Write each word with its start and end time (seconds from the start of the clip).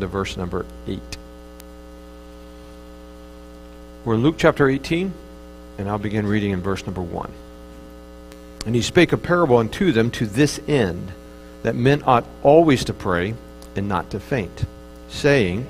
to 0.00 0.06
verse 0.06 0.36
number 0.36 0.66
8. 0.86 1.00
We're 4.04 4.14
in 4.14 4.22
Luke 4.22 4.36
chapter 4.38 4.68
18, 4.68 5.12
and 5.78 5.88
I'll 5.88 5.98
begin 5.98 6.26
reading 6.26 6.52
in 6.52 6.62
verse 6.62 6.84
number 6.86 7.02
1. 7.02 7.30
And 8.66 8.74
he 8.74 8.82
spake 8.82 9.12
a 9.12 9.18
parable 9.18 9.58
unto 9.58 9.92
them 9.92 10.10
to 10.12 10.26
this 10.26 10.60
end, 10.66 11.12
that 11.62 11.74
men 11.74 12.02
ought 12.06 12.24
always 12.42 12.84
to 12.86 12.94
pray 12.94 13.34
and 13.76 13.88
not 13.88 14.10
to 14.10 14.20
faint, 14.20 14.64
saying, 15.08 15.66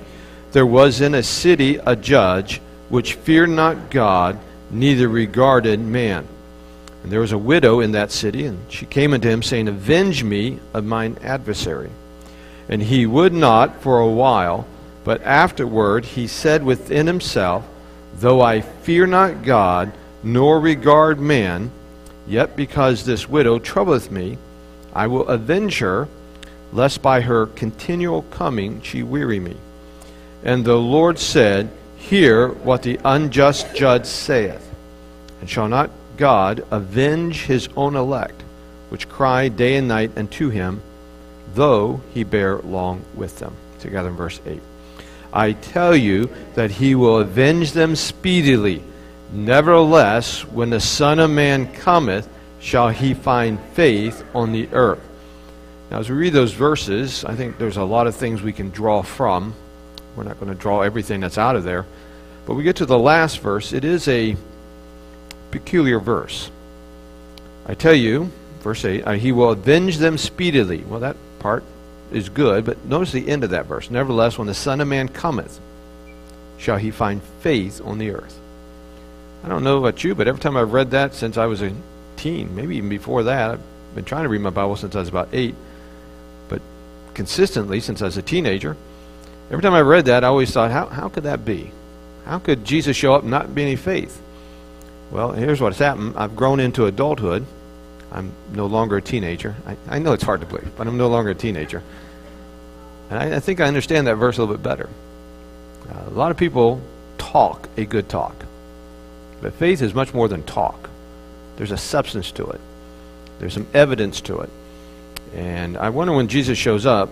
There 0.53 0.67
was 0.67 1.01
in 1.01 1.15
a 1.15 1.23
city 1.23 1.77
a 1.77 1.97
judge 1.97 2.61
which 2.89 3.15
feared 3.15 3.51
not 3.51 3.91
God, 3.91 4.39
neither 4.71 5.09
regarded 5.09 5.81
man. 5.81 6.27
And 7.03 7.11
there 7.11 7.21
was 7.21 7.33
a 7.33 7.39
widow 7.39 7.81
in 7.81 7.93
that 7.93 8.11
city, 8.11 8.45
and 8.45 8.59
she 8.71 8.87
came 8.87 9.13
unto 9.13 9.29
him, 9.29 9.43
saying, 9.43 9.69
Avenge 9.69 10.23
me 10.23 10.59
of 10.75 10.85
mine 10.85 11.17
adversary. 11.23 11.91
And 12.71 12.81
he 12.81 13.05
would 13.05 13.35
not 13.35 13.83
for 13.83 13.99
a 13.99 14.09
while, 14.09 14.65
but 15.03 15.23
afterward 15.25 16.05
he 16.05 16.29
said 16.29 16.63
within 16.63 17.09
himself, 17.09 17.67
Though 18.15 18.41
I 18.41 18.61
fear 18.61 19.07
not 19.07 19.43
God, 19.43 19.93
nor 20.23 20.61
regard 20.61 21.19
man, 21.19 21.73
yet 22.29 22.55
because 22.55 23.05
this 23.05 23.29
widow 23.29 23.59
troubleth 23.59 24.13
me, 24.13 24.39
I 24.95 25.09
will 25.09 25.27
avenge 25.27 25.79
her, 25.81 26.07
lest 26.73 27.03
by 27.03 27.23
her 27.23 27.47
continual 27.47 28.23
coming 28.23 28.81
she 28.83 29.03
weary 29.03 29.41
me. 29.41 29.57
And 30.45 30.65
the 30.65 30.79
Lord 30.79 31.19
said, 31.19 31.69
Hear 31.97 32.49
what 32.49 32.83
the 32.83 33.01
unjust 33.05 33.75
judge 33.75 34.07
saith. 34.07 34.73
And 35.41 35.51
shall 35.51 35.69
not 35.69 35.91
God 36.17 36.65
avenge 36.71 37.47
his 37.47 37.69
own 37.77 37.97
elect, 37.97 38.43
which 38.91 39.09
cry 39.09 39.49
day 39.49 39.77
and 39.77 39.89
night 39.89 40.13
unto 40.17 40.51
him, 40.51 40.83
though 41.55 42.01
he 42.13 42.25
bear 42.25 42.59
long 42.59 43.05
with 43.15 43.39
them? 43.39 43.55
Together 43.81 44.09
in 44.09 44.17
verse 44.17 44.41
8. 44.47 44.61
I 45.33 45.53
tell 45.53 45.95
you 45.95 46.29
that 46.55 46.71
he 46.71 46.95
will 46.95 47.19
avenge 47.19 47.73
them 47.73 47.97
speedily. 47.97 48.83
Nevertheless, 49.33 50.45
when 50.45 50.71
the 50.71 50.81
Son 50.81 51.19
of 51.21 51.31
Man 51.31 51.73
cometh, 51.73 52.29
shall 52.61 52.89
he 52.89 53.15
find 53.15 53.61
faith 53.73 54.25
on 54.35 54.53
the 54.53 54.69
earth. 54.73 55.01
Now, 55.91 55.99
as 55.99 56.11
we 56.11 56.17
read 56.17 56.33
those 56.33 56.53
verses, 56.53 57.25
I 57.25 57.35
think 57.35 57.59
there's 57.59 57.77
a 57.77 57.85
lot 57.85 58.07
of 58.07 58.15
things 58.15 58.43
we 58.43 58.53
can 58.53 58.71
draw 58.71 59.03
from. 59.03 59.55
We're 60.15 60.25
not 60.25 60.39
going 60.39 60.53
to 60.53 60.59
draw 60.59 60.83
everything 60.83 61.21
that's 61.21 61.39
out 61.39 61.57
of 61.57 61.65
there. 61.65 61.87
But 62.47 62.55
we 62.55 62.63
get 62.63 62.77
to 62.77 62.87
the 62.87 62.99
last 62.99 63.41
verse. 63.41 63.73
It 63.73 63.85
is 63.85 64.07
a 64.09 64.37
peculiar 65.51 65.99
verse. 65.99 66.51
I 67.67 67.75
tell 67.75 67.95
you, 67.95 68.31
verse 68.61 68.85
8, 68.85 69.03
uh, 69.03 69.13
he 69.13 69.33
will 69.33 69.51
avenge 69.51 69.99
them 69.99 70.19
speedily. 70.19 70.85
Well, 70.85 71.01
that 71.01 71.17
part 71.41 71.65
is 72.13 72.29
good, 72.29 72.65
but 72.65 72.85
notice 72.85 73.13
the 73.13 73.29
end 73.29 73.43
of 73.45 73.51
that 73.51 73.67
verse. 73.67 73.91
Nevertheless, 73.91 74.39
when 74.39 74.47
the 74.47 74.55
Son 74.55 74.81
of 74.81 74.89
Man 74.89 75.09
cometh, 75.09 75.61
shall 76.59 76.77
he 76.77 76.91
find 76.91 77.23
faith 77.41 77.81
on 77.85 77.99
the 77.99 78.11
earth. 78.11 78.39
I 79.43 79.49
don't 79.49 79.65
know 79.65 79.79
about 79.79 80.05
you, 80.05 80.15
but 80.15 80.29
every 80.29 80.41
time 80.41 80.57
I've 80.57 80.73
read 80.73 80.91
that 80.91 81.15
since 81.15 81.39
I 81.39 81.47
was 81.47 81.63
a 81.63 81.73
teen, 82.17 82.55
maybe 82.55 82.77
even 82.77 82.91
before 82.91 83.23
that, 83.25 83.53
I've 83.53 83.95
been 83.95 84.05
trying 84.05 84.25
to 84.25 84.29
read 84.29 84.43
my 84.43 84.51
Bible 84.51 84.77
since 84.77 84.95
I 84.95 85.01
was 85.01 85.09
about 85.09 85.31
eight, 85.33 85.55
but 86.49 86.61
consistently 87.15 87.81
since 87.81 88.03
I 88.03 88.05
was 88.05 88.19
a 88.19 88.23
teenager, 88.23 88.77
every 89.51 89.63
time 89.63 89.73
I 89.73 89.81
read 89.81 90.05
that, 90.05 90.23
I 90.23 90.29
always 90.29 90.51
thought, 90.51 90.71
how, 90.71 90.87
how 90.87 91.09
could 91.09 91.25
that 91.25 91.45
be? 91.45 91.71
How 92.27 92.39
could 92.39 92.65
Jesus 92.65 92.97
show 92.97 93.15
up 93.15 93.23
and 93.23 93.31
not 93.31 93.55
be 93.55 93.63
any 93.63 93.77
faith? 93.77 94.21
Well, 95.11 95.33
here's 95.33 95.61
what's 95.61 95.79
happened. 95.79 96.15
I've 96.17 96.37
grown 96.37 96.61
into 96.61 96.87
adulthood. 96.87 97.47
I'm 98.13 98.33
no 98.53 98.67
longer 98.67 98.97
a 98.97 99.03
teenager. 99.03 99.55
I, 99.67 99.77
I 99.97 99.99
know 99.99 100.13
it's 100.13 100.25
hard 100.25 100.41
to 100.41 100.47
believe, 100.47 100.71
but 100.77 100.87
I'm 100.87 100.97
no 100.97 101.09
longer 101.09 101.31
a 101.31 101.35
teenager. 101.35 101.83
And 103.09 103.19
I, 103.19 103.37
I 103.37 103.41
think 103.41 103.61
I 103.61 103.67
understand 103.67 104.07
that 104.07 104.17
verse 104.17 104.39
a 104.39 104.41
little 104.41 104.57
bit 104.57 104.63
better. 104.63 104.89
Uh, 105.89 106.09
a 106.09 106.11
lot 106.11 106.31
of 106.31 106.37
people 106.37 106.81
talk 107.19 107.69
a 107.77 107.85
good 107.85 108.09
talk, 108.09 108.35
but 109.41 109.55
faith 109.55 109.83
is 109.83 109.95
much 109.95 110.15
more 110.15 110.29
than 110.29 110.43
talk. 110.43 110.89
There's 111.57 111.73
a 111.73 111.77
substance 111.77 112.33
to 112.33 112.47
it, 112.47 112.61
there's 113.39 113.55
some 113.55 113.67
evidence 113.75 114.21
to 114.23 114.41
it. 114.41 114.51
And 115.35 115.77
I 115.77 115.91
wonder 115.91 116.13
when 116.13 116.29
Jesus 116.29 116.59
shows 116.59 116.87
up, 116.87 117.11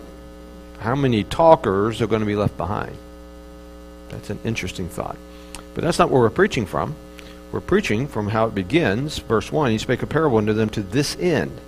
how 0.81 0.94
many 0.94 1.25
talkers 1.25 2.00
are 2.03 2.06
going 2.06 2.21
to 2.21 2.27
be 2.27 2.37
left 2.37 2.56
behind? 2.56 2.97
That's 4.09 4.31
an 4.31 4.39
interesting 4.44 4.89
thought. 4.89 5.17
But 5.75 5.84
that's 5.84 5.99
not 5.99 6.11
where 6.11 6.21
we're 6.21 6.31
preaching 6.31 6.67
from. 6.67 6.94
We're 7.51 7.61
preaching 7.61 8.07
from 8.07 8.29
how 8.29 8.47
it 8.47 8.55
begins. 8.55 9.19
Verse 9.19 9.51
1 9.51 9.71
He 9.71 9.79
spake 9.79 10.03
a 10.03 10.07
parable 10.07 10.39
unto 10.39 10.53
them 10.53 10.69
to 10.71 10.83
this 10.83 11.17
end. 11.19 11.59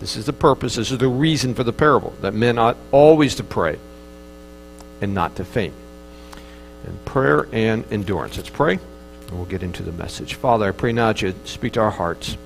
This 0.00 0.16
is 0.16 0.26
the 0.26 0.32
purpose, 0.32 0.76
this 0.76 0.90
is 0.90 0.98
the 0.98 1.08
reason 1.08 1.54
for 1.54 1.62
the 1.62 1.74
parable, 1.74 2.14
that 2.22 2.32
men 2.32 2.58
ought 2.58 2.78
always 2.90 3.34
to 3.34 3.44
pray 3.44 3.78
and 5.02 5.12
not 5.12 5.36
to 5.36 5.44
faint. 5.44 5.74
And 6.86 7.04
prayer 7.04 7.46
and 7.52 7.84
endurance. 7.92 8.38
Let's 8.38 8.48
pray, 8.48 8.78
and 9.28 9.30
we'll 9.32 9.44
get 9.44 9.62
into 9.62 9.82
the 9.82 9.92
message. 9.92 10.34
Father, 10.34 10.68
I 10.68 10.70
pray 10.70 10.92
now 10.92 11.08
that 11.08 11.20
you 11.20 11.34
speak 11.44 11.74
to 11.74 11.80
our 11.80 11.90
hearts. 11.90 12.38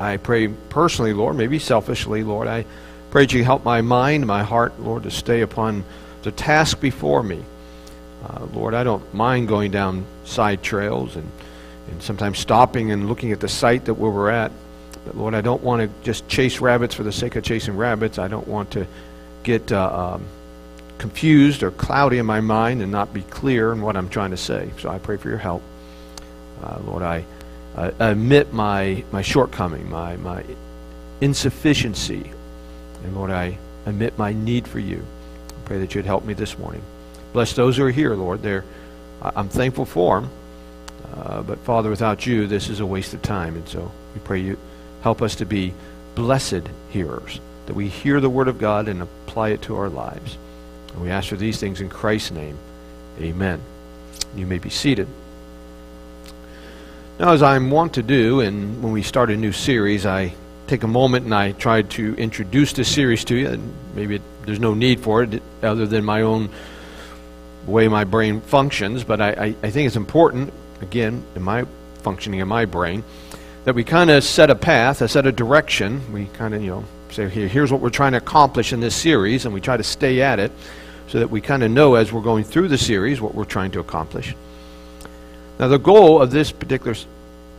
I 0.00 0.16
pray 0.16 0.48
personally, 0.48 1.12
Lord, 1.12 1.36
maybe 1.36 1.58
selfishly, 1.58 2.22
Lord, 2.22 2.48
I 2.48 2.64
pray 3.10 3.24
that 3.24 3.34
you 3.34 3.44
help 3.44 3.64
my 3.64 3.82
mind, 3.82 4.26
my 4.26 4.42
heart, 4.42 4.80
Lord, 4.80 5.02
to 5.02 5.10
stay 5.10 5.42
upon 5.42 5.84
the 6.22 6.32
task 6.32 6.80
before 6.80 7.22
me. 7.22 7.44
Uh, 8.24 8.46
Lord, 8.54 8.72
I 8.72 8.84
don't 8.84 9.12
mind 9.12 9.48
going 9.48 9.70
down 9.70 10.06
side 10.24 10.62
trails 10.62 11.14
and, 11.16 11.30
and 11.90 12.02
sometimes 12.02 12.38
stopping 12.38 12.90
and 12.90 13.08
looking 13.08 13.32
at 13.32 13.40
the 13.40 13.48
site 13.48 13.86
that 13.86 13.94
where 13.94 14.10
we're 14.10 14.30
at. 14.30 14.52
But 15.06 15.16
Lord, 15.16 15.34
I 15.34 15.40
don't 15.40 15.62
want 15.62 15.82
to 15.82 16.04
just 16.04 16.28
chase 16.28 16.60
rabbits 16.60 16.94
for 16.94 17.02
the 17.02 17.12
sake 17.12 17.36
of 17.36 17.44
chasing 17.44 17.76
rabbits. 17.76 18.18
I 18.18 18.28
don't 18.28 18.46
want 18.46 18.72
to 18.72 18.86
get 19.42 19.72
uh, 19.72 20.14
um, 20.14 20.24
confused 20.98 21.62
or 21.62 21.70
cloudy 21.70 22.18
in 22.18 22.26
my 22.26 22.40
mind 22.40 22.82
and 22.82 22.92
not 22.92 23.14
be 23.14 23.22
clear 23.22 23.72
in 23.72 23.80
what 23.80 23.96
I'm 23.96 24.08
trying 24.08 24.30
to 24.30 24.36
say. 24.36 24.70
So 24.78 24.90
I 24.90 24.98
pray 24.98 25.16
for 25.16 25.28
your 25.28 25.38
help. 25.38 25.62
Uh, 26.62 26.78
Lord, 26.84 27.02
I 27.02 27.24
admit 27.76 28.52
my, 28.52 29.04
my 29.12 29.22
shortcoming, 29.22 29.88
my, 29.88 30.16
my 30.16 30.44
insufficiency. 31.20 32.30
And 33.04 33.16
Lord, 33.16 33.30
I 33.30 33.56
admit 33.86 34.18
my 34.18 34.32
need 34.32 34.66
for 34.66 34.80
you. 34.80 35.04
I 35.48 35.66
pray 35.66 35.78
that 35.78 35.94
you'd 35.94 36.04
help 36.04 36.24
me 36.24 36.34
this 36.34 36.58
morning. 36.58 36.82
Bless 37.32 37.52
those 37.52 37.76
who 37.76 37.84
are 37.84 37.90
here, 37.90 38.14
Lord. 38.14 38.42
They're, 38.42 38.64
I'm 39.22 39.48
thankful 39.48 39.84
for 39.84 40.20
them. 40.20 40.30
Uh, 41.14 41.42
but 41.42 41.58
Father, 41.60 41.90
without 41.90 42.26
you, 42.26 42.46
this 42.46 42.68
is 42.68 42.80
a 42.80 42.86
waste 42.86 43.14
of 43.14 43.22
time. 43.22 43.56
And 43.56 43.68
so 43.68 43.90
we 44.14 44.20
pray 44.20 44.40
you 44.40 44.58
help 45.02 45.22
us 45.22 45.36
to 45.36 45.46
be 45.46 45.72
blessed 46.14 46.62
hearers, 46.90 47.40
that 47.66 47.74
we 47.74 47.88
hear 47.88 48.20
the 48.20 48.30
word 48.30 48.48
of 48.48 48.58
God 48.58 48.88
and 48.88 49.02
apply 49.02 49.50
it 49.50 49.62
to 49.62 49.76
our 49.76 49.88
lives. 49.88 50.36
And 50.92 51.02
we 51.02 51.10
ask 51.10 51.28
for 51.28 51.36
these 51.36 51.60
things 51.60 51.80
in 51.80 51.88
Christ's 51.88 52.32
name. 52.32 52.58
Amen. 53.20 53.60
You 54.34 54.46
may 54.46 54.58
be 54.58 54.70
seated. 54.70 55.08
Now, 57.18 57.32
as 57.32 57.42
I'm 57.42 57.70
wont 57.70 57.94
to 57.94 58.02
do, 58.02 58.40
and 58.40 58.82
when 58.82 58.92
we 58.92 59.02
start 59.02 59.30
a 59.30 59.36
new 59.36 59.52
series, 59.52 60.06
I 60.06 60.34
take 60.68 60.82
a 60.82 60.88
moment 60.88 61.24
and 61.24 61.34
I 61.34 61.52
try 61.52 61.82
to 61.82 62.14
introduce 62.14 62.72
this 62.72 62.92
series 62.92 63.24
to 63.24 63.34
you. 63.34 63.48
And 63.48 63.74
maybe 63.94 64.16
it, 64.16 64.22
there's 64.44 64.60
no 64.60 64.74
need 64.74 65.00
for 65.00 65.22
it 65.22 65.42
other 65.62 65.86
than 65.86 66.04
my 66.04 66.22
own 66.22 66.50
way 67.66 67.88
my 67.88 68.04
brain 68.04 68.40
functions, 68.40 69.04
but 69.04 69.20
I, 69.20 69.30
I, 69.30 69.54
I 69.62 69.70
think 69.70 69.86
it's 69.86 69.96
important, 69.96 70.52
again, 70.80 71.24
in 71.34 71.42
my 71.42 71.66
functioning 72.02 72.40
in 72.40 72.48
my 72.48 72.64
brain, 72.64 73.04
that 73.64 73.74
we 73.74 73.84
kind 73.84 74.10
of 74.10 74.24
set 74.24 74.50
a 74.50 74.54
path, 74.54 75.02
a 75.02 75.08
set 75.08 75.26
a 75.26 75.32
direction. 75.32 76.12
We 76.12 76.26
kind 76.26 76.54
of, 76.54 76.62
you 76.62 76.70
know, 76.70 76.84
say, 77.10 77.28
here, 77.28 77.48
here's 77.48 77.70
what 77.70 77.80
we're 77.80 77.90
trying 77.90 78.12
to 78.12 78.18
accomplish 78.18 78.72
in 78.72 78.80
this 78.80 78.94
series, 78.94 79.44
and 79.44 79.54
we 79.54 79.60
try 79.60 79.76
to 79.76 79.84
stay 79.84 80.22
at 80.22 80.38
it 80.38 80.52
so 81.08 81.18
that 81.18 81.30
we 81.30 81.40
kind 81.40 81.62
of 81.62 81.70
know 81.70 81.94
as 81.94 82.12
we're 82.12 82.22
going 82.22 82.44
through 82.44 82.68
the 82.68 82.78
series 82.78 83.20
what 83.20 83.34
we're 83.34 83.44
trying 83.44 83.70
to 83.72 83.80
accomplish. 83.80 84.34
Now, 85.58 85.68
the 85.68 85.78
goal 85.78 86.22
of 86.22 86.30
this 86.30 86.52
particular 86.52 86.96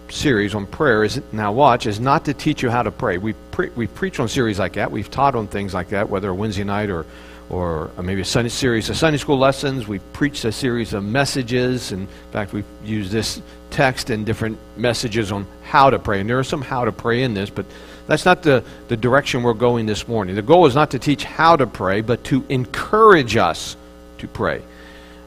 series 0.09 0.55
on 0.55 0.65
prayer 0.65 1.03
is 1.03 1.21
now 1.31 1.51
watch 1.51 1.85
is 1.85 1.99
not 1.99 2.25
to 2.25 2.33
teach 2.33 2.63
you 2.63 2.69
how 2.69 2.83
to 2.83 2.91
pray. 2.91 3.17
We 3.17 3.33
pre- 3.51 3.69
we 3.69 3.87
preach 3.87 4.19
on 4.19 4.27
series 4.27 4.59
like 4.59 4.73
that. 4.73 4.91
We've 4.91 5.09
taught 5.09 5.35
on 5.35 5.47
things 5.47 5.73
like 5.73 5.89
that, 5.89 6.09
whether 6.09 6.33
Wednesday 6.33 6.63
night 6.63 6.89
or 6.89 7.05
or 7.49 7.89
maybe 8.01 8.21
a 8.21 8.25
Sunday 8.25 8.49
series 8.49 8.89
of 8.89 8.97
Sunday 8.97 9.17
school 9.17 9.37
lessons. 9.37 9.87
We've 9.87 10.13
preached 10.13 10.45
a 10.45 10.51
series 10.51 10.93
of 10.93 11.03
messages. 11.03 11.91
In 11.91 12.07
fact, 12.31 12.53
we've 12.53 12.65
used 12.83 13.11
this 13.11 13.41
text 13.71 14.09
in 14.09 14.23
different 14.23 14.57
messages 14.77 15.31
on 15.31 15.47
how 15.63 15.89
to 15.89 15.97
pray. 15.97 16.19
And 16.19 16.29
there 16.29 16.39
are 16.39 16.43
some 16.43 16.61
how 16.61 16.85
to 16.85 16.91
pray 16.91 17.23
in 17.23 17.33
this, 17.33 17.49
but 17.49 17.65
that's 18.07 18.25
not 18.25 18.43
the, 18.43 18.63
the 18.87 18.97
direction 18.97 19.43
we're 19.43 19.53
going 19.53 19.85
this 19.85 20.07
morning. 20.07 20.35
The 20.35 20.41
goal 20.41 20.65
is 20.65 20.75
not 20.75 20.91
to 20.91 20.99
teach 20.99 21.23
how 21.23 21.55
to 21.55 21.67
pray, 21.67 22.01
but 22.01 22.23
to 22.25 22.45
encourage 22.49 23.35
us 23.35 23.75
to 24.19 24.27
pray. 24.27 24.61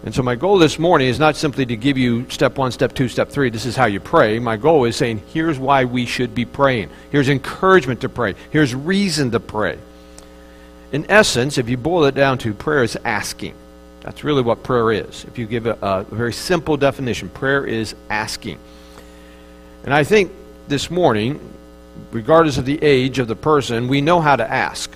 And 0.05 0.13
so 0.13 0.23
my 0.23 0.35
goal 0.35 0.59
this 0.59 0.81
morning 0.81 1.07
is 1.07 1.21
not 1.21 1.37
simply 1.37 1.65
to 1.67 1.77
give 1.77 1.97
you 1.97 2.29
step 2.29 2.59
one, 2.59 2.73
step 2.73 2.93
two, 2.93 3.07
step 3.07 3.29
three, 3.29 3.51
this 3.51 3.67
is 3.67 3.77
how 3.77 3.87
you 3.87 4.01
pray. 4.01 4.41
My 4.41 4.57
goal 4.57 4.85
is 4.85 4.97
saying, 4.97 5.23
here's 5.33 5.61
why 5.61 5.85
we 5.85 6.07
should 6.07 6.35
be 6.35 6.45
praying. 6.45 6.91
Here's 7.11 7.29
encouragement 7.29 8.01
to 8.01 8.09
pray. 8.09 8.35
Here's 8.51 8.75
reason 8.75 9.31
to 9.31 9.39
pray. 9.39 9.79
In 10.93 11.11
essence, 11.11 11.57
if 11.59 11.69
you 11.69 11.77
boil 11.77 12.05
it 12.05 12.15
down 12.15 12.39
to 12.39 12.53
prayer 12.53 12.83
is 12.83 12.97
asking. 13.05 13.55
That's 14.03 14.25
really 14.25 14.43
what 14.43 14.63
prayer 14.63 14.93
is. 14.93 15.25
If 15.25 15.39
you 15.39 15.47
give 15.47 15.67
a, 15.67 15.79
a 15.81 16.05
very 16.05 16.33
simple 16.33 16.77
definition, 16.77 17.29
prayer 17.29 17.65
is 17.65 17.95
asking. 18.11 18.59
And 19.85 19.95
I 19.95 20.05
think 20.05 20.33
this 20.69 20.91
morning, 20.91 21.41
regardless 22.11 22.59
of 22.59 22.67
the 22.67 22.83
age 22.83 23.19
of 23.19 23.29
the 23.29 23.37
person, 23.37 23.89
we 23.89 24.01
know 24.01 24.21
how 24.21 24.37
to 24.37 24.49
ask. 24.49 24.93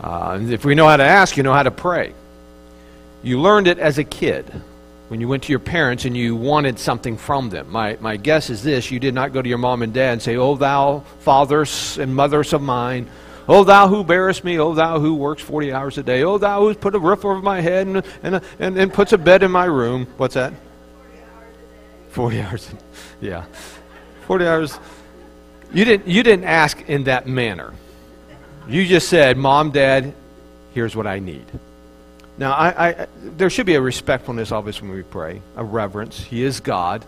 Uh, 0.00 0.38
if 0.42 0.64
we 0.64 0.74
know 0.74 0.86
how 0.86 0.96
to 0.96 1.04
ask, 1.04 1.36
you 1.36 1.42
know 1.42 1.52
how 1.52 1.62
to 1.62 1.70
pray. 1.70 2.12
You 3.22 3.40
learned 3.40 3.66
it 3.66 3.78
as 3.78 3.98
a 3.98 4.04
kid 4.04 4.44
when 5.08 5.20
you 5.20 5.28
went 5.28 5.44
to 5.44 5.52
your 5.52 5.60
parents 5.60 6.04
and 6.04 6.16
you 6.16 6.36
wanted 6.36 6.78
something 6.78 7.16
from 7.16 7.48
them. 7.48 7.70
My, 7.70 7.96
my 8.00 8.16
guess 8.16 8.50
is 8.50 8.62
this 8.62 8.90
you 8.90 9.00
did 9.00 9.14
not 9.14 9.32
go 9.32 9.40
to 9.40 9.48
your 9.48 9.58
mom 9.58 9.82
and 9.82 9.94
dad 9.94 10.12
and 10.12 10.22
say, 10.22 10.36
Oh, 10.36 10.56
thou 10.56 11.00
fathers 11.20 11.98
and 11.98 12.14
mothers 12.14 12.52
of 12.52 12.62
mine, 12.62 13.08
O 13.48 13.62
thou 13.62 13.88
who 13.88 14.02
bearest 14.02 14.44
me, 14.44 14.58
O 14.58 14.74
thou 14.74 14.98
who 14.98 15.14
works 15.14 15.42
40 15.42 15.72
hours 15.72 15.98
a 15.98 16.02
day, 16.02 16.24
O 16.24 16.38
thou 16.38 16.62
who 16.62 16.74
put 16.74 16.94
a 16.94 16.98
roof 16.98 17.24
over 17.24 17.40
my 17.40 17.60
head 17.60 17.86
and, 17.86 18.02
and, 18.22 18.40
and, 18.58 18.78
and 18.78 18.92
puts 18.92 19.12
a 19.12 19.18
bed 19.18 19.42
in 19.42 19.50
my 19.50 19.66
room. 19.66 20.06
What's 20.16 20.34
that? 20.34 20.52
40 22.10 22.40
hours. 22.40 22.70
Yeah. 23.18 23.46
40 24.26 24.46
hours. 24.46 24.78
You 25.72 25.86
didn't, 25.86 26.06
you 26.06 26.22
didn't 26.22 26.44
ask 26.44 26.82
in 26.86 27.04
that 27.04 27.26
manner. 27.26 27.72
You 28.68 28.84
just 28.84 29.08
said, 29.08 29.38
Mom, 29.38 29.70
Dad, 29.70 30.12
here's 30.74 30.94
what 30.94 31.06
I 31.06 31.18
need. 31.18 31.46
Now, 32.36 32.52
I, 32.52 32.88
I, 32.88 33.06
there 33.22 33.48
should 33.48 33.64
be 33.64 33.74
a 33.74 33.80
respectfulness, 33.80 34.52
obviously, 34.52 34.88
when 34.88 34.98
we 34.98 35.02
pray, 35.02 35.40
a 35.56 35.64
reverence. 35.64 36.22
He 36.22 36.42
is 36.42 36.60
God. 36.60 37.04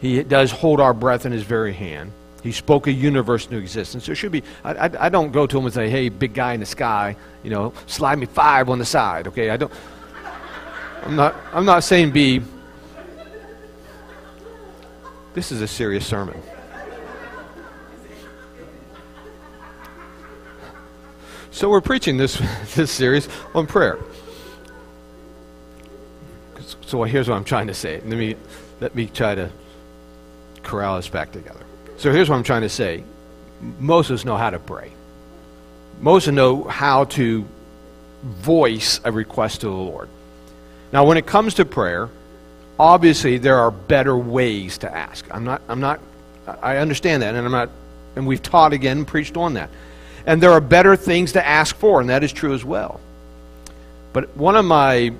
He 0.00 0.22
does 0.22 0.50
hold 0.50 0.80
our 0.80 0.94
breath 0.94 1.26
in 1.26 1.32
His 1.32 1.42
very 1.42 1.74
hand. 1.74 2.12
He 2.42 2.52
spoke 2.52 2.86
a 2.86 2.92
universe 2.92 3.46
into 3.46 3.58
existence. 3.58 4.06
There 4.06 4.14
should 4.14 4.32
be. 4.32 4.42
I, 4.64 4.72
I, 4.72 4.90
I, 5.06 5.08
don't 5.08 5.30
go 5.30 5.46
to 5.46 5.58
him 5.58 5.64
and 5.64 5.74
say, 5.74 5.90
"Hey, 5.90 6.08
big 6.08 6.32
guy 6.32 6.54
in 6.54 6.60
the 6.60 6.66
sky, 6.66 7.16
you 7.42 7.50
know, 7.50 7.72
slide 7.86 8.18
me 8.18 8.26
five 8.26 8.68
on 8.70 8.78
the 8.78 8.84
side." 8.84 9.28
Okay, 9.28 9.50
I 9.50 9.56
don't. 9.56 9.72
I'm 11.02 11.16
not. 11.16 11.36
I'm 11.52 11.64
not 11.64 11.84
saying 11.84 12.12
be. 12.12 12.42
This 15.34 15.52
is 15.52 15.60
a 15.60 15.68
serious 15.68 16.06
sermon. 16.06 16.40
So 21.50 21.68
we're 21.68 21.82
preaching 21.82 22.16
this 22.16 22.40
this 22.74 22.90
series 22.90 23.28
on 23.54 23.66
prayer. 23.66 23.98
So 26.86 27.02
here's 27.04 27.28
what 27.28 27.36
I'm 27.36 27.44
trying 27.44 27.66
to 27.66 27.74
say. 27.74 28.00
Let 28.00 28.18
me 28.18 28.36
let 28.80 28.94
me 28.94 29.06
try 29.06 29.34
to 29.34 29.50
corral 30.62 30.96
us 30.96 31.08
back 31.08 31.32
together. 31.32 31.64
So 32.00 32.10
here's 32.10 32.30
what 32.30 32.36
I'm 32.36 32.44
trying 32.44 32.62
to 32.62 32.70
say. 32.70 33.04
Us 33.86 34.24
know 34.24 34.38
how 34.38 34.48
to 34.48 34.58
pray. 34.58 34.90
Most 36.00 36.26
of 36.26 36.32
us 36.32 36.34
know 36.34 36.64
how 36.64 37.04
to 37.04 37.44
voice 38.22 39.02
a 39.04 39.12
request 39.12 39.60
to 39.60 39.66
the 39.66 39.72
Lord. 39.74 40.08
Now, 40.94 41.04
when 41.04 41.18
it 41.18 41.26
comes 41.26 41.52
to 41.54 41.66
prayer, 41.66 42.08
obviously 42.78 43.36
there 43.36 43.58
are 43.58 43.70
better 43.70 44.16
ways 44.16 44.78
to 44.78 44.90
ask. 44.90 45.26
I'm 45.30 45.44
not, 45.44 45.60
I'm 45.68 45.80
not, 45.80 46.00
I 46.46 46.78
understand 46.78 47.22
that, 47.22 47.34
and 47.34 47.44
I'm 47.44 47.52
not, 47.52 47.68
and 48.16 48.26
we've 48.26 48.42
taught 48.42 48.72
again, 48.72 49.04
preached 49.04 49.36
on 49.36 49.52
that. 49.54 49.68
And 50.24 50.42
there 50.42 50.52
are 50.52 50.60
better 50.62 50.96
things 50.96 51.32
to 51.32 51.46
ask 51.46 51.76
for, 51.76 52.00
and 52.00 52.08
that 52.08 52.24
is 52.24 52.32
true 52.32 52.54
as 52.54 52.64
well. 52.64 52.98
But 54.14 54.34
one 54.38 54.56
of 54.56 54.64
my 54.64 55.12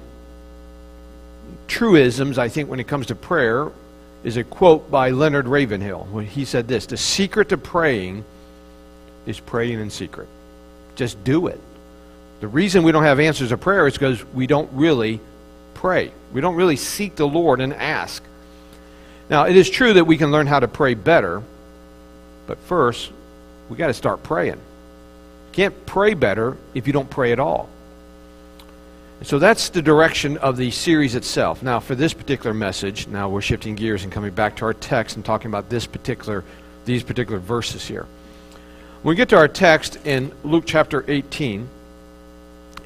truisms, 1.68 2.38
I 2.38 2.48
think, 2.48 2.70
when 2.70 2.80
it 2.80 2.88
comes 2.88 3.08
to 3.08 3.14
prayer 3.14 3.70
is 4.22 4.37
a 4.37 4.44
quote 4.44 4.90
by 4.90 5.11
Leonard 5.11 5.49
Ravenhill 5.49 6.06
when 6.11 6.26
he 6.26 6.44
said 6.44 6.69
this 6.69 6.87
The 6.87 6.96
secret 6.96 7.49
to 7.50 7.58
praying 7.58 8.25
is 9.26 9.40
praying 9.40 9.81
in 9.81 9.90
secret. 9.90 10.28
Just 10.94 11.22
do 11.25 11.46
it. 11.46 11.61
The 12.40 12.49
reason 12.49 12.82
we 12.82 12.93
don't 12.93 13.05
have 13.05 13.20
answers 13.20 13.50
to 13.50 13.58
prayer 13.58 13.87
is 13.87 13.94
because 13.94 14.25
we 14.34 14.46
don't 14.46 14.70
really 14.72 15.20
pray. 15.75 16.12
We 16.32 16.40
don't 16.40 16.56
really 16.56 16.76
seek 16.76 17.17
the 17.17 17.26
Lord 17.26 17.61
and 17.61 17.72
ask. 17.75 18.22
Now, 19.28 19.44
it 19.44 19.56
is 19.56 19.70
true 19.70 19.93
that 19.94 20.05
we 20.05 20.17
can 20.17 20.31
learn 20.31 20.46
how 20.46 20.61
to 20.61 20.69
pray 20.69 20.94
better, 20.94 21.43
but 22.46 22.58
first, 22.58 23.12
we 23.69 23.76
got 23.76 23.87
to 23.87 23.94
start 23.94 24.23
praying. 24.23 24.55
You 24.55 25.52
can't 25.52 25.87
pray 25.87 26.14
better 26.14 26.56
if 26.75 26.87
you 26.87 26.93
don't 26.93 27.08
pray 27.08 27.32
at 27.32 27.38
all. 27.38 27.69
So 29.22 29.38
that's 29.38 29.69
the 29.69 29.82
direction 29.82 30.38
of 30.38 30.56
the 30.56 30.70
series 30.70 31.14
itself. 31.14 31.62
Now, 31.62 31.78
for 31.78 31.94
this 31.94 32.14
particular 32.14 32.55
message, 32.55 33.06
now 33.06 33.28
we're 33.28 33.43
shifting 33.43 33.75
gears 33.75 34.02
and 34.02 34.11
coming 34.11 34.32
back 34.32 34.56
to 34.56 34.64
our 34.64 34.72
text 34.72 35.17
and 35.17 35.25
talking 35.25 35.50
about 35.50 35.69
this 35.69 35.87
particular, 35.87 36.43
these 36.87 37.02
particular 37.02 37.38
verses 37.38 37.87
here. 37.87 38.06
When 39.02 39.12
we 39.12 39.17
get 39.17 39.28
to 39.31 39.37
our 39.37 39.49
text 39.49 39.99
in 40.06 40.32
Luke 40.43 40.64
chapter 40.67 41.05
18, 41.06 41.69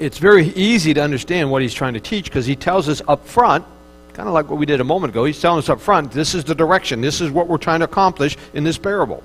it's 0.00 0.18
very 0.18 0.48
easy 0.48 0.92
to 0.94 1.02
understand 1.02 1.52
what 1.52 1.62
he's 1.62 1.74
trying 1.74 1.94
to 1.94 2.00
teach 2.00 2.24
because 2.24 2.46
he 2.46 2.56
tells 2.56 2.88
us 2.88 3.00
up 3.06 3.26
front, 3.28 3.64
kind 4.12 4.28
of 4.28 4.34
like 4.34 4.50
what 4.50 4.58
we 4.58 4.66
did 4.66 4.80
a 4.80 4.84
moment 4.84 5.12
ago, 5.12 5.24
he's 5.24 5.40
telling 5.40 5.60
us 5.60 5.68
up 5.68 5.80
front, 5.80 6.10
this 6.10 6.34
is 6.34 6.42
the 6.42 6.54
direction, 6.54 7.00
this 7.00 7.20
is 7.20 7.30
what 7.30 7.46
we're 7.46 7.58
trying 7.58 7.78
to 7.78 7.84
accomplish 7.84 8.36
in 8.54 8.64
this 8.64 8.76
parable. 8.76 9.22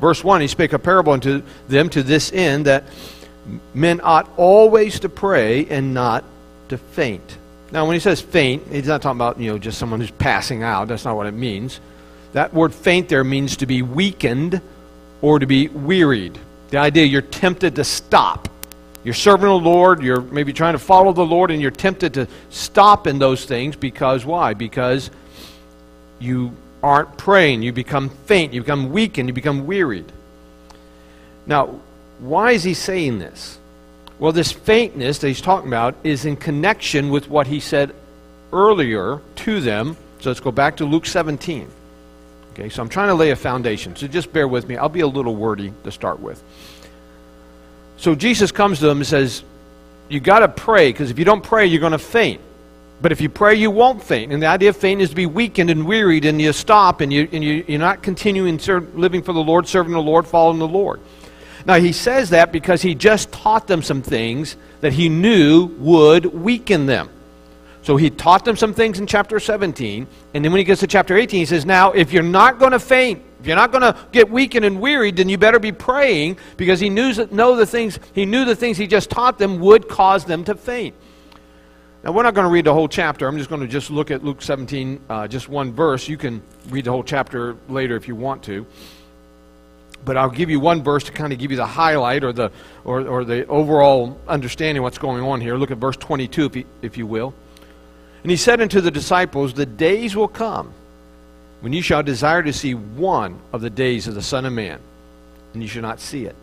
Verse 0.00 0.22
1, 0.22 0.40
he 0.40 0.46
spake 0.46 0.72
a 0.72 0.78
parable 0.78 1.12
unto 1.12 1.42
them 1.66 1.88
to 1.90 2.04
this 2.04 2.32
end 2.32 2.66
that 2.66 2.84
men 3.74 4.00
ought 4.02 4.28
always 4.36 5.00
to 5.00 5.08
pray 5.08 5.66
and 5.66 5.94
not 5.94 6.24
to 6.68 6.78
faint. 6.78 7.36
Now, 7.70 7.86
when 7.86 7.94
he 7.94 8.00
says 8.00 8.20
faint, 8.20 8.66
he's 8.70 8.86
not 8.86 9.02
talking 9.02 9.18
about, 9.18 9.38
you 9.38 9.50
know, 9.50 9.58
just 9.58 9.78
someone 9.78 10.00
who's 10.00 10.10
passing 10.10 10.62
out. 10.62 10.88
That's 10.88 11.04
not 11.04 11.16
what 11.16 11.26
it 11.26 11.34
means. 11.34 11.80
That 12.32 12.52
word 12.54 12.74
faint 12.74 13.08
there 13.08 13.24
means 13.24 13.56
to 13.58 13.66
be 13.66 13.82
weakened 13.82 14.60
or 15.20 15.38
to 15.38 15.46
be 15.46 15.68
wearied. 15.68 16.38
The 16.70 16.78
idea 16.78 17.04
you're 17.04 17.22
tempted 17.22 17.76
to 17.76 17.84
stop. 17.84 18.48
You're 19.04 19.14
serving 19.14 19.46
the 19.46 19.52
Lord, 19.52 20.02
you're 20.02 20.20
maybe 20.20 20.52
trying 20.52 20.74
to 20.74 20.78
follow 20.78 21.12
the 21.12 21.24
Lord, 21.24 21.50
and 21.50 21.62
you're 21.62 21.70
tempted 21.70 22.14
to 22.14 22.28
stop 22.50 23.06
in 23.06 23.18
those 23.18 23.44
things 23.44 23.76
because 23.76 24.24
why? 24.24 24.54
Because 24.54 25.10
you 26.18 26.52
aren't 26.82 27.16
praying. 27.16 27.62
You 27.62 27.72
become 27.72 28.08
faint, 28.08 28.52
you 28.52 28.60
become 28.60 28.90
weakened, 28.92 29.28
you 29.28 29.32
become 29.32 29.66
wearied. 29.66 30.10
Now, 31.46 31.80
why 32.18 32.52
is 32.52 32.64
he 32.64 32.74
saying 32.74 33.18
this? 33.18 33.58
Well, 34.18 34.32
this 34.32 34.50
faintness 34.50 35.18
that 35.18 35.28
he's 35.28 35.40
talking 35.40 35.68
about 35.68 35.94
is 36.02 36.24
in 36.24 36.36
connection 36.36 37.10
with 37.10 37.28
what 37.28 37.46
he 37.46 37.60
said 37.60 37.94
earlier 38.52 39.20
to 39.36 39.60
them. 39.60 39.96
So 40.20 40.30
let's 40.30 40.40
go 40.40 40.50
back 40.50 40.78
to 40.78 40.84
Luke 40.84 41.06
17. 41.06 41.68
Okay, 42.52 42.68
so 42.68 42.82
I'm 42.82 42.88
trying 42.88 43.08
to 43.08 43.14
lay 43.14 43.30
a 43.30 43.36
foundation. 43.36 43.94
So 43.94 44.08
just 44.08 44.32
bear 44.32 44.48
with 44.48 44.66
me. 44.66 44.76
I'll 44.76 44.88
be 44.88 45.00
a 45.00 45.06
little 45.06 45.36
wordy 45.36 45.72
to 45.84 45.92
start 45.92 46.18
with. 46.18 46.42
So 47.98 48.16
Jesus 48.16 48.50
comes 48.50 48.80
to 48.80 48.86
them 48.86 48.98
and 48.98 49.06
says, 49.06 49.44
You 50.08 50.18
got 50.18 50.40
to 50.40 50.48
pray, 50.48 50.90
because 50.90 51.10
if 51.10 51.18
you 51.20 51.24
don't 51.24 51.42
pray, 51.42 51.66
you're 51.66 51.80
going 51.80 51.92
to 51.92 51.98
faint. 51.98 52.40
But 53.00 53.12
if 53.12 53.20
you 53.20 53.28
pray, 53.28 53.54
you 53.54 53.70
won't 53.70 54.02
faint. 54.02 54.32
And 54.32 54.42
the 54.42 54.46
idea 54.46 54.70
of 54.70 54.76
faint 54.76 55.00
is 55.00 55.10
to 55.10 55.14
be 55.14 55.26
weakened 55.26 55.70
and 55.70 55.86
wearied, 55.86 56.24
and 56.24 56.42
you 56.42 56.52
stop, 56.52 57.00
and, 57.00 57.12
you, 57.12 57.28
and 57.30 57.44
you, 57.44 57.64
you're 57.68 57.78
not 57.78 58.02
continuing 58.02 58.58
serve, 58.58 58.96
living 58.96 59.22
for 59.22 59.32
the 59.32 59.42
Lord, 59.42 59.68
serving 59.68 59.92
the 59.92 60.02
Lord, 60.02 60.26
following 60.26 60.58
the 60.58 60.66
Lord. 60.66 61.00
Now, 61.68 61.74
he 61.74 61.92
says 61.92 62.30
that 62.30 62.50
because 62.50 62.80
he 62.80 62.94
just 62.94 63.30
taught 63.30 63.66
them 63.66 63.82
some 63.82 64.00
things 64.00 64.56
that 64.80 64.94
he 64.94 65.10
knew 65.10 65.66
would 65.76 66.24
weaken 66.24 66.86
them. 66.86 67.10
So 67.82 67.98
he 67.98 68.08
taught 68.08 68.46
them 68.46 68.56
some 68.56 68.72
things 68.72 68.98
in 68.98 69.06
chapter 69.06 69.38
17, 69.38 70.06
and 70.32 70.44
then 70.44 70.50
when 70.50 70.58
he 70.60 70.64
gets 70.64 70.80
to 70.80 70.86
chapter 70.86 71.14
18, 71.14 71.40
he 71.40 71.44
says, 71.44 71.66
Now, 71.66 71.92
if 71.92 72.10
you're 72.10 72.22
not 72.22 72.58
going 72.58 72.72
to 72.72 72.78
faint, 72.78 73.22
if 73.40 73.46
you're 73.46 73.54
not 73.54 73.70
going 73.70 73.82
to 73.82 73.94
get 74.12 74.30
weakened 74.30 74.64
and 74.64 74.80
wearied, 74.80 75.16
then 75.16 75.28
you 75.28 75.36
better 75.36 75.58
be 75.58 75.70
praying 75.70 76.38
because 76.56 76.80
he 76.80 76.88
knew, 76.88 77.12
know 77.30 77.54
the 77.54 77.66
things, 77.66 77.98
he 78.14 78.24
knew 78.24 78.46
the 78.46 78.56
things 78.56 78.78
he 78.78 78.86
just 78.86 79.10
taught 79.10 79.38
them 79.38 79.60
would 79.60 79.88
cause 79.90 80.24
them 80.24 80.44
to 80.44 80.54
faint. 80.54 80.94
Now, 82.02 82.12
we're 82.12 82.22
not 82.22 82.32
going 82.32 82.46
to 82.46 82.50
read 82.50 82.64
the 82.64 82.72
whole 82.72 82.88
chapter. 82.88 83.28
I'm 83.28 83.36
just 83.36 83.50
going 83.50 83.60
to 83.60 83.68
just 83.68 83.90
look 83.90 84.10
at 84.10 84.24
Luke 84.24 84.40
17, 84.40 85.00
uh, 85.10 85.28
just 85.28 85.50
one 85.50 85.74
verse. 85.74 86.08
You 86.08 86.16
can 86.16 86.42
read 86.70 86.86
the 86.86 86.92
whole 86.92 87.04
chapter 87.04 87.58
later 87.68 87.94
if 87.94 88.08
you 88.08 88.14
want 88.14 88.42
to 88.44 88.66
but 90.04 90.16
I'll 90.16 90.30
give 90.30 90.50
you 90.50 90.60
one 90.60 90.82
verse 90.82 91.04
to 91.04 91.12
kind 91.12 91.32
of 91.32 91.38
give 91.38 91.50
you 91.50 91.56
the 91.56 91.66
highlight 91.66 92.24
or 92.24 92.32
the, 92.32 92.50
or, 92.84 93.06
or 93.06 93.24
the 93.24 93.46
overall 93.46 94.18
understanding 94.26 94.82
what's 94.82 94.98
going 94.98 95.22
on 95.22 95.40
here. 95.40 95.56
Look 95.56 95.70
at 95.70 95.78
verse 95.78 95.96
22, 95.96 96.46
if 96.46 96.56
you, 96.56 96.64
if 96.82 96.96
you 96.96 97.06
will. 97.06 97.34
And 98.22 98.30
he 98.30 98.36
said 98.36 98.60
unto 98.60 98.80
the 98.80 98.90
disciples, 98.90 99.54
The 99.54 99.66
days 99.66 100.16
will 100.16 100.28
come 100.28 100.72
when 101.60 101.72
you 101.72 101.82
shall 101.82 102.02
desire 102.02 102.42
to 102.42 102.52
see 102.52 102.74
one 102.74 103.38
of 103.52 103.60
the 103.60 103.70
days 103.70 104.06
of 104.06 104.14
the 104.14 104.22
Son 104.22 104.44
of 104.44 104.52
Man, 104.52 104.80
and 105.52 105.62
you 105.62 105.68
shall 105.68 105.82
not 105.82 106.00
see 106.00 106.24
it. 106.24 106.36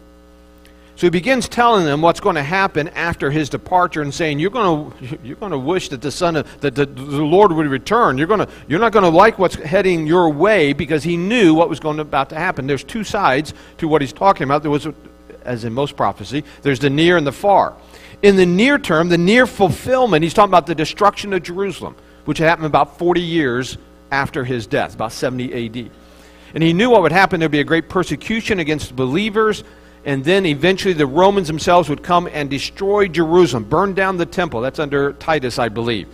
So 0.95 1.07
he 1.07 1.09
begins 1.09 1.49
telling 1.49 1.85
them 1.85 2.01
what's 2.01 2.21
going 2.21 2.35
to 2.35 2.43
happen 2.43 2.87
after 2.89 3.29
his 3.29 3.49
departure 3.49 4.01
and 4.01 4.13
saying, 4.13 4.39
You're 4.39 4.49
going 4.49 4.91
to, 4.91 5.19
you're 5.23 5.35
going 5.35 5.51
to 5.51 5.59
wish 5.59 5.89
that 5.89 6.01
the 6.01 6.11
Son 6.11 6.37
of, 6.37 6.61
that 6.61 6.75
the, 6.75 6.85
the 6.85 7.01
Lord 7.01 7.51
would 7.51 7.67
return. 7.67 8.17
You're, 8.17 8.27
going 8.27 8.39
to, 8.39 8.47
you're 8.69 8.79
not 8.79 8.93
going 8.93 9.03
to 9.03 9.09
like 9.09 9.37
what's 9.37 9.55
heading 9.55 10.07
your 10.07 10.29
way 10.29 10.71
because 10.71 11.03
he 11.03 11.17
knew 11.17 11.53
what 11.53 11.67
was 11.67 11.81
going 11.81 11.97
to, 11.97 12.01
about 12.01 12.29
to 12.29 12.35
happen. 12.35 12.65
There's 12.65 12.83
two 12.83 13.03
sides 13.03 13.53
to 13.79 13.89
what 13.89 14.01
he's 14.01 14.13
talking 14.13 14.45
about. 14.45 14.61
There 14.61 14.71
was, 14.71 14.87
as 15.43 15.65
in 15.65 15.73
most 15.73 15.97
prophecy, 15.97 16.45
there's 16.61 16.79
the 16.79 16.89
near 16.89 17.17
and 17.17 17.27
the 17.27 17.33
far. 17.33 17.75
In 18.21 18.37
the 18.37 18.45
near 18.45 18.79
term, 18.79 19.09
the 19.09 19.17
near 19.17 19.45
fulfillment, 19.45 20.23
he's 20.23 20.33
talking 20.33 20.49
about 20.51 20.65
the 20.65 20.75
destruction 20.75 21.33
of 21.33 21.43
Jerusalem, 21.43 21.97
which 22.23 22.37
happened 22.37 22.67
about 22.67 22.97
40 22.97 23.19
years 23.19 23.77
after 24.11 24.45
his 24.45 24.65
death, 24.65 24.95
about 24.95 25.11
70 25.11 25.65
AD. 25.65 25.91
And 26.53 26.63
he 26.63 26.71
knew 26.71 26.89
what 26.89 27.01
would 27.01 27.11
happen. 27.11 27.41
There'd 27.41 27.51
be 27.51 27.59
a 27.59 27.65
great 27.65 27.89
persecution 27.89 28.59
against 28.59 28.95
believers 28.95 29.65
and 30.05 30.23
then 30.23 30.45
eventually 30.45 30.93
the 30.93 31.07
Romans 31.07 31.47
themselves 31.47 31.89
would 31.89 32.03
come 32.03 32.29
and 32.31 32.49
destroy 32.49 33.07
Jerusalem, 33.07 33.63
burn 33.63 33.93
down 33.95 34.17
the 34.17 34.25
temple. 34.25 34.61
That's 34.61 34.79
under 34.79 35.13
Titus, 35.13 35.57
I 35.57 35.69
believe. 35.69 36.07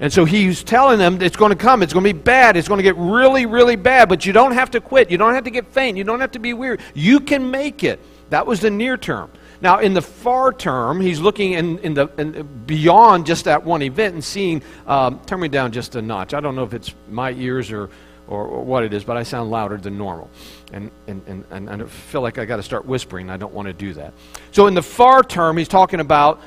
And 0.00 0.12
so 0.12 0.24
he's 0.24 0.62
telling 0.62 0.98
them 0.98 1.20
it's 1.20 1.36
going 1.36 1.50
to 1.50 1.56
come. 1.56 1.82
It's 1.82 1.92
going 1.92 2.04
to 2.04 2.12
be 2.12 2.18
bad. 2.18 2.56
It's 2.56 2.68
going 2.68 2.78
to 2.78 2.84
get 2.84 2.96
really, 2.96 3.46
really 3.46 3.74
bad. 3.74 4.08
But 4.08 4.24
you 4.24 4.32
don't 4.32 4.52
have 4.52 4.70
to 4.72 4.80
quit. 4.80 5.10
You 5.10 5.18
don't 5.18 5.34
have 5.34 5.44
to 5.44 5.50
get 5.50 5.66
faint. 5.72 5.96
You 5.96 6.04
don't 6.04 6.20
have 6.20 6.32
to 6.32 6.38
be 6.38 6.52
weary. 6.52 6.78
You 6.94 7.18
can 7.20 7.50
make 7.50 7.82
it. 7.82 7.98
That 8.30 8.46
was 8.46 8.60
the 8.60 8.70
near 8.70 8.96
term. 8.96 9.30
Now, 9.60 9.80
in 9.80 9.94
the 9.94 10.02
far 10.02 10.52
term, 10.52 11.00
he's 11.00 11.18
looking 11.18 11.54
in, 11.54 11.78
in 11.78 11.94
the 11.94 12.06
in, 12.16 12.46
beyond 12.66 13.26
just 13.26 13.46
that 13.46 13.64
one 13.64 13.82
event 13.82 14.14
and 14.14 14.22
seeing. 14.22 14.62
Um, 14.86 15.20
turn 15.26 15.40
me 15.40 15.48
down 15.48 15.72
just 15.72 15.96
a 15.96 16.02
notch. 16.02 16.32
I 16.32 16.40
don't 16.40 16.54
know 16.54 16.62
if 16.62 16.74
it's 16.74 16.94
my 17.10 17.32
ears 17.32 17.72
or, 17.72 17.90
or, 18.28 18.46
or 18.46 18.64
what 18.64 18.84
it 18.84 18.92
is, 18.92 19.02
but 19.02 19.16
I 19.16 19.24
sound 19.24 19.50
louder 19.50 19.78
than 19.78 19.98
normal. 19.98 20.30
And, 20.72 20.90
and, 21.06 21.22
and, 21.26 21.44
and 21.50 21.82
I 21.82 21.86
feel 21.86 22.20
like 22.20 22.38
I 22.38 22.44
got 22.44 22.56
to 22.56 22.62
start 22.62 22.84
whispering. 22.84 23.30
I 23.30 23.36
don't 23.38 23.54
want 23.54 23.66
to 23.66 23.72
do 23.72 23.94
that. 23.94 24.12
So, 24.52 24.66
in 24.66 24.74
the 24.74 24.82
far 24.82 25.22
term, 25.22 25.56
he's 25.56 25.68
talking 25.68 26.00
about 26.00 26.40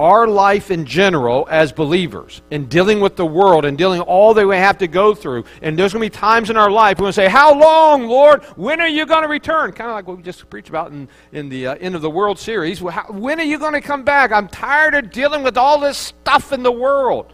our 0.00 0.26
life 0.26 0.70
in 0.70 0.86
general 0.86 1.46
as 1.50 1.72
believers 1.72 2.40
in 2.50 2.64
dealing 2.66 3.00
with 3.00 3.16
the 3.16 3.26
world 3.26 3.66
and 3.66 3.76
dealing 3.76 4.00
all 4.00 4.32
that 4.32 4.46
we 4.46 4.56
have 4.56 4.78
to 4.78 4.88
go 4.88 5.14
through. 5.14 5.44
And 5.60 5.78
there's 5.78 5.92
going 5.92 6.02
to 6.02 6.10
be 6.10 6.18
times 6.18 6.48
in 6.48 6.56
our 6.56 6.70
life 6.70 6.98
we're 6.98 7.02
going 7.02 7.10
to 7.10 7.12
say, 7.12 7.28
How 7.28 7.54
long, 7.54 8.06
Lord? 8.06 8.42
When 8.56 8.80
are 8.80 8.88
you 8.88 9.04
going 9.04 9.22
to 9.22 9.28
return? 9.28 9.72
Kind 9.72 9.90
of 9.90 9.94
like 9.94 10.06
what 10.06 10.16
we 10.16 10.22
just 10.22 10.48
preached 10.48 10.70
about 10.70 10.90
in, 10.90 11.06
in 11.32 11.50
the 11.50 11.66
uh, 11.66 11.74
end 11.74 11.94
of 11.94 12.00
the 12.00 12.10
world 12.10 12.38
series. 12.38 12.80
When 12.80 13.40
are 13.40 13.44
you 13.44 13.58
going 13.58 13.74
to 13.74 13.82
come 13.82 14.02
back? 14.02 14.32
I'm 14.32 14.48
tired 14.48 14.94
of 14.94 15.10
dealing 15.10 15.42
with 15.42 15.58
all 15.58 15.78
this 15.78 15.98
stuff 15.98 16.52
in 16.52 16.62
the 16.62 16.72
world. 16.72 17.32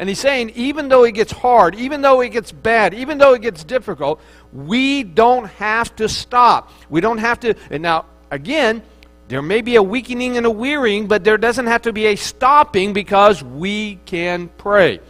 And 0.00 0.08
he's 0.08 0.18
saying, 0.18 0.52
even 0.54 0.88
though 0.88 1.04
it 1.04 1.12
gets 1.12 1.30
hard, 1.30 1.74
even 1.74 2.00
though 2.00 2.22
it 2.22 2.30
gets 2.30 2.52
bad, 2.52 2.94
even 2.94 3.18
though 3.18 3.34
it 3.34 3.42
gets 3.42 3.62
difficult, 3.62 4.18
we 4.50 5.02
don't 5.02 5.44
have 5.44 5.94
to 5.96 6.08
stop. 6.08 6.72
We 6.88 7.02
don't 7.02 7.18
have 7.18 7.38
to. 7.40 7.54
And 7.68 7.82
now, 7.82 8.06
again, 8.30 8.82
there 9.28 9.42
may 9.42 9.60
be 9.60 9.76
a 9.76 9.82
weakening 9.82 10.38
and 10.38 10.46
a 10.46 10.50
wearying, 10.50 11.06
but 11.06 11.22
there 11.22 11.36
doesn't 11.36 11.66
have 11.66 11.82
to 11.82 11.92
be 11.92 12.06
a 12.06 12.16
stopping 12.16 12.94
because 12.94 13.44
we 13.44 13.96
can 14.06 14.48
pray. 14.56 15.00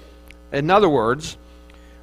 In 0.53 0.73
other 0.73 0.89
words, 0.89 1.39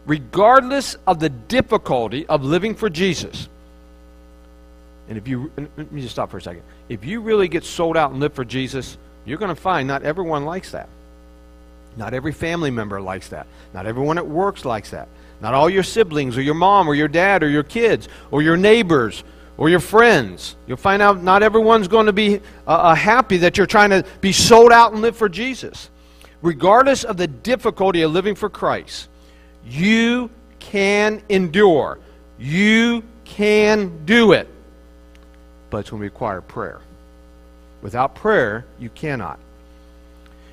regardless 0.05 0.95
of 1.05 1.19
the 1.19 1.27
difficulty 1.27 2.25
of 2.27 2.45
living 2.45 2.73
for 2.73 2.89
Jesus, 2.89 3.49
and 5.09 5.17
if 5.17 5.27
you, 5.27 5.51
let 5.57 5.91
me 5.91 5.99
just 5.99 6.13
stop 6.13 6.31
for 6.31 6.37
a 6.37 6.41
second. 6.41 6.63
If 6.87 7.03
you 7.03 7.19
really 7.19 7.49
get 7.49 7.65
sold 7.65 7.97
out 7.97 8.11
and 8.11 8.21
live 8.21 8.31
for 8.31 8.45
Jesus, 8.45 8.97
you're 9.25 9.39
going 9.39 9.53
to 9.53 9.61
find 9.61 9.89
not 9.89 10.03
everyone 10.03 10.45
likes 10.45 10.71
that. 10.71 10.87
Not 11.97 12.13
every 12.13 12.31
family 12.31 12.69
member 12.71 13.01
likes 13.01 13.29
that. 13.29 13.47
Not 13.73 13.87
everyone 13.87 14.17
at 14.17 14.27
work 14.27 14.63
likes 14.63 14.91
that. 14.91 15.09
Not 15.41 15.53
all 15.53 15.69
your 15.69 15.83
siblings 15.83 16.37
or 16.37 16.41
your 16.41 16.55
mom 16.55 16.87
or 16.87 16.95
your 16.95 17.07
dad 17.07 17.43
or 17.43 17.49
your 17.49 17.63
kids 17.63 18.07
or 18.31 18.41
your 18.41 18.55
neighbors 18.55 19.23
or 19.57 19.69
your 19.69 19.79
friends. 19.79 20.55
You'll 20.67 20.77
find 20.77 21.01
out 21.01 21.23
not 21.23 21.43
everyone's 21.43 21.87
going 21.87 22.05
to 22.05 22.13
be 22.13 22.37
uh, 22.67 22.69
uh, 22.69 22.95
happy 22.95 23.37
that 23.37 23.57
you're 23.57 23.67
trying 23.67 23.89
to 23.89 24.05
be 24.21 24.31
sold 24.31 24.71
out 24.71 24.93
and 24.93 25.01
live 25.01 25.17
for 25.17 25.27
Jesus. 25.27 25.89
Regardless 26.43 27.03
of 27.03 27.17
the 27.17 27.27
difficulty 27.27 28.03
of 28.03 28.11
living 28.11 28.35
for 28.35 28.49
Christ, 28.49 29.09
you 29.65 30.29
can 30.59 31.23
endure. 31.29 31.99
You 32.37 33.03
can 33.25 34.05
do 34.05 34.33
it. 34.33 34.47
But 35.71 35.79
it's 35.79 35.89
going 35.89 36.01
to 36.01 36.03
require 36.03 36.41
prayer. 36.41 36.79
Without 37.81 38.15
prayer, 38.15 38.65
you 38.79 38.89
cannot. 38.89 39.39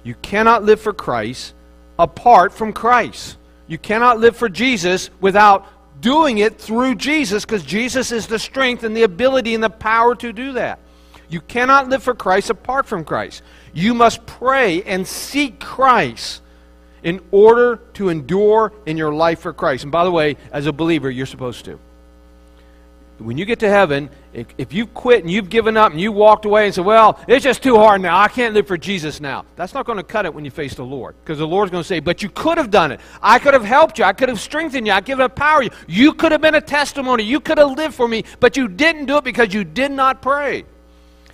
You 0.05 0.15
cannot 0.23 0.63
live 0.63 0.81
for 0.81 0.93
Christ 0.93 1.55
apart 1.99 2.53
from 2.53 2.73
Christ. 2.73 3.39
You 3.67 3.79
cannot 3.79 4.21
live 4.21 4.37
for 4.37 4.49
Jesus 4.49 5.11
without 5.21 5.67
doing 6.01 6.39
it 6.39 6.61
through 6.61 6.97
Jesus 6.97 7.45
because 7.45 7.65
Jesus 7.65 8.13
is 8.13 8.27
the 8.27 8.39
strength 8.39 8.85
and 8.85 8.97
the 8.97 9.03
ability 9.03 9.55
and 9.55 9.65
the 9.65 9.71
power 9.71 10.15
to 10.17 10.33
do 10.33 10.53
that. 10.53 10.79
You 11.29 11.41
cannot 11.41 11.89
live 11.89 12.03
for 12.03 12.15
Christ 12.15 12.51
apart 12.51 12.87
from 12.87 13.05
Christ. 13.05 13.43
You 13.73 13.95
must 13.95 14.25
pray 14.27 14.83
and 14.83 15.07
seek 15.07 15.59
Christ 15.59 16.43
in 17.03 17.21
order 17.31 17.77
to 17.95 18.11
endure 18.11 18.73
in 18.87 18.97
your 18.97 19.15
life 19.15 19.41
for 19.41 19.53
Christ. 19.53 19.85
And 19.85 19.93
by 19.93 20.05
the 20.05 20.11
way, 20.11 20.37
as 20.53 20.67
a 20.67 20.73
believer, 20.73 21.11
you're 21.11 21.27
supposed 21.27 21.65
to 21.65 21.79
when 23.19 23.39
you 23.39 23.45
get 23.45 23.61
to 23.61 23.69
heaven, 23.69 24.11
if, 24.33 24.49
if 24.59 24.73
you've 24.73 24.93
quit 24.93 25.23
and 25.23 25.31
you've 25.31 25.49
given 25.49 25.77
up 25.77 25.93
and 25.93 26.01
you 26.01 26.11
walked 26.11 26.45
away 26.45 26.67
and 26.67 26.75
said, 26.75 26.85
Well, 26.85 27.21
it's 27.29 27.45
just 27.45 27.63
too 27.63 27.77
hard 27.77 28.01
now. 28.01 28.19
I 28.19 28.27
can't 28.27 28.55
live 28.55 28.67
for 28.67 28.77
Jesus 28.77 29.21
now. 29.21 29.45
That's 29.55 29.73
not 29.73 29.87
going 29.87 29.99
to 29.99 30.03
cut 30.03 30.27
it 30.27 30.35
when 30.35 30.45
you 30.45 30.51
face 30.51 30.75
the 30.75 30.85
Lord. 30.85 31.15
Because 31.23 31.39
the 31.39 31.47
Lord's 31.47 31.71
going 31.71 31.83
to 31.83 31.87
say, 31.87 32.01
But 32.01 32.23
you 32.23 32.29
could 32.29 32.59
have 32.59 32.71
done 32.71 32.91
it. 32.91 33.01
I 33.23 33.39
could 33.39 33.55
have 33.55 33.65
helped 33.65 33.99
you. 33.99 34.05
I 34.05 34.13
could 34.13 34.29
have 34.29 34.41
strengthened 34.41 34.87
you. 34.87 34.93
I 34.93 35.01
could 35.01 35.21
have 35.21 35.35
power 35.37 35.63
you. 35.63 35.71
You 35.87 36.13
could 36.13 36.33
have 36.33 36.41
been 36.41 36.57
a 36.57 36.61
testimony. 36.61 37.23
You 37.23 37.39
could 37.39 37.59
have 37.59 37.77
lived 37.77 37.95
for 37.95 38.09
me. 38.09 38.25
But 38.41 38.57
you 38.57 38.67
didn't 38.67 39.07
do 39.07 39.19
it 39.19 39.25
because 39.25 39.55
you 39.55 39.63
did 39.63 39.93
not 39.93 40.21
pray. 40.21 40.65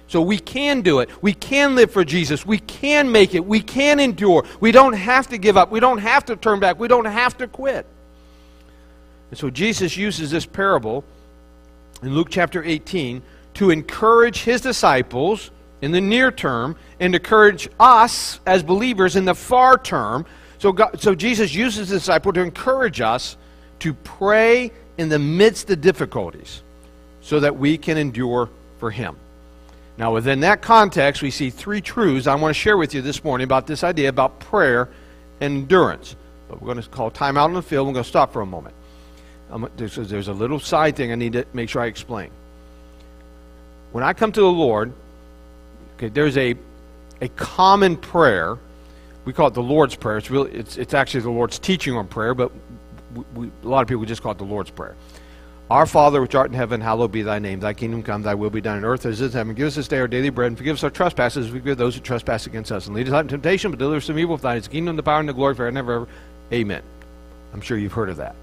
So 0.07 0.21
we 0.21 0.39
can 0.39 0.83
do 0.83 0.99
it. 0.99 1.09
We 1.23 1.33
can 1.33 1.77
live 1.77 1.93
for 1.93 2.05
Jesus. 2.05 2.45
We 2.45 2.59
can 2.59 3.11
make 3.11 3.35
it. 3.35 3.45
We 3.45 3.61
can 3.61 4.01
endure. 4.01 4.45
We 4.59 4.73
don't 4.73 4.93
have 4.93 5.29
to 5.29 5.39
give 5.39 5.57
up. 5.57 5.71
We 5.71 5.81
don't 5.81 5.99
have 5.99 6.27
to 6.27 6.37
turn 6.37 6.61
back. 6.61 6.79
We 6.79 6.89
don't 6.89 7.07
have 7.07 7.39
to 7.39 7.47
quit. 7.47 7.87
And 9.31 9.39
so 9.39 9.49
Jesus 9.49 9.97
uses 9.97 10.31
this 10.31 10.45
parable 10.45 11.05
in 12.03 12.15
Luke 12.15 12.29
chapter 12.31 12.63
18 12.65 13.23
to 13.55 13.71
encourage 13.71 14.43
his 14.43 14.61
disciples 14.61 15.51
in 15.83 15.93
the 15.93 16.01
near 16.01 16.31
term 16.31 16.77
and 16.99 17.15
encourage 17.15 17.69
us 17.79 18.41
as 18.47 18.63
believers 18.63 19.17
in 19.17 19.25
the 19.25 19.35
far 19.35 19.79
term. 19.79 20.27
So, 20.59 20.73
God, 20.73 21.01
so 21.01 21.15
Jesus 21.15 21.55
uses 21.55 21.89
the 21.89 21.97
disciple 21.97 22.33
to 22.33 22.41
encourage 22.41 23.01
us 23.01 23.37
to 23.81 23.95
pray 23.95 24.73
in 24.99 25.09
the 25.09 25.19
midst 25.19 25.71
of 25.71 25.81
difficulties 25.81 26.63
so 27.23 27.41
that 27.41 27.57
we 27.57 27.79
can 27.79 27.97
endure 27.97 28.49
for 28.79 28.91
him. 28.91 29.17
Now, 29.97 30.15
within 30.15 30.41
that 30.41 30.63
context, 30.63 31.23
we 31.23 31.31
see 31.31 31.51
three 31.51 31.81
truths 31.81 32.27
I 32.27 32.35
want 32.35 32.55
to 32.55 32.59
share 32.59 32.77
with 32.77 32.95
you 32.95 33.03
this 33.03 33.23
morning 33.23 33.45
about 33.45 33.67
this 33.67 33.85
idea 33.85 34.09
about 34.09 34.41
prayer 34.41 34.89
and 35.41 35.63
endurance. 35.63 36.17
But 36.49 36.61
we're 36.61 36.73
going 36.73 36.83
to 36.83 36.89
call 36.89 37.11
time 37.11 37.37
out 37.37 37.45
on 37.45 37.55
the 37.55 37.63
field. 37.63 37.87
We're 37.87 37.95
going 37.95 38.05
to 38.05 38.09
stop 38.09 38.33
for 38.33 38.41
a 38.41 38.47
moment 38.47 38.75
there's, 39.77 39.97
there's 39.97 40.29
a 40.29 40.33
little 40.33 40.61
side 40.61 40.97
thing 40.97 41.13
I 41.13 41.15
need 41.15 41.33
to 41.35 41.45
make 41.53 41.69
sure 41.69 41.83
I 41.83 41.87
explain. 41.87 42.31
When 43.93 44.05
I 44.05 44.13
come 44.13 44.33
to 44.33 44.41
the 44.41 44.47
Lord, 44.47 44.93
okay, 45.97 46.09
there's 46.09 46.37
a, 46.37 46.55
a 47.21 47.29
common 47.31 47.97
prayer. 47.97 48.57
We 49.25 49.33
call 49.33 49.49
it 49.49 49.55
the 49.55 49.63
Lord's 49.63 49.97
Prayer. 49.97 50.19
It's, 50.19 50.31
really, 50.31 50.53
it's, 50.53 50.77
it's 50.77 50.95
actually 50.95 51.21
the 51.21 51.31
Lord's 51.31 51.59
teaching 51.59 51.97
on 51.97 52.07
prayer, 52.07 52.35
but 52.35 52.53
we, 53.15 53.25
we, 53.35 53.51
a 53.65 53.69
lot 53.69 53.83
of 53.83 53.89
people 53.89 54.05
just 54.05 54.23
call 54.23 54.33
it 54.33 54.39
the 54.39 54.45
Lord's 54.45 54.71
Prayer. 54.71 54.95
Our 55.71 55.87
Father 55.87 56.21
which 56.21 56.35
art 56.35 56.49
in 56.49 56.57
heaven, 56.57 56.81
hallowed 56.81 57.13
be 57.13 57.23
thy 57.23 57.39
name. 57.39 57.61
Thy 57.61 57.75
kingdom 57.75 58.03
come, 58.03 58.23
thy 58.23 58.35
will 58.35 58.51
be 58.51 58.61
done 58.61 58.79
on 58.79 58.85
earth 58.85 59.07
as 59.07 59.21
it 59.21 59.27
is 59.27 59.35
in 59.35 59.39
heaven. 59.39 59.55
Give 59.55 59.69
us 59.69 59.77
this 59.77 59.87
day 59.87 59.99
our 59.99 60.09
daily 60.09 60.31
bread, 60.31 60.49
and 60.49 60.59
forgive 60.59 60.75
us 60.75 60.83
our 60.83 60.91
trespasses 60.91 61.47
as 61.47 61.53
we 61.53 61.61
forgive 61.61 61.79
those 61.79 61.95
who 61.95 62.01
trespass 62.01 62.47
against 62.47 62.73
us. 62.73 62.87
And 62.87 62.97
lead 62.97 63.07
us 63.07 63.13
not 63.13 63.21
into 63.21 63.35
temptation, 63.35 63.71
but 63.71 63.79
deliver 63.79 63.99
us 63.99 64.07
from 64.07 64.19
evil. 64.19 64.37
For 64.37 64.43
thine 64.43 64.57
is 64.57 64.65
the 64.65 64.71
kingdom, 64.71 64.97
the 64.97 65.05
power, 65.05 65.21
and 65.21 65.29
the 65.29 65.33
glory 65.33 65.55
forever 65.55 65.69
and 65.69 65.79
ever. 65.79 66.09
Amen. 66.53 66.83
I'm 67.53 67.61
sure 67.61 67.79
you've 67.79 67.93
heard 67.93 68.09
of 68.09 68.17
that. 68.17 68.35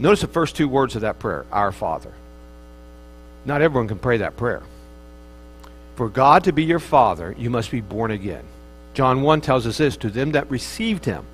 Notice 0.00 0.22
the 0.22 0.28
first 0.28 0.56
two 0.56 0.66
words 0.66 0.96
of 0.96 1.02
that 1.02 1.18
prayer 1.18 1.44
Our 1.52 1.72
Father. 1.72 2.10
Not 3.44 3.60
everyone 3.60 3.86
can 3.86 3.98
pray 3.98 4.16
that 4.16 4.36
prayer. 4.36 4.62
For 5.96 6.08
God 6.08 6.44
to 6.44 6.52
be 6.52 6.64
your 6.64 6.78
Father, 6.78 7.34
you 7.38 7.50
must 7.50 7.70
be 7.70 7.82
born 7.82 8.10
again. 8.10 8.44
John 8.94 9.20
1 9.20 9.42
tells 9.42 9.66
us 9.66 9.76
this 9.76 9.98
To 9.98 10.08
them 10.08 10.32
that 10.32 10.50
received 10.50 11.04
him, 11.04 11.24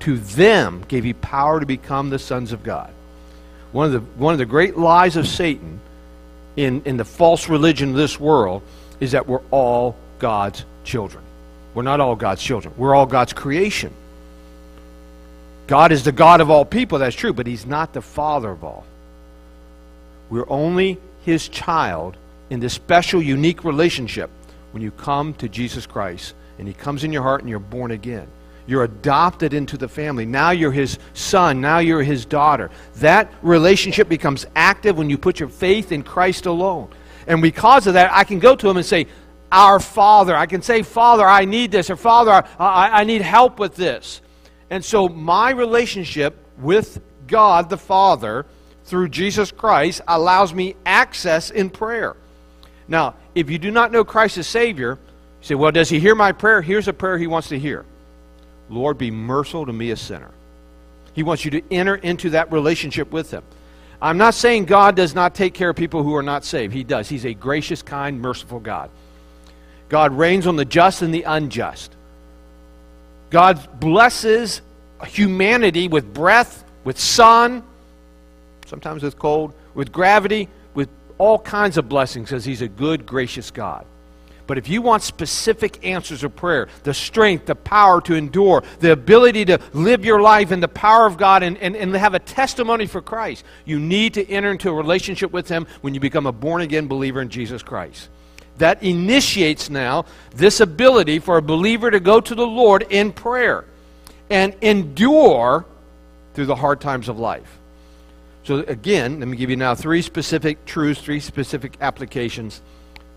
to 0.00 0.18
them 0.18 0.84
gave 0.86 1.02
he 1.02 1.14
power 1.14 1.58
to 1.58 1.66
become 1.66 2.10
the 2.10 2.18
sons 2.18 2.52
of 2.52 2.62
God. 2.62 2.92
One 3.72 3.86
of 3.86 3.92
the, 3.92 4.00
one 4.20 4.32
of 4.32 4.38
the 4.38 4.46
great 4.46 4.78
lies 4.78 5.16
of 5.16 5.26
Satan 5.26 5.80
in, 6.54 6.82
in 6.84 6.96
the 6.96 7.04
false 7.04 7.48
religion 7.48 7.90
of 7.90 7.96
this 7.96 8.20
world 8.20 8.62
is 9.00 9.12
that 9.12 9.26
we're 9.26 9.42
all 9.50 9.96
God's 10.20 10.64
children. 10.84 11.24
We're 11.74 11.82
not 11.82 11.98
all 11.98 12.14
God's 12.14 12.42
children, 12.42 12.72
we're 12.76 12.94
all 12.94 13.06
God's 13.06 13.32
creation. 13.32 13.92
God 15.66 15.92
is 15.92 16.04
the 16.04 16.12
God 16.12 16.40
of 16.40 16.50
all 16.50 16.64
people, 16.64 16.98
that's 16.98 17.16
true, 17.16 17.32
but 17.32 17.46
He's 17.46 17.66
not 17.66 17.92
the 17.92 18.02
Father 18.02 18.50
of 18.50 18.64
all. 18.64 18.84
We're 20.30 20.48
only 20.48 20.98
His 21.24 21.48
child 21.48 22.16
in 22.50 22.60
this 22.60 22.74
special, 22.74 23.22
unique 23.22 23.64
relationship 23.64 24.30
when 24.72 24.82
you 24.82 24.90
come 24.90 25.34
to 25.34 25.48
Jesus 25.48 25.86
Christ 25.86 26.34
and 26.58 26.66
He 26.66 26.74
comes 26.74 27.04
in 27.04 27.12
your 27.12 27.22
heart 27.22 27.40
and 27.40 27.50
you're 27.50 27.58
born 27.58 27.90
again. 27.90 28.26
You're 28.66 28.84
adopted 28.84 29.54
into 29.54 29.76
the 29.76 29.88
family. 29.88 30.24
Now 30.24 30.50
you're 30.50 30.72
His 30.72 30.98
son. 31.14 31.60
Now 31.60 31.78
you're 31.78 32.02
His 32.02 32.24
daughter. 32.24 32.70
That 32.96 33.32
relationship 33.42 34.08
becomes 34.08 34.46
active 34.54 34.96
when 34.96 35.10
you 35.10 35.18
put 35.18 35.40
your 35.40 35.48
faith 35.48 35.92
in 35.92 36.02
Christ 36.02 36.46
alone. 36.46 36.88
And 37.26 37.42
because 37.42 37.86
of 37.86 37.94
that, 37.94 38.12
I 38.12 38.24
can 38.24 38.38
go 38.38 38.54
to 38.54 38.68
Him 38.68 38.76
and 38.76 38.86
say, 38.86 39.06
Our 39.50 39.80
Father. 39.80 40.36
I 40.36 40.46
can 40.46 40.62
say, 40.62 40.82
Father, 40.82 41.26
I 41.26 41.44
need 41.44 41.72
this, 41.72 41.90
or 41.90 41.96
Father, 41.96 42.46
I, 42.58 43.00
I 43.00 43.04
need 43.04 43.22
help 43.22 43.58
with 43.58 43.74
this. 43.74 44.20
And 44.72 44.82
so 44.82 45.06
my 45.06 45.50
relationship 45.50 46.34
with 46.56 47.02
God 47.26 47.68
the 47.68 47.76
Father 47.76 48.46
through 48.86 49.10
Jesus 49.10 49.52
Christ 49.52 50.00
allows 50.08 50.54
me 50.54 50.76
access 50.86 51.50
in 51.50 51.68
prayer. 51.68 52.16
Now, 52.88 53.16
if 53.34 53.50
you 53.50 53.58
do 53.58 53.70
not 53.70 53.92
know 53.92 54.02
Christ 54.02 54.38
as 54.38 54.46
Savior, 54.46 54.92
you 54.92 55.46
say, 55.46 55.54
well, 55.56 55.72
does 55.72 55.90
he 55.90 56.00
hear 56.00 56.14
my 56.14 56.32
prayer? 56.32 56.62
Here's 56.62 56.88
a 56.88 56.94
prayer 56.94 57.18
he 57.18 57.26
wants 57.26 57.48
to 57.48 57.58
hear 57.58 57.84
Lord, 58.70 58.96
be 58.96 59.10
merciful 59.10 59.66
to 59.66 59.74
me, 59.74 59.90
a 59.90 59.96
sinner. 59.96 60.30
He 61.12 61.22
wants 61.22 61.44
you 61.44 61.50
to 61.50 61.62
enter 61.70 61.96
into 61.96 62.30
that 62.30 62.50
relationship 62.50 63.12
with 63.12 63.30
him. 63.30 63.42
I'm 64.00 64.16
not 64.16 64.32
saying 64.32 64.64
God 64.64 64.96
does 64.96 65.14
not 65.14 65.34
take 65.34 65.52
care 65.52 65.68
of 65.68 65.76
people 65.76 66.02
who 66.02 66.16
are 66.16 66.22
not 66.22 66.46
saved. 66.46 66.72
He 66.72 66.82
does. 66.82 67.10
He's 67.10 67.26
a 67.26 67.34
gracious, 67.34 67.82
kind, 67.82 68.22
merciful 68.22 68.58
God. 68.58 68.88
God 69.90 70.16
rains 70.16 70.46
on 70.46 70.56
the 70.56 70.64
just 70.64 71.02
and 71.02 71.12
the 71.12 71.24
unjust. 71.24 71.94
God 73.32 73.80
blesses 73.80 74.60
humanity 75.06 75.88
with 75.88 76.12
breath, 76.12 76.64
with 76.84 77.00
sun, 77.00 77.62
sometimes 78.66 79.02
with 79.02 79.18
cold, 79.18 79.54
with 79.74 79.90
gravity, 79.90 80.50
with 80.74 80.90
all 81.16 81.38
kinds 81.38 81.78
of 81.78 81.88
blessings 81.88 82.28
because 82.28 82.44
He's 82.44 82.60
a 82.60 82.68
good, 82.68 83.06
gracious 83.06 83.50
God. 83.50 83.86
But 84.46 84.58
if 84.58 84.68
you 84.68 84.82
want 84.82 85.02
specific 85.02 85.86
answers 85.86 86.24
of 86.24 86.36
prayer, 86.36 86.68
the 86.82 86.92
strength, 86.92 87.46
the 87.46 87.54
power 87.54 88.02
to 88.02 88.14
endure, 88.14 88.62
the 88.80 88.92
ability 88.92 89.46
to 89.46 89.58
live 89.72 90.04
your 90.04 90.20
life 90.20 90.52
in 90.52 90.60
the 90.60 90.68
power 90.68 91.06
of 91.06 91.16
God 91.16 91.42
and, 91.42 91.56
and, 91.56 91.74
and 91.74 91.94
have 91.94 92.12
a 92.12 92.18
testimony 92.18 92.86
for 92.86 93.00
Christ, 93.00 93.44
you 93.64 93.80
need 93.80 94.12
to 94.14 94.28
enter 94.28 94.50
into 94.50 94.68
a 94.68 94.74
relationship 94.74 95.32
with 95.32 95.48
Him 95.48 95.66
when 95.80 95.94
you 95.94 96.00
become 96.00 96.26
a 96.26 96.32
born 96.32 96.60
again 96.60 96.86
believer 96.86 97.22
in 97.22 97.30
Jesus 97.30 97.62
Christ. 97.62 98.10
That 98.58 98.82
initiates 98.82 99.70
now 99.70 100.04
this 100.34 100.60
ability 100.60 101.18
for 101.18 101.38
a 101.38 101.42
believer 101.42 101.90
to 101.90 102.00
go 102.00 102.20
to 102.20 102.34
the 102.34 102.46
Lord 102.46 102.86
in 102.90 103.12
prayer 103.12 103.64
and 104.30 104.54
endure 104.60 105.64
through 106.34 106.46
the 106.46 106.56
hard 106.56 106.80
times 106.80 107.08
of 107.08 107.18
life. 107.18 107.58
So, 108.44 108.58
again, 108.60 109.20
let 109.20 109.28
me 109.28 109.36
give 109.36 109.50
you 109.50 109.56
now 109.56 109.74
three 109.74 110.02
specific 110.02 110.64
truths, 110.64 111.00
three 111.00 111.20
specific 111.20 111.76
applications 111.80 112.60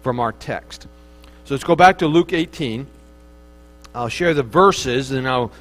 from 0.03 0.19
our 0.19 0.31
text. 0.33 0.87
So 1.45 1.53
let's 1.53 1.63
go 1.63 1.75
back 1.75 1.99
to 1.99 2.07
Luke 2.07 2.31
18. 2.33 2.85
I'll 3.95 4.09
share 4.09 4.33
the 4.33 4.43
verses 4.43 5.11
and 5.11 5.27
I'll 5.27 5.51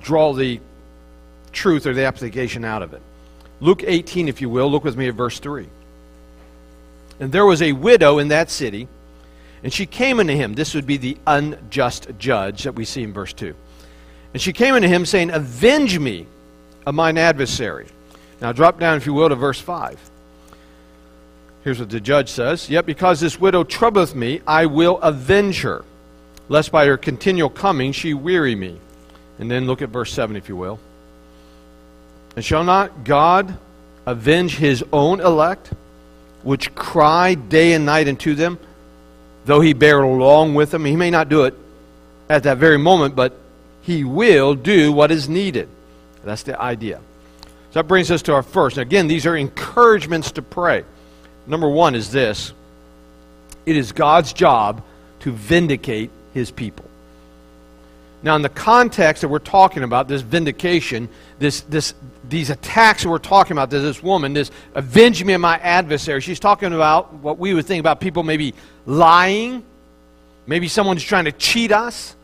draw 0.00 0.32
the 0.32 0.60
truth 1.52 1.86
or 1.86 1.92
the 1.94 2.04
application 2.04 2.64
out 2.64 2.82
of 2.82 2.94
it. 2.94 3.02
Luke 3.60 3.82
18, 3.86 4.28
if 4.28 4.40
you 4.40 4.48
will, 4.48 4.70
look 4.70 4.84
with 4.84 4.96
me 4.96 5.08
at 5.08 5.14
verse 5.14 5.38
3. 5.38 5.66
And 7.20 7.32
there 7.32 7.46
was 7.46 7.62
a 7.62 7.72
widow 7.72 8.18
in 8.18 8.28
that 8.28 8.50
city, 8.50 8.88
and 9.62 9.72
she 9.72 9.86
came 9.86 10.20
unto 10.20 10.34
him. 10.34 10.54
This 10.54 10.74
would 10.74 10.86
be 10.86 10.96
the 10.96 11.16
unjust 11.26 12.08
judge 12.18 12.64
that 12.64 12.74
we 12.74 12.84
see 12.84 13.02
in 13.02 13.12
verse 13.12 13.32
2. 13.32 13.54
And 14.32 14.42
she 14.42 14.52
came 14.52 14.74
unto 14.74 14.88
him, 14.88 15.06
saying, 15.06 15.30
Avenge 15.30 15.98
me 15.98 16.26
of 16.86 16.94
mine 16.94 17.16
adversary. 17.16 17.86
Now 18.40 18.52
drop 18.52 18.78
down, 18.78 18.96
if 18.96 19.06
you 19.06 19.14
will, 19.14 19.28
to 19.28 19.36
verse 19.36 19.60
5. 19.60 20.10
Here's 21.62 21.80
what 21.80 21.88
the 21.88 22.00
judge 22.00 22.28
says 22.28 22.68
Yet 22.68 22.84
because 22.84 23.20
this 23.20 23.40
widow 23.40 23.64
troubleth 23.64 24.14
me, 24.14 24.42
I 24.46 24.66
will 24.66 25.00
avenge 25.00 25.62
her, 25.62 25.84
lest 26.48 26.70
by 26.70 26.86
her 26.86 26.98
continual 26.98 27.48
coming 27.48 27.92
she 27.92 28.12
weary 28.12 28.54
me. 28.54 28.78
And 29.38 29.50
then 29.50 29.66
look 29.66 29.82
at 29.82 29.88
verse 29.88 30.12
7, 30.12 30.36
if 30.36 30.48
you 30.48 30.56
will. 30.56 30.78
And 32.36 32.44
shall 32.44 32.64
not 32.64 33.04
God 33.04 33.56
avenge 34.06 34.56
his 34.58 34.84
own 34.92 35.20
elect, 35.20 35.72
which 36.44 36.74
cry 36.74 37.34
day 37.34 37.72
and 37.72 37.84
night 37.84 38.06
unto 38.06 38.34
them, 38.34 38.58
though 39.44 39.60
he 39.60 39.72
bear 39.72 40.02
along 40.02 40.54
with 40.54 40.70
them? 40.70 40.84
He 40.84 40.96
may 40.96 41.10
not 41.10 41.28
do 41.28 41.44
it 41.44 41.54
at 42.28 42.44
that 42.44 42.58
very 42.58 42.78
moment, 42.78 43.16
but 43.16 43.36
he 43.82 44.04
will 44.04 44.54
do 44.54 44.92
what 44.92 45.10
is 45.10 45.28
needed. 45.28 45.68
That's 46.22 46.42
the 46.42 46.60
idea. 46.60 47.00
So 47.70 47.80
that 47.80 47.88
brings 47.88 48.10
us 48.10 48.22
to 48.22 48.34
our 48.34 48.42
first. 48.42 48.76
Now, 48.76 48.82
again, 48.82 49.08
these 49.08 49.26
are 49.26 49.36
encouragements 49.36 50.32
to 50.32 50.42
pray. 50.42 50.84
Number 51.46 51.68
one 51.68 51.94
is 51.94 52.10
this 52.10 52.52
it 53.66 53.76
is 53.76 53.92
God's 53.92 54.32
job 54.32 54.82
to 55.20 55.32
vindicate 55.32 56.10
his 56.32 56.50
people. 56.50 56.84
Now, 58.24 58.36
in 58.36 58.42
the 58.42 58.48
context 58.48 59.20
that 59.20 59.28
we're 59.28 59.38
talking 59.38 59.82
about, 59.82 60.08
this 60.08 60.22
vindication, 60.22 61.10
this, 61.38 61.60
this, 61.60 61.92
these 62.26 62.48
attacks 62.48 63.02
that 63.02 63.10
we're 63.10 63.18
talking 63.18 63.52
about, 63.52 63.68
this 63.68 64.02
woman, 64.02 64.32
this 64.32 64.48
uh, 64.48 64.78
avenge 64.78 65.22
me 65.22 65.34
of 65.34 65.42
my 65.42 65.58
adversary, 65.58 66.22
she's 66.22 66.40
talking 66.40 66.72
about 66.72 67.12
what 67.12 67.38
we 67.38 67.52
would 67.52 67.66
think 67.66 67.80
about 67.80 68.00
people 68.00 68.22
maybe 68.22 68.54
lying, 68.86 69.62
maybe 70.46 70.68
someone's 70.68 71.02
trying 71.02 71.26
to 71.26 71.32
cheat 71.32 71.70
us, 71.70 72.16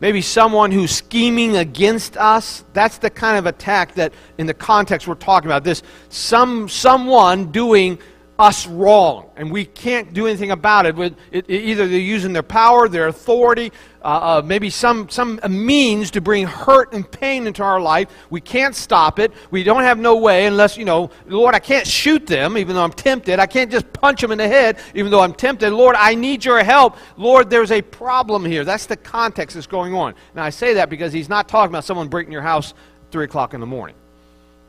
maybe 0.00 0.22
someone 0.22 0.72
who's 0.72 0.90
scheming 0.90 1.56
against 1.56 2.16
us. 2.16 2.64
That's 2.72 2.98
the 2.98 3.08
kind 3.08 3.38
of 3.38 3.46
attack 3.46 3.94
that, 3.94 4.12
in 4.38 4.46
the 4.48 4.54
context 4.54 5.06
we're 5.06 5.14
talking 5.14 5.48
about, 5.48 5.62
this 5.62 5.84
some, 6.08 6.68
someone 6.68 7.52
doing 7.52 8.00
us 8.40 8.66
wrong, 8.66 9.30
and 9.36 9.52
we 9.52 9.64
can't 9.64 10.12
do 10.12 10.26
anything 10.26 10.50
about 10.50 10.86
it. 10.86 10.98
it, 10.98 11.14
it 11.30 11.48
either 11.48 11.86
they're 11.86 11.98
using 11.98 12.32
their 12.32 12.42
power, 12.42 12.88
their 12.88 13.06
authority, 13.06 13.72
uh, 14.02 14.38
uh, 14.38 14.42
maybe 14.44 14.70
some, 14.70 15.08
some 15.08 15.40
means 15.48 16.10
to 16.12 16.20
bring 16.20 16.46
hurt 16.46 16.92
and 16.92 17.10
pain 17.10 17.46
into 17.46 17.62
our 17.62 17.80
life. 17.80 18.08
We 18.30 18.40
can't 18.40 18.74
stop 18.74 19.18
it. 19.18 19.32
We 19.50 19.64
don't 19.64 19.82
have 19.82 19.98
no 19.98 20.16
way 20.16 20.46
unless, 20.46 20.76
you 20.76 20.84
know, 20.84 21.10
Lord, 21.26 21.54
I 21.54 21.58
can't 21.58 21.86
shoot 21.86 22.26
them 22.26 22.56
even 22.56 22.76
though 22.76 22.84
I'm 22.84 22.92
tempted. 22.92 23.38
I 23.38 23.46
can't 23.46 23.70
just 23.70 23.92
punch 23.92 24.20
them 24.20 24.32
in 24.32 24.38
the 24.38 24.48
head 24.48 24.78
even 24.94 25.10
though 25.10 25.20
I'm 25.20 25.34
tempted. 25.34 25.72
Lord, 25.72 25.96
I 25.96 26.14
need 26.14 26.44
your 26.44 26.62
help. 26.62 26.96
Lord, 27.16 27.50
there's 27.50 27.72
a 27.72 27.82
problem 27.82 28.44
here. 28.44 28.64
That's 28.64 28.86
the 28.86 28.96
context 28.96 29.54
that's 29.54 29.66
going 29.66 29.94
on. 29.94 30.14
Now, 30.34 30.44
I 30.44 30.50
say 30.50 30.74
that 30.74 30.90
because 30.90 31.12
he's 31.12 31.28
not 31.28 31.48
talking 31.48 31.72
about 31.72 31.84
someone 31.84 32.08
breaking 32.08 32.32
your 32.32 32.42
house 32.42 32.74
3 33.10 33.24
o'clock 33.24 33.54
in 33.54 33.60
the 33.60 33.66
morning. 33.66 33.96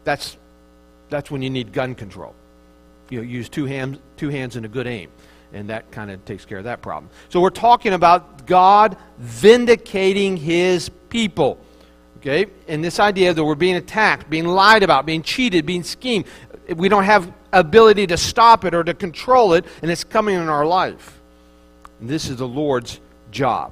That's, 0.04 0.38
that's 1.10 1.30
when 1.30 1.42
you 1.42 1.50
need 1.50 1.74
gun 1.74 1.96
control 1.96 2.34
you 3.10 3.20
know, 3.20 3.24
use 3.24 3.50
two 3.50 3.66
hands, 3.66 4.00
two 4.18 4.30
hands 4.30 4.56
and 4.56 4.66
a 4.66 4.70
good 4.70 4.88
aim. 4.88 5.10
And 5.52 5.70
that 5.70 5.92
kind 5.92 6.12
of 6.12 6.24
takes 6.26 6.46
care 6.46 6.60
of 6.60 6.66
that 6.66 6.82
problem. 6.82 7.10
So 7.30 7.42
we're 7.42 7.50
talking 7.50 7.94
about 7.94 8.46
God 8.46 8.98
vindicating 9.18 10.38
his 10.38 10.90
people. 11.10 11.58
Okay? 12.18 12.48
And 12.68 12.84
this 12.84 13.00
idea 13.00 13.34
that 13.34 13.44
we're 13.44 13.56
being 13.56 13.76
attacked, 13.76 14.30
being 14.30 14.46
lied 14.46 14.84
about, 14.84 15.06
being 15.06 15.24
cheated, 15.24 15.66
being 15.66 15.84
schemed. 15.84 16.26
We 16.76 16.88
don't 16.88 17.06
have 17.06 17.34
ability 17.52 18.08
to 18.08 18.18
stop 18.18 18.64
it 18.64 18.76
or 18.76 18.84
to 18.84 18.94
control 18.94 19.54
it, 19.54 19.66
and 19.82 19.90
it's 19.90 20.04
coming 20.04 20.36
in 20.36 20.50
our 20.50 20.66
life. 20.66 21.20
And 22.00 22.08
this 22.08 22.30
is 22.30 22.38
the 22.38 22.48
Lord's 22.48 23.00
job. 23.32 23.72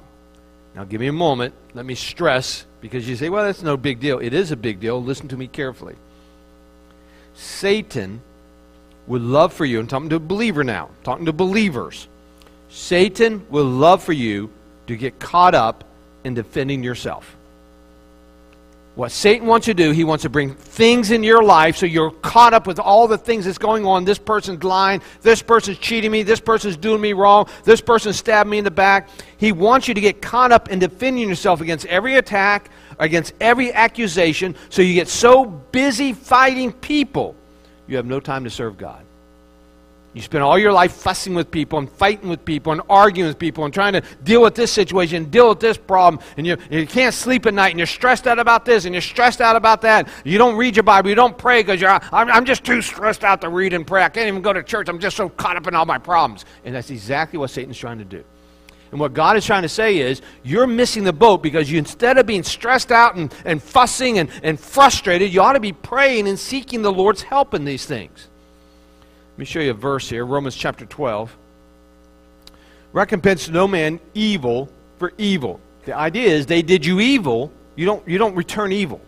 Now, 0.74 0.84
give 0.84 1.00
me 1.00 1.06
a 1.06 1.12
moment. 1.12 1.54
Let 1.74 1.86
me 1.86 1.94
stress, 1.94 2.66
because 2.80 3.08
you 3.08 3.14
say, 3.14 3.28
well, 3.28 3.44
that's 3.44 3.62
no 3.62 3.76
big 3.76 4.00
deal. 4.00 4.18
It 4.18 4.34
is 4.34 4.50
a 4.50 4.56
big 4.56 4.80
deal. 4.80 5.00
Listen 5.02 5.28
to 5.28 5.36
me 5.36 5.46
carefully. 5.46 5.94
Satan 7.34 8.20
would 9.08 9.22
love 9.22 9.52
for 9.52 9.64
you, 9.64 9.80
I'm 9.80 9.86
talking 9.86 10.10
to 10.10 10.16
a 10.16 10.20
believer 10.20 10.62
now, 10.62 10.90
talking 11.02 11.26
to 11.26 11.32
believers. 11.32 12.06
Satan 12.68 13.44
will 13.50 13.64
love 13.64 14.02
for 14.02 14.12
you 14.12 14.50
to 14.86 14.96
get 14.96 15.18
caught 15.18 15.54
up 15.54 15.84
in 16.24 16.34
defending 16.34 16.84
yourself. 16.84 17.34
What 18.94 19.12
Satan 19.12 19.46
wants 19.46 19.66
to 19.66 19.74
do, 19.74 19.92
he 19.92 20.02
wants 20.02 20.22
to 20.22 20.28
bring 20.28 20.54
things 20.54 21.12
in 21.12 21.22
your 21.22 21.40
life 21.42 21.76
so 21.76 21.86
you're 21.86 22.10
caught 22.10 22.52
up 22.52 22.66
with 22.66 22.80
all 22.80 23.06
the 23.06 23.16
things 23.16 23.44
that's 23.44 23.56
going 23.56 23.86
on. 23.86 24.04
This 24.04 24.18
person's 24.18 24.64
lying. 24.64 25.00
This 25.22 25.40
person's 25.40 25.78
cheating 25.78 26.10
me. 26.10 26.24
This 26.24 26.40
person's 26.40 26.76
doing 26.76 27.00
me 27.00 27.12
wrong. 27.12 27.48
This 27.62 27.80
person 27.80 28.12
stabbed 28.12 28.50
me 28.50 28.58
in 28.58 28.64
the 28.64 28.72
back. 28.72 29.08
He 29.36 29.52
wants 29.52 29.86
you 29.86 29.94
to 29.94 30.00
get 30.00 30.20
caught 30.20 30.50
up 30.50 30.68
in 30.68 30.80
defending 30.80 31.28
yourself 31.28 31.60
against 31.60 31.86
every 31.86 32.16
attack, 32.16 32.70
against 32.98 33.34
every 33.40 33.72
accusation, 33.72 34.56
so 34.68 34.82
you 34.82 34.94
get 34.94 35.06
so 35.06 35.44
busy 35.44 36.12
fighting 36.12 36.72
people 36.72 37.36
you 37.88 37.96
have 37.96 38.06
no 38.06 38.20
time 38.20 38.44
to 38.44 38.50
serve 38.50 38.78
God. 38.78 39.04
You 40.14 40.22
spend 40.22 40.42
all 40.42 40.58
your 40.58 40.72
life 40.72 40.92
fussing 40.92 41.34
with 41.34 41.50
people 41.50 41.78
and 41.78 41.88
fighting 41.88 42.28
with 42.28 42.44
people 42.44 42.72
and 42.72 42.80
arguing 42.88 43.28
with 43.28 43.38
people 43.38 43.64
and 43.64 43.74
trying 43.74 43.92
to 43.92 44.02
deal 44.24 44.42
with 44.42 44.54
this 44.54 44.72
situation, 44.72 45.26
deal 45.26 45.50
with 45.50 45.60
this 45.60 45.76
problem, 45.76 46.22
and 46.36 46.46
you, 46.46 46.56
you 46.70 46.86
can't 46.86 47.14
sleep 47.14 47.44
at 47.46 47.52
night 47.52 47.70
and 47.70 47.78
you're 47.78 47.86
stressed 47.86 48.26
out 48.26 48.38
about 48.38 48.64
this 48.64 48.84
and 48.86 48.94
you're 48.94 49.02
stressed 49.02 49.40
out 49.40 49.54
about 49.54 49.82
that. 49.82 50.08
You 50.24 50.38
don't 50.38 50.56
read 50.56 50.76
your 50.76 50.82
Bible, 50.82 51.10
you 51.10 51.14
don't 51.14 51.36
pray 51.36 51.62
because 51.62 51.80
you're, 51.80 51.90
I'm, 51.90 52.30
I'm 52.30 52.44
just 52.46 52.64
too 52.64 52.80
stressed 52.80 53.22
out 53.22 53.42
to 53.42 53.50
read 53.50 53.74
and 53.74 53.86
pray. 53.86 54.02
I 54.02 54.08
can't 54.08 54.28
even 54.28 54.40
go 54.40 54.52
to 54.52 54.62
church. 54.62 54.88
I'm 54.88 54.98
just 54.98 55.16
so 55.16 55.28
caught 55.28 55.56
up 55.56 55.66
in 55.66 55.74
all 55.74 55.86
my 55.86 55.98
problems. 55.98 56.46
And 56.64 56.74
that's 56.74 56.90
exactly 56.90 57.38
what 57.38 57.50
Satan's 57.50 57.78
trying 57.78 57.98
to 57.98 58.04
do. 58.04 58.24
And 58.90 59.00
what 59.00 59.12
God 59.12 59.36
is 59.36 59.44
trying 59.44 59.62
to 59.62 59.68
say 59.68 59.98
is, 59.98 60.22
you're 60.42 60.66
missing 60.66 61.04
the 61.04 61.12
boat 61.12 61.42
because 61.42 61.70
you, 61.70 61.78
instead 61.78 62.16
of 62.16 62.26
being 62.26 62.42
stressed 62.42 62.90
out 62.90 63.16
and, 63.16 63.34
and 63.44 63.62
fussing 63.62 64.18
and, 64.18 64.30
and 64.42 64.58
frustrated, 64.58 65.32
you 65.32 65.42
ought 65.42 65.52
to 65.52 65.60
be 65.60 65.72
praying 65.72 66.26
and 66.26 66.38
seeking 66.38 66.82
the 66.82 66.92
Lord's 66.92 67.22
help 67.22 67.54
in 67.54 67.64
these 67.64 67.84
things. 67.84 68.28
Let 69.34 69.38
me 69.38 69.44
show 69.44 69.60
you 69.60 69.70
a 69.70 69.74
verse 69.74 70.08
here 70.08 70.24
Romans 70.24 70.56
chapter 70.56 70.86
12. 70.86 71.36
Recompense 72.92 73.48
no 73.48 73.68
man 73.68 74.00
evil 74.14 74.70
for 74.98 75.12
evil. 75.18 75.60
The 75.84 75.96
idea 75.96 76.28
is 76.28 76.46
they 76.46 76.62
did 76.62 76.84
you 76.84 77.00
evil, 77.00 77.52
you 77.76 77.86
don't, 77.86 78.06
you 78.08 78.18
don't 78.18 78.34
return 78.34 78.72
evil. 78.72 79.00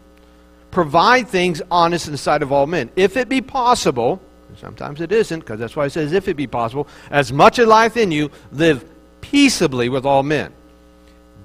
Provide 0.71 1.29
things 1.29 1.61
honest 1.71 2.07
in 2.07 2.13
the 2.13 2.19
sight 2.19 2.43
of 2.43 2.53
all 2.53 2.67
men. 2.67 2.91
If 2.95 3.17
it 3.17 3.29
be 3.29 3.41
possible, 3.41 4.21
sometimes 4.57 5.01
it 5.01 5.11
isn't, 5.11 5.41
because 5.41 5.59
that's 5.59 5.75
why 5.75 5.87
it 5.87 5.91
says 5.91 6.13
if 6.13 6.29
it 6.29 6.37
be 6.37 6.47
possible, 6.47 6.87
as 7.11 7.33
much 7.33 7.59
as 7.59 7.67
life 7.67 7.97
in 7.97 8.13
you, 8.13 8.31
live 8.53 8.85
peaceably 9.21 9.89
with 9.89 10.05
all 10.05 10.23
men. 10.23 10.53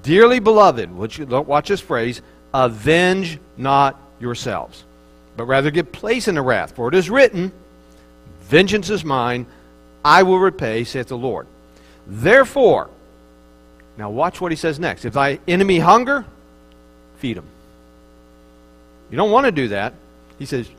Dearly 0.03 0.39
beloved, 0.39 0.91
watch 0.95 1.67
this 1.67 1.81
phrase, 1.81 2.21
avenge 2.53 3.39
not 3.57 3.99
yourselves, 4.19 4.83
but 5.35 5.45
rather 5.45 5.71
give 5.71 5.91
place 5.91 6.27
in 6.27 6.35
the 6.35 6.41
wrath. 6.41 6.75
For 6.75 6.88
it 6.88 6.95
is 6.95 7.09
written, 7.09 7.51
Vengeance 8.41 8.89
is 8.89 9.03
mine, 9.03 9.47
I 10.03 10.23
will 10.23 10.38
repay, 10.38 10.83
saith 10.83 11.07
the 11.07 11.17
Lord. 11.17 11.47
Therefore, 12.05 12.91
now 13.97 14.11
watch 14.11 14.39
what 14.39 14.51
he 14.51 14.55
says 14.55 14.79
next. 14.79 15.05
If 15.05 15.13
thy 15.13 15.39
enemy 15.47 15.79
hunger, 15.79 16.25
feed 17.17 17.38
him. 17.38 17.45
You 19.09 19.17
don't 19.17 19.31
want 19.31 19.45
to 19.45 19.51
do 19.51 19.69
that. 19.69 19.93
He 20.38 20.45
says, 20.45 20.69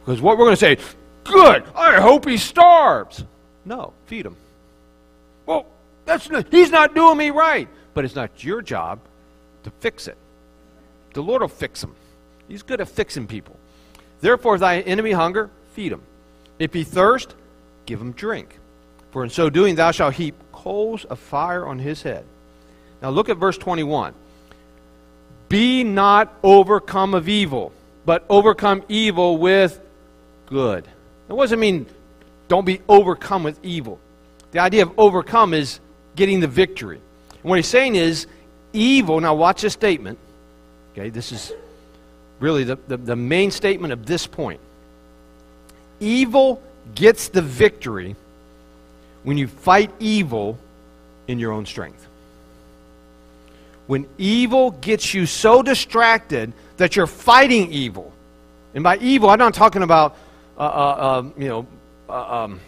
because 0.00 0.20
what 0.22 0.38
we're 0.38 0.46
going 0.46 0.56
to 0.56 0.60
say, 0.60 0.78
good, 1.24 1.64
I 1.74 2.00
hope 2.00 2.26
he 2.26 2.38
starves. 2.38 3.24
No, 3.64 3.92
feed 4.06 4.24
him. 4.24 4.36
That's 6.04 6.28
not, 6.28 6.46
he's 6.50 6.70
not 6.70 6.94
doing 6.94 7.18
me 7.18 7.30
right. 7.30 7.68
But 7.94 8.04
it's 8.04 8.14
not 8.14 8.42
your 8.42 8.62
job 8.62 9.00
to 9.64 9.70
fix 9.80 10.08
it. 10.08 10.16
The 11.14 11.22
Lord 11.22 11.42
will 11.42 11.48
fix 11.48 11.82
him. 11.82 11.94
He's 12.48 12.62
good 12.62 12.80
at 12.80 12.88
fixing 12.88 13.26
people. 13.26 13.56
Therefore, 14.20 14.54
if 14.54 14.60
thy 14.60 14.80
enemy 14.80 15.12
hunger, 15.12 15.50
feed 15.74 15.92
him. 15.92 16.02
If 16.58 16.72
he 16.72 16.84
thirst, 16.84 17.34
give 17.86 18.00
him 18.00 18.12
drink. 18.12 18.58
For 19.10 19.24
in 19.24 19.30
so 19.30 19.50
doing, 19.50 19.74
thou 19.74 19.90
shalt 19.90 20.14
heap 20.14 20.34
coals 20.52 21.04
of 21.04 21.18
fire 21.18 21.66
on 21.66 21.78
his 21.78 22.02
head. 22.02 22.24
Now 23.02 23.10
look 23.10 23.28
at 23.28 23.36
verse 23.36 23.58
21. 23.58 24.14
Be 25.48 25.84
not 25.84 26.32
overcome 26.42 27.14
of 27.14 27.28
evil, 27.28 27.72
but 28.06 28.24
overcome 28.30 28.82
evil 28.88 29.36
with 29.36 29.80
good. 30.46 30.84
That 31.28 31.36
doesn't 31.36 31.60
mean 31.60 31.86
don't 32.48 32.64
be 32.64 32.80
overcome 32.88 33.42
with 33.42 33.58
evil. 33.62 33.98
The 34.52 34.60
idea 34.60 34.82
of 34.82 34.92
overcome 34.98 35.52
is 35.52 35.80
getting 36.16 36.40
the 36.40 36.46
victory. 36.48 37.00
And 37.30 37.44
what 37.44 37.56
he's 37.56 37.66
saying 37.66 37.96
is 37.96 38.26
evil, 38.72 39.20
now 39.20 39.34
watch 39.34 39.62
this 39.62 39.72
statement. 39.72 40.18
Okay, 40.92 41.10
this 41.10 41.32
is 41.32 41.52
really 42.40 42.64
the, 42.64 42.76
the, 42.88 42.96
the 42.96 43.16
main 43.16 43.50
statement 43.50 43.92
of 43.92 44.04
this 44.06 44.26
point. 44.26 44.60
Evil 46.00 46.60
gets 46.94 47.28
the 47.28 47.42
victory 47.42 48.16
when 49.22 49.38
you 49.38 49.46
fight 49.46 49.90
evil 50.00 50.58
in 51.28 51.38
your 51.38 51.52
own 51.52 51.64
strength. 51.64 52.06
When 53.86 54.06
evil 54.18 54.72
gets 54.72 55.14
you 55.14 55.26
so 55.26 55.62
distracted 55.62 56.52
that 56.76 56.96
you're 56.96 57.06
fighting 57.06 57.72
evil, 57.72 58.12
and 58.74 58.82
by 58.82 58.96
evil, 58.98 59.30
I'm 59.30 59.38
not 59.38 59.54
talking 59.54 59.82
about, 59.82 60.16
uh, 60.58 60.62
uh, 60.62 60.64
uh, 60.64 61.24
you 61.36 61.48
know, 61.48 61.66
uh, 62.08 62.44
um, 62.44 62.60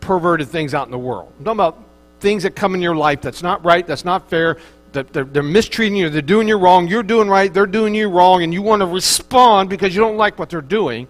perverted 0.00 0.48
things 0.48 0.74
out 0.74 0.86
in 0.86 0.90
the 0.90 0.98
world. 0.98 1.32
I'm 1.38 1.44
talking 1.44 1.56
about 1.56 1.78
things 2.22 2.44
that 2.44 2.56
come 2.56 2.74
in 2.74 2.80
your 2.80 2.96
life 2.96 3.20
that's 3.20 3.42
not 3.42 3.62
right, 3.64 3.86
that's 3.86 4.04
not 4.04 4.30
fair, 4.30 4.56
that 4.92 5.12
they're, 5.12 5.24
they're 5.24 5.42
mistreating 5.42 5.96
you, 5.96 6.08
they're 6.08 6.22
doing 6.22 6.48
you 6.48 6.56
wrong, 6.56 6.86
you're 6.86 7.02
doing 7.02 7.28
right, 7.28 7.52
they're 7.52 7.66
doing 7.66 7.94
you 7.94 8.08
wrong, 8.08 8.42
and 8.42 8.54
you 8.54 8.62
want 8.62 8.80
to 8.80 8.86
respond 8.86 9.68
because 9.68 9.94
you 9.94 10.00
don't 10.00 10.16
like 10.16 10.38
what 10.38 10.48
they're 10.48 10.62
doing. 10.62 11.08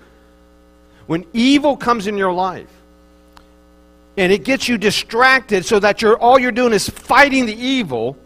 When 1.06 1.26
evil 1.32 1.76
comes 1.76 2.06
in 2.06 2.16
your 2.16 2.32
life, 2.32 2.70
and 4.16 4.32
it 4.32 4.44
gets 4.44 4.68
you 4.68 4.78
distracted 4.78 5.64
so 5.64 5.78
that 5.78 6.02
you're, 6.02 6.18
all 6.18 6.38
you're 6.38 6.52
doing 6.52 6.72
is 6.72 6.88
fighting 6.88 7.46
the 7.46 7.54
evil, 7.54 8.16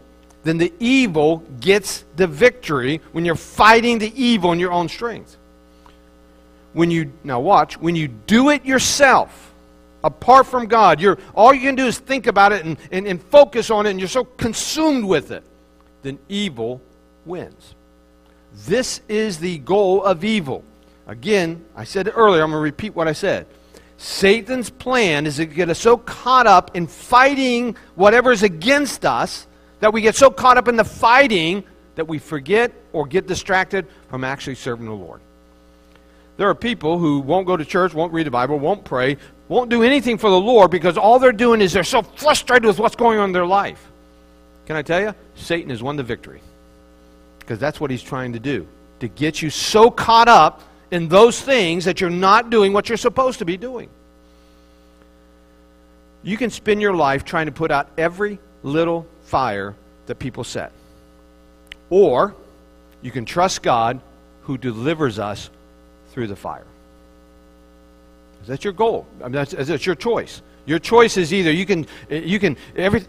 then 0.43 0.57
the 0.57 0.73
evil 0.79 1.43
gets 1.59 2.05
the 2.15 2.27
victory 2.27 3.01
when 3.11 3.25
you're 3.25 3.35
fighting 3.35 3.99
the 3.99 4.13
evil 4.21 4.51
in 4.53 4.59
your 4.59 4.71
own 4.71 4.87
strength. 4.87 5.35
When 6.73 6.91
you, 6.91 7.11
now 7.23 7.39
watch, 7.39 7.77
when 7.77 7.95
you 7.95 8.07
do 8.07 8.49
it 8.49 8.65
yourself, 8.65 9.46
apart 10.07 10.47
from 10.47 10.65
God, 10.65 10.99
you're, 10.99 11.17
all 11.35 11.53
you 11.53 11.61
can 11.61 11.75
do 11.75 11.85
is 11.85 11.99
think 11.99 12.27
about 12.27 12.53
it 12.53 12.65
and, 12.65 12.77
and, 12.91 13.05
and 13.05 13.21
focus 13.21 13.69
on 13.69 13.85
it, 13.85 13.91
and 13.91 13.99
you're 13.99 14.09
so 14.09 14.23
consumed 14.23 15.05
with 15.05 15.31
it, 15.31 15.43
then 16.01 16.17
evil 16.29 16.81
wins. 17.25 17.75
This 18.65 19.01
is 19.07 19.37
the 19.37 19.59
goal 19.59 20.03
of 20.03 20.23
evil. 20.23 20.63
Again, 21.05 21.63
I 21.75 21.83
said 21.83 22.07
it 22.07 22.13
earlier, 22.15 22.41
I'm 22.41 22.49
going 22.49 22.59
to 22.59 22.63
repeat 22.63 22.95
what 22.95 23.07
I 23.07 23.13
said. 23.13 23.45
Satan's 23.97 24.69
plan 24.69 25.25
is 25.25 25.37
to 25.37 25.45
get 25.45 25.69
us 25.69 25.79
so 25.79 25.97
caught 25.97 26.47
up 26.47 26.75
in 26.75 26.87
fighting 26.87 27.75
whatever 27.95 28.31
is 28.31 28.43
against 28.43 29.05
us 29.05 29.45
that 29.79 29.91
we 29.91 30.01
get 30.01 30.15
so 30.15 30.29
caught 30.29 30.57
up 30.57 30.67
in 30.67 30.75
the 30.75 30.83
fighting 30.85 31.63
that 31.95 32.07
we 32.07 32.19
forget 32.19 32.71
or 32.93 33.05
get 33.05 33.27
distracted 33.27 33.87
from 34.09 34.23
actually 34.23 34.55
serving 34.55 34.85
the 34.85 34.91
Lord. 34.91 35.19
There 36.37 36.47
are 36.47 36.55
people 36.55 36.99
who 36.99 37.19
won't 37.19 37.47
go 37.47 37.57
to 37.57 37.65
church, 37.65 37.93
won't 37.95 38.13
read 38.13 38.27
the 38.27 38.31
Bible, 38.31 38.59
won't 38.59 38.83
pray, 38.83 39.17
won't 39.49 39.69
do 39.69 39.83
anything 39.83 40.17
for 40.17 40.29
the 40.29 40.39
Lord 40.39 40.71
because 40.71 40.97
all 40.97 41.19
they're 41.19 41.31
doing 41.31 41.61
is 41.61 41.73
they're 41.73 41.83
so 41.83 42.01
frustrated 42.01 42.65
with 42.65 42.79
what's 42.79 42.95
going 42.95 43.19
on 43.19 43.29
in 43.29 43.33
their 43.33 43.45
life. 43.45 43.85
Can 44.65 44.75
I 44.75 44.81
tell 44.81 44.99
you? 44.99 45.15
Satan 45.35 45.69
has 45.69 45.81
won 45.81 45.95
the 45.95 46.03
victory. 46.03 46.41
Because 47.39 47.59
that's 47.59 47.79
what 47.79 47.89
he's 47.89 48.03
trying 48.03 48.33
to 48.33 48.39
do. 48.39 48.67
To 48.99 49.07
get 49.07 49.41
you 49.41 49.49
so 49.49 49.89
caught 49.89 50.27
up 50.27 50.61
in 50.91 51.07
those 51.07 51.39
things 51.39 51.85
that 51.85 52.01
you're 52.01 52.09
not 52.09 52.49
doing 52.49 52.73
what 52.73 52.89
you're 52.89 52.97
supposed 52.97 53.39
to 53.39 53.45
be 53.45 53.55
doing. 53.55 53.89
You 56.23 56.35
can 56.35 56.49
spend 56.49 56.81
your 56.81 56.93
life 56.93 57.23
trying 57.23 57.45
to 57.45 57.51
put 57.53 57.71
out 57.71 57.89
every 57.97 58.39
little 58.63 59.07
fire 59.23 59.75
that 60.07 60.19
people 60.19 60.43
set. 60.43 60.71
Or 61.89 62.35
you 63.01 63.11
can 63.11 63.23
trust 63.23 63.61
God 63.61 64.01
who 64.43 64.57
delivers 64.57 65.19
us 65.19 65.49
through 66.11 66.27
the 66.27 66.35
fire. 66.35 66.65
Is 68.41 68.47
that 68.47 68.63
your 68.63 68.73
goal? 68.73 69.05
I 69.19 69.23
mean, 69.23 69.33
that's, 69.33 69.51
that's 69.51 69.85
your 69.85 69.95
choice. 69.95 70.41
Your 70.65 70.79
choice 70.79 71.17
is 71.17 71.33
either 71.33 71.51
you 71.51 71.65
can, 71.65 71.85
you 72.09 72.39
can, 72.39 72.57
every, 72.75 73.03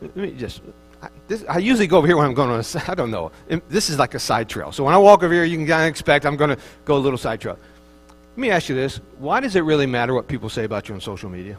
let 0.00 0.16
me 0.16 0.32
just 0.32 0.60
I, 1.02 1.08
this, 1.28 1.44
I 1.48 1.58
usually 1.58 1.86
go 1.86 1.98
over 1.98 2.06
here 2.06 2.16
when 2.16 2.26
I'm 2.26 2.34
going 2.34 2.50
on 2.50 2.60
a, 2.60 2.90
I 2.90 2.94
don't 2.94 3.10
know. 3.10 3.30
This 3.68 3.90
is 3.90 3.98
like 3.98 4.14
a 4.14 4.18
side 4.18 4.48
trail. 4.48 4.72
So 4.72 4.84
when 4.84 4.94
I 4.94 4.98
walk 4.98 5.22
over 5.22 5.32
here, 5.32 5.44
you 5.44 5.56
can 5.56 5.66
kind 5.66 5.82
of 5.82 5.88
expect 5.88 6.26
I'm 6.26 6.36
going 6.36 6.50
to 6.50 6.58
go 6.84 6.96
a 6.96 6.98
little 6.98 7.18
side 7.18 7.40
trail. 7.40 7.58
Let 8.36 8.38
me 8.38 8.50
ask 8.50 8.68
you 8.68 8.74
this. 8.74 9.00
Why 9.18 9.40
does 9.40 9.56
it 9.56 9.60
really 9.60 9.86
matter 9.86 10.14
what 10.14 10.28
people 10.28 10.48
say 10.48 10.64
about 10.64 10.88
you 10.88 10.94
on 10.94 11.00
social 11.00 11.30
media? 11.30 11.56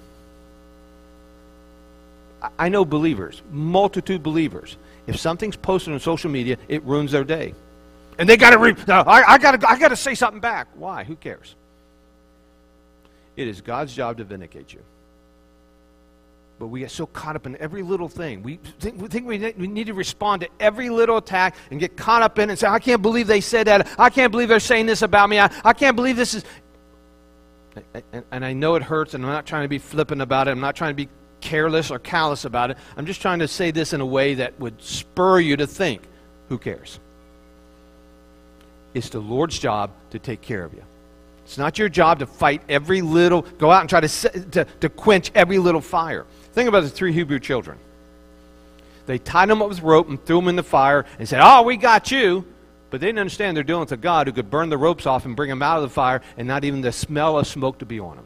I, 2.41 2.49
I 2.59 2.69
know 2.69 2.85
believers, 2.85 3.41
multitude 3.51 4.23
believers. 4.23 4.77
If 5.07 5.17
something's 5.17 5.55
posted 5.55 5.93
on 5.93 5.99
social 5.99 6.29
media, 6.29 6.57
it 6.67 6.83
ruins 6.83 7.11
their 7.11 7.23
day. 7.23 7.53
And 8.17 8.27
they 8.27 8.37
got 8.37 8.51
to, 8.51 8.57
re- 8.57 8.75
no, 8.87 9.01
I, 9.01 9.33
I 9.33 9.37
got 9.37 9.59
to, 9.59 9.69
I 9.69 9.79
got 9.79 9.89
to 9.89 9.95
say 9.95 10.13
something 10.15 10.41
back. 10.41 10.67
Why? 10.75 11.05
Who 11.05 11.15
cares? 11.15 11.55
It 13.39 13.47
is 13.47 13.61
God's 13.61 13.95
job 13.95 14.17
to 14.17 14.25
vindicate 14.25 14.73
you. 14.73 14.81
But 16.59 16.67
we 16.67 16.81
get 16.81 16.91
so 16.91 17.05
caught 17.05 17.37
up 17.37 17.45
in 17.45 17.55
every 17.55 17.83
little 17.83 18.09
thing. 18.09 18.43
We 18.43 18.59
think 18.81 19.01
we, 19.01 19.07
think 19.07 19.25
we, 19.25 19.37
need, 19.37 19.57
we 19.57 19.65
need 19.65 19.87
to 19.87 19.93
respond 19.93 20.41
to 20.41 20.49
every 20.59 20.89
little 20.89 21.15
attack 21.15 21.55
and 21.71 21.79
get 21.79 21.95
caught 21.95 22.21
up 22.21 22.37
in 22.37 22.49
it 22.49 22.51
and 22.51 22.59
say, 22.59 22.67
I 22.67 22.79
can't 22.79 23.01
believe 23.01 23.27
they 23.27 23.39
said 23.39 23.67
that. 23.67 23.87
I 23.97 24.09
can't 24.09 24.29
believe 24.29 24.49
they're 24.49 24.59
saying 24.59 24.87
this 24.87 25.03
about 25.03 25.29
me. 25.29 25.39
I, 25.39 25.49
I 25.63 25.71
can't 25.71 25.95
believe 25.95 26.17
this 26.17 26.33
is. 26.33 26.43
And, 28.11 28.25
and 28.29 28.43
I 28.43 28.51
know 28.51 28.75
it 28.75 28.83
hurts, 28.83 29.13
and 29.13 29.23
I'm 29.25 29.31
not 29.31 29.45
trying 29.45 29.63
to 29.63 29.69
be 29.69 29.77
flippant 29.77 30.21
about 30.21 30.49
it. 30.49 30.51
I'm 30.51 30.59
not 30.59 30.75
trying 30.75 30.91
to 30.91 31.05
be 31.05 31.07
careless 31.39 31.91
or 31.91 31.97
callous 31.97 32.43
about 32.43 32.71
it. 32.71 32.77
I'm 32.97 33.05
just 33.05 33.21
trying 33.21 33.39
to 33.39 33.47
say 33.47 33.71
this 33.71 33.93
in 33.93 34.01
a 34.01 34.05
way 34.05 34.33
that 34.33 34.59
would 34.59 34.81
spur 34.81 35.39
you 35.39 35.55
to 35.55 35.65
think 35.65 36.01
who 36.49 36.57
cares? 36.57 36.99
It's 38.93 39.07
the 39.07 39.21
Lord's 39.21 39.57
job 39.57 39.91
to 40.09 40.19
take 40.19 40.41
care 40.41 40.65
of 40.65 40.73
you. 40.73 40.83
It's 41.49 41.57
not 41.57 41.79
your 41.79 41.89
job 41.89 42.19
to 42.19 42.27
fight 42.27 42.61
every 42.69 43.01
little, 43.01 43.41
go 43.41 43.71
out 43.71 43.81
and 43.81 43.89
try 43.89 44.01
to, 44.01 44.07
to, 44.51 44.65
to 44.81 44.87
quench 44.87 45.31
every 45.33 45.57
little 45.57 45.81
fire. 45.81 46.27
Think 46.53 46.69
about 46.69 46.83
the 46.83 46.89
three 46.89 47.11
Hebrew 47.11 47.39
children. 47.39 47.79
They 49.07 49.17
tied 49.17 49.49
them 49.49 49.63
up 49.63 49.69
with 49.69 49.81
rope 49.81 50.07
and 50.09 50.23
threw 50.23 50.35
them 50.35 50.49
in 50.49 50.55
the 50.55 50.61
fire 50.61 51.07
and 51.17 51.27
said, 51.27 51.41
Oh, 51.43 51.63
we 51.63 51.75
got 51.75 52.11
you. 52.11 52.45
But 52.91 53.01
they 53.01 53.07
didn't 53.07 53.17
understand 53.17 53.57
they're 53.57 53.63
dealing 53.63 53.79
with 53.79 53.91
a 53.93 53.97
God 53.97 54.27
who 54.27 54.33
could 54.33 54.51
burn 54.51 54.69
the 54.69 54.77
ropes 54.77 55.07
off 55.07 55.25
and 55.25 55.35
bring 55.35 55.49
them 55.49 55.63
out 55.63 55.77
of 55.77 55.81
the 55.81 55.89
fire 55.89 56.21
and 56.37 56.47
not 56.47 56.65
even 56.65 56.81
the 56.81 56.91
smell 56.91 57.39
of 57.39 57.47
smoke 57.47 57.79
to 57.79 57.85
be 57.85 57.99
on 57.99 58.17
them. 58.17 58.25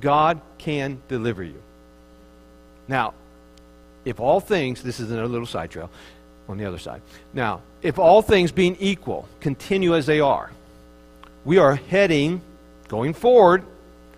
God 0.00 0.40
can 0.58 1.00
deliver 1.06 1.44
you. 1.44 1.62
Now, 2.88 3.14
if 4.04 4.18
all 4.18 4.40
things, 4.40 4.82
this 4.82 4.98
is 4.98 5.12
another 5.12 5.28
little 5.28 5.46
side 5.46 5.70
trail 5.70 5.90
on 6.48 6.58
the 6.58 6.64
other 6.64 6.78
side. 6.78 7.02
Now, 7.32 7.60
if 7.82 8.00
all 8.00 8.20
things 8.20 8.50
being 8.50 8.76
equal 8.80 9.28
continue 9.38 9.94
as 9.94 10.06
they 10.06 10.18
are, 10.18 10.50
we 11.46 11.58
are 11.58 11.76
heading, 11.76 12.42
going 12.88 13.14
forward, 13.14 13.64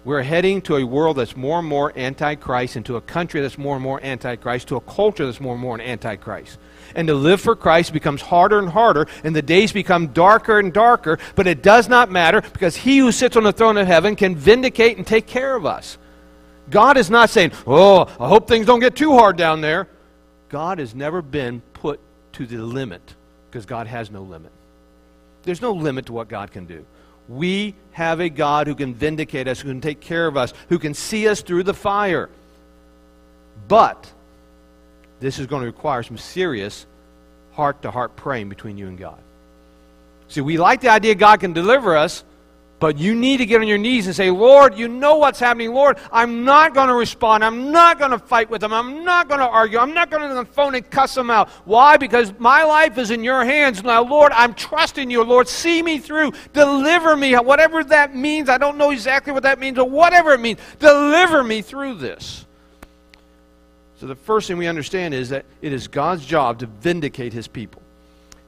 we're 0.02 0.22
heading 0.22 0.62
to 0.62 0.76
a 0.76 0.84
world 0.84 1.18
that's 1.18 1.36
more 1.36 1.58
and 1.58 1.68
more 1.68 1.96
antichrist, 1.96 2.74
into 2.74 2.96
a 2.96 3.02
country 3.02 3.42
that's 3.42 3.58
more 3.58 3.74
and 3.74 3.82
more 3.82 4.02
antichrist, 4.02 4.68
to 4.68 4.76
a 4.76 4.80
culture 4.80 5.26
that's 5.26 5.38
more 5.38 5.52
and 5.52 5.60
more 5.60 5.78
antichrist. 5.78 6.58
And 6.94 7.06
to 7.08 7.14
live 7.14 7.42
for 7.42 7.54
Christ 7.54 7.92
becomes 7.92 8.22
harder 8.22 8.58
and 8.58 8.70
harder, 8.70 9.08
and 9.22 9.36
the 9.36 9.42
days 9.42 9.72
become 9.72 10.06
darker 10.08 10.58
and 10.58 10.72
darker, 10.72 11.18
but 11.34 11.46
it 11.46 11.62
does 11.62 11.86
not 11.86 12.10
matter 12.10 12.40
because 12.40 12.76
he 12.76 12.96
who 12.96 13.12
sits 13.12 13.36
on 13.36 13.42
the 13.42 13.52
throne 13.52 13.76
of 13.76 13.86
heaven 13.86 14.16
can 14.16 14.34
vindicate 14.34 14.96
and 14.96 15.06
take 15.06 15.26
care 15.26 15.54
of 15.54 15.66
us. 15.66 15.98
God 16.70 16.96
is 16.96 17.10
not 17.10 17.28
saying, 17.28 17.52
Oh, 17.66 18.06
I 18.18 18.26
hope 18.28 18.48
things 18.48 18.64
don't 18.64 18.80
get 18.80 18.96
too 18.96 19.12
hard 19.12 19.36
down 19.36 19.60
there. 19.60 19.86
God 20.48 20.78
has 20.78 20.94
never 20.94 21.20
been 21.20 21.60
put 21.74 22.00
to 22.32 22.46
the 22.46 22.56
limit 22.56 23.14
because 23.50 23.66
God 23.66 23.86
has 23.86 24.10
no 24.10 24.22
limit. 24.22 24.52
There's 25.42 25.60
no 25.60 25.72
limit 25.72 26.06
to 26.06 26.14
what 26.14 26.28
God 26.28 26.50
can 26.50 26.64
do. 26.64 26.86
We 27.28 27.74
have 27.92 28.20
a 28.20 28.28
God 28.28 28.66
who 28.66 28.74
can 28.74 28.94
vindicate 28.94 29.48
us, 29.48 29.60
who 29.60 29.68
can 29.68 29.80
take 29.80 30.00
care 30.00 30.26
of 30.26 30.36
us, 30.36 30.54
who 30.68 30.78
can 30.78 30.94
see 30.94 31.28
us 31.28 31.42
through 31.42 31.64
the 31.64 31.74
fire. 31.74 32.30
But 33.66 34.10
this 35.20 35.38
is 35.38 35.46
going 35.46 35.60
to 35.60 35.66
require 35.66 36.02
some 36.02 36.16
serious 36.16 36.86
heart 37.52 37.82
to 37.82 37.90
heart 37.90 38.16
praying 38.16 38.48
between 38.48 38.78
you 38.78 38.86
and 38.86 38.96
God. 38.96 39.18
See, 40.28 40.40
we 40.40 40.58
like 40.58 40.80
the 40.80 40.90
idea 40.90 41.14
God 41.14 41.40
can 41.40 41.52
deliver 41.52 41.96
us, 41.96 42.22
but 42.80 42.96
you 42.96 43.14
need 43.14 43.38
to 43.38 43.46
get 43.46 43.60
on 43.60 43.66
your 43.66 43.78
knees 43.78 44.06
and 44.06 44.14
say, 44.14 44.30
Lord, 44.30 44.78
you 44.78 44.86
know 44.86 45.16
what's 45.16 45.40
happening. 45.40 45.72
Lord, 45.72 45.98
I'm 46.12 46.44
not 46.44 46.74
going 46.74 46.88
to 46.88 46.94
respond. 46.94 47.44
I'm 47.44 47.72
not 47.72 47.98
going 47.98 48.12
to 48.12 48.18
fight 48.18 48.48
with 48.50 48.60
them. 48.60 48.72
I'm 48.72 49.04
not 49.04 49.28
going 49.28 49.40
to 49.40 49.48
argue. 49.48 49.78
I'm 49.78 49.94
not 49.94 50.10
going 50.10 50.28
to 50.28 50.44
phone 50.52 50.76
and 50.76 50.88
cuss 50.88 51.14
them 51.14 51.28
out. 51.30 51.48
Why? 51.64 51.96
Because 51.96 52.32
my 52.38 52.62
life 52.62 52.96
is 52.96 53.10
in 53.10 53.24
your 53.24 53.44
hands 53.44 53.82
now. 53.82 54.02
Lord, 54.04 54.32
I'm 54.32 54.54
trusting 54.54 55.10
you. 55.10 55.24
Lord, 55.24 55.48
see 55.48 55.82
me 55.82 55.98
through. 55.98 56.32
Deliver 56.52 57.16
me. 57.16 57.34
Whatever 57.34 57.82
that 57.84 58.14
means. 58.14 58.48
I 58.48 58.58
don't 58.58 58.78
know 58.78 58.90
exactly 58.90 59.32
what 59.32 59.42
that 59.42 59.58
means, 59.58 59.76
but 59.76 59.90
whatever 59.90 60.32
it 60.32 60.40
means, 60.40 60.60
deliver 60.78 61.42
me 61.42 61.62
through 61.62 61.94
this. 61.94 62.46
So 63.96 64.06
the 64.06 64.14
first 64.14 64.46
thing 64.46 64.56
we 64.56 64.68
understand 64.68 65.14
is 65.14 65.30
that 65.30 65.44
it 65.60 65.72
is 65.72 65.88
God's 65.88 66.24
job 66.24 66.60
to 66.60 66.66
vindicate 66.66 67.32
his 67.32 67.48
people. 67.48 67.82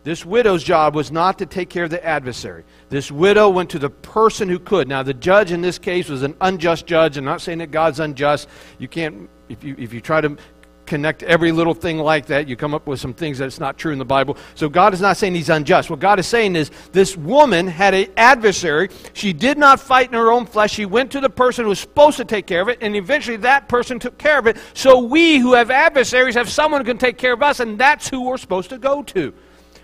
This 0.02 0.24
widow's 0.24 0.64
job 0.64 0.94
was 0.94 1.12
not 1.12 1.38
to 1.38 1.46
take 1.46 1.68
care 1.68 1.84
of 1.84 1.90
the 1.90 2.04
adversary. 2.04 2.64
This 2.88 3.10
widow 3.10 3.50
went 3.50 3.70
to 3.70 3.78
the 3.78 3.90
person 3.90 4.48
who 4.48 4.58
could. 4.58 4.88
Now, 4.88 5.02
the 5.02 5.12
judge 5.12 5.52
in 5.52 5.60
this 5.60 5.78
case 5.78 6.08
was 6.08 6.22
an 6.22 6.34
unjust 6.40 6.86
judge. 6.86 7.18
I'm 7.18 7.24
not 7.24 7.42
saying 7.42 7.58
that 7.58 7.70
God's 7.70 8.00
unjust. 8.00 8.48
You 8.78 8.88
can't, 8.88 9.28
if 9.50 9.62
you, 9.62 9.76
if 9.78 9.92
you 9.92 10.00
try 10.00 10.22
to 10.22 10.38
connect 10.86 11.22
every 11.22 11.52
little 11.52 11.74
thing 11.74 11.98
like 11.98 12.26
that, 12.26 12.48
you 12.48 12.56
come 12.56 12.74
up 12.74 12.86
with 12.86 12.98
some 12.98 13.14
things 13.14 13.38
that's 13.38 13.60
not 13.60 13.78
true 13.78 13.92
in 13.92 13.98
the 13.98 14.04
Bible. 14.04 14.38
So 14.54 14.68
God 14.68 14.92
is 14.94 15.02
not 15.02 15.18
saying 15.18 15.34
he's 15.34 15.50
unjust. 15.50 15.90
What 15.90 16.00
God 16.00 16.18
is 16.18 16.26
saying 16.26 16.56
is 16.56 16.70
this 16.92 17.16
woman 17.16 17.68
had 17.68 17.94
an 17.94 18.06
adversary. 18.16 18.88
She 19.12 19.32
did 19.32 19.58
not 19.58 19.78
fight 19.78 20.08
in 20.08 20.14
her 20.14 20.32
own 20.32 20.46
flesh. 20.46 20.72
She 20.72 20.86
went 20.86 21.12
to 21.12 21.20
the 21.20 21.30
person 21.30 21.64
who 21.64 21.68
was 21.68 21.78
supposed 21.78 22.16
to 22.16 22.24
take 22.24 22.46
care 22.46 22.62
of 22.62 22.68
it, 22.68 22.78
and 22.80 22.96
eventually 22.96 23.36
that 23.36 23.68
person 23.68 24.00
took 24.00 24.18
care 24.18 24.38
of 24.38 24.46
it. 24.46 24.56
So 24.74 24.98
we 24.98 25.38
who 25.38 25.52
have 25.52 25.70
adversaries 25.70 26.34
have 26.34 26.48
someone 26.48 26.80
who 26.80 26.86
can 26.86 26.98
take 26.98 27.18
care 27.18 27.34
of 27.34 27.42
us, 27.42 27.60
and 27.60 27.78
that's 27.78 28.08
who 28.08 28.22
we're 28.22 28.38
supposed 28.38 28.70
to 28.70 28.78
go 28.78 29.02
to. 29.04 29.32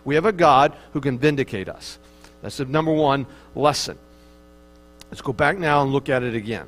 We 0.07 0.15
have 0.15 0.25
a 0.25 0.33
God 0.33 0.75
who 0.93 1.01
can 1.03 1.19
vindicate 1.19 1.69
us. 1.69 1.99
That's 2.41 2.57
the 2.57 2.65
number 2.65 2.93
one 2.93 3.27
lesson. 3.57 3.99
Let's 5.11 5.21
go 5.21 5.33
back 5.33 5.59
now 5.59 5.83
and 5.83 5.93
look 5.93 6.09
at 6.09 6.23
it 6.23 6.35
again. 6.35 6.67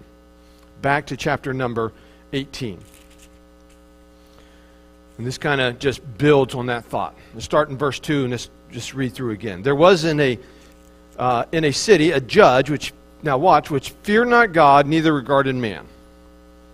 Back 0.83 1.07
to 1.07 1.17
chapter 1.17 1.55
number 1.55 1.93
18. 2.33 2.79
And 5.17 5.27
this 5.27 5.39
kind 5.39 5.61
of 5.61 5.79
just 5.79 6.01
builds 6.19 6.55
on 6.55 6.67
that 6.67 6.85
thought. 6.85 7.15
Let's 7.33 7.45
start 7.45 7.71
in 7.71 7.79
verse 7.79 8.01
2 8.01 8.23
and 8.23 8.33
let's 8.33 8.51
just 8.73 8.93
read 8.93 9.15
through 9.15 9.31
again. 9.31 9.63
There 9.63 9.75
was 9.75 10.05
in 10.05 10.19
a, 10.19 10.39
uh, 11.17 11.45
in 11.53 11.65
a 11.65 11.73
city 11.73 12.11
a 12.11 12.21
judge, 12.21 12.69
which, 12.69 12.93
now 13.23 13.39
watch, 13.39 13.71
which 13.71 13.91
feared 14.03 14.29
not 14.29 14.53
God, 14.53 14.87
neither 14.87 15.13
regarded 15.13 15.55
man. 15.55 15.87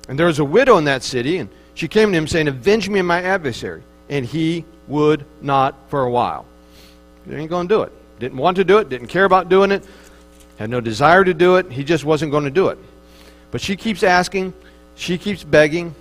And 0.09 0.19
there 0.19 0.27
was 0.27 0.39
a 0.39 0.45
widow 0.45 0.79
in 0.79 0.85
that 0.85 1.03
city, 1.03 1.39
and 1.39 1.51
she 1.75 1.89
came 1.89 2.11
to 2.13 2.17
him 2.17 2.27
saying, 2.27 2.49
Avenge 2.49 2.89
me 2.89 3.01
of 3.01 3.07
my 3.07 3.23
adversary. 3.23 3.83
And 4.09 4.25
he 4.25 4.65
would 4.87 5.25
not 5.41 5.75
for 5.89 6.03
a 6.03 6.11
while. 6.11 6.47
He 7.27 7.35
ain't 7.35 7.51
going 7.51 7.69
to 7.69 7.75
do 7.75 7.83
it. 7.83 7.93
Didn't 8.19 8.39
want 8.39 8.57
to 8.57 8.65
do 8.65 8.79
it, 8.79 8.89
didn't 8.89 9.09
care 9.09 9.25
about 9.25 9.49
doing 9.49 9.71
it, 9.73 9.85
had 10.57 10.71
no 10.71 10.81
desire 10.81 11.25
to 11.25 11.35
do 11.35 11.57
it. 11.57 11.71
He 11.71 11.83
just 11.83 12.05
wasn't 12.05 12.31
going 12.31 12.45
to 12.45 12.51
do 12.51 12.69
it. 12.69 12.79
But 13.51 13.61
she 13.61 13.77
keeps 13.77 14.03
asking, 14.03 14.53
she 14.95 15.19
keeps 15.19 15.43
begging, 15.43 15.95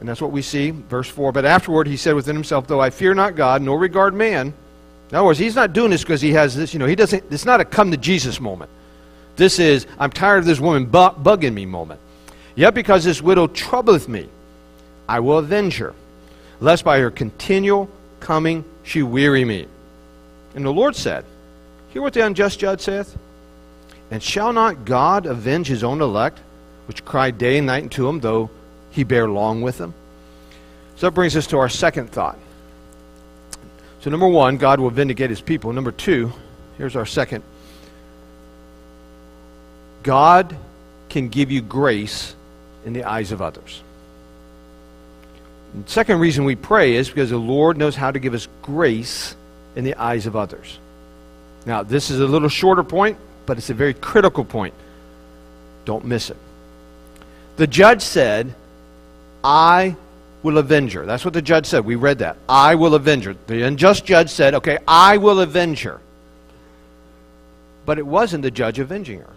and 0.00 0.08
that's 0.08 0.20
what 0.20 0.32
we 0.32 0.42
see, 0.42 0.70
verse 0.70 1.08
4. 1.08 1.32
But 1.32 1.44
afterward 1.44 1.86
he 1.86 1.96
said 1.96 2.14
within 2.14 2.34
himself, 2.34 2.66
Though 2.66 2.80
I 2.80 2.90
fear 2.90 3.14
not 3.14 3.36
God, 3.36 3.62
nor 3.62 3.78
regard 3.78 4.14
man. 4.14 4.52
In 5.10 5.16
other 5.16 5.26
words, 5.26 5.38
he's 5.38 5.56
not 5.56 5.72
doing 5.72 5.90
this 5.90 6.02
because 6.02 6.20
he 6.20 6.32
has 6.32 6.56
this, 6.56 6.72
you 6.72 6.78
know, 6.78 6.86
he 6.86 6.94
doesn't, 6.94 7.24
it's 7.30 7.44
not 7.44 7.60
a 7.60 7.64
come 7.64 7.90
to 7.90 7.96
Jesus 7.96 8.40
moment. 8.40 8.70
This 9.36 9.58
is, 9.58 9.86
I'm 9.98 10.10
tired 10.10 10.38
of 10.38 10.44
this 10.44 10.60
woman 10.60 10.86
bu- 10.86 11.10
bugging 11.22 11.52
me 11.52 11.66
moment. 11.66 12.00
Yet 12.54 12.74
because 12.74 13.04
this 13.04 13.20
widow 13.22 13.46
troubleth 13.46 14.08
me, 14.08 14.28
I 15.08 15.20
will 15.20 15.38
avenge 15.38 15.78
her, 15.78 15.94
lest 16.60 16.84
by 16.84 17.00
her 17.00 17.10
continual 17.10 17.88
coming 18.20 18.64
she 18.82 19.02
weary 19.02 19.44
me. 19.44 19.66
And 20.54 20.64
the 20.64 20.72
Lord 20.72 20.96
said, 20.96 21.24
Hear 21.90 22.02
what 22.02 22.14
the 22.14 22.24
unjust 22.24 22.58
judge 22.58 22.80
saith? 22.80 23.16
And 24.10 24.22
shall 24.22 24.52
not 24.52 24.84
God 24.84 25.26
avenge 25.26 25.66
his 25.68 25.84
own 25.84 26.00
elect, 26.00 26.38
which 26.86 27.04
cry 27.04 27.30
day 27.30 27.58
and 27.58 27.66
night 27.66 27.84
unto 27.84 28.08
him, 28.08 28.20
though 28.20 28.50
he 28.90 29.04
bear 29.04 29.28
long 29.28 29.62
with 29.62 29.78
them. 29.78 29.94
So 30.96 31.06
that 31.06 31.12
brings 31.12 31.36
us 31.36 31.46
to 31.48 31.58
our 31.58 31.68
second 31.68 32.10
thought. 32.10 32.38
So, 34.00 34.10
number 34.10 34.28
one, 34.28 34.56
God 34.56 34.80
will 34.80 34.90
vindicate 34.90 35.30
his 35.30 35.40
people. 35.40 35.72
Number 35.72 35.92
two, 35.92 36.32
here's 36.78 36.96
our 36.96 37.06
second 37.06 37.44
God 40.02 40.56
can 41.08 41.28
give 41.28 41.50
you 41.50 41.60
grace 41.60 42.34
in 42.84 42.92
the 42.92 43.04
eyes 43.04 43.32
of 43.32 43.42
others. 43.42 43.82
The 45.74 45.90
second 45.90 46.18
reason 46.18 46.44
we 46.44 46.56
pray 46.56 46.96
is 46.96 47.08
because 47.08 47.30
the 47.30 47.36
Lord 47.36 47.76
knows 47.76 47.94
how 47.94 48.10
to 48.10 48.18
give 48.18 48.34
us 48.34 48.48
grace 48.62 49.36
in 49.76 49.84
the 49.84 49.94
eyes 49.94 50.26
of 50.26 50.36
others. 50.36 50.78
Now, 51.66 51.82
this 51.82 52.10
is 52.10 52.20
a 52.20 52.26
little 52.26 52.48
shorter 52.48 52.82
point, 52.82 53.18
but 53.46 53.58
it's 53.58 53.70
a 53.70 53.74
very 53.74 53.94
critical 53.94 54.44
point. 54.44 54.74
Don't 55.84 56.04
miss 56.04 56.30
it. 56.30 56.36
The 57.56 57.66
judge 57.66 58.02
said, 58.02 58.54
I 59.44 59.96
will 60.42 60.58
avenge 60.58 60.92
her. 60.92 61.04
That's 61.04 61.24
what 61.24 61.34
the 61.34 61.42
judge 61.42 61.66
said. 61.66 61.84
We 61.84 61.96
read 61.96 62.18
that. 62.18 62.36
I 62.48 62.74
will 62.74 62.94
avenge 62.94 63.24
her. 63.24 63.36
The 63.46 63.62
unjust 63.62 64.04
judge 64.04 64.30
said, 64.30 64.54
okay, 64.54 64.78
I 64.88 65.18
will 65.18 65.40
avenge 65.40 65.82
her. 65.82 66.00
But 67.84 67.98
it 67.98 68.06
wasn't 68.06 68.42
the 68.42 68.50
judge 68.50 68.78
avenging 68.78 69.20
her. 69.20 69.30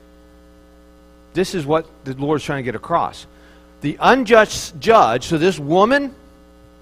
This 1.34 1.56
is 1.56 1.66
what 1.66 1.88
the 2.06 2.14
Lord's 2.14 2.44
trying 2.44 2.60
to 2.60 2.64
get 2.64 2.76
across. 2.76 3.26
The 3.82 3.98
unjust 4.00 4.80
judge, 4.80 5.26
so 5.26 5.38
this 5.38 5.60
woman, 5.60 6.14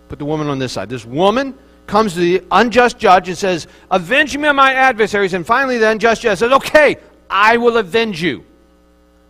put 0.10 0.20
the 0.20 0.26
woman 0.26 0.50
on 0.50 0.60
this 0.60 0.74
side, 0.74 0.90
this 0.90 1.06
woman 1.06 1.58
comes 1.91 2.13
to 2.13 2.19
the 2.19 2.41
unjust 2.51 2.97
judge 2.97 3.27
and 3.27 3.38
says, 3.38 3.67
Avenge 3.91 4.36
me 4.38 4.47
of 4.47 4.56
my 4.56 4.73
adversaries. 4.73 5.34
And 5.34 5.45
finally, 5.45 5.77
the 5.77 5.89
unjust 5.89 6.21
judge 6.21 6.39
says, 6.39 6.51
Okay, 6.54 6.95
I 7.30 7.58
will 7.58 7.77
avenge 7.77 8.23
you. 8.23 8.45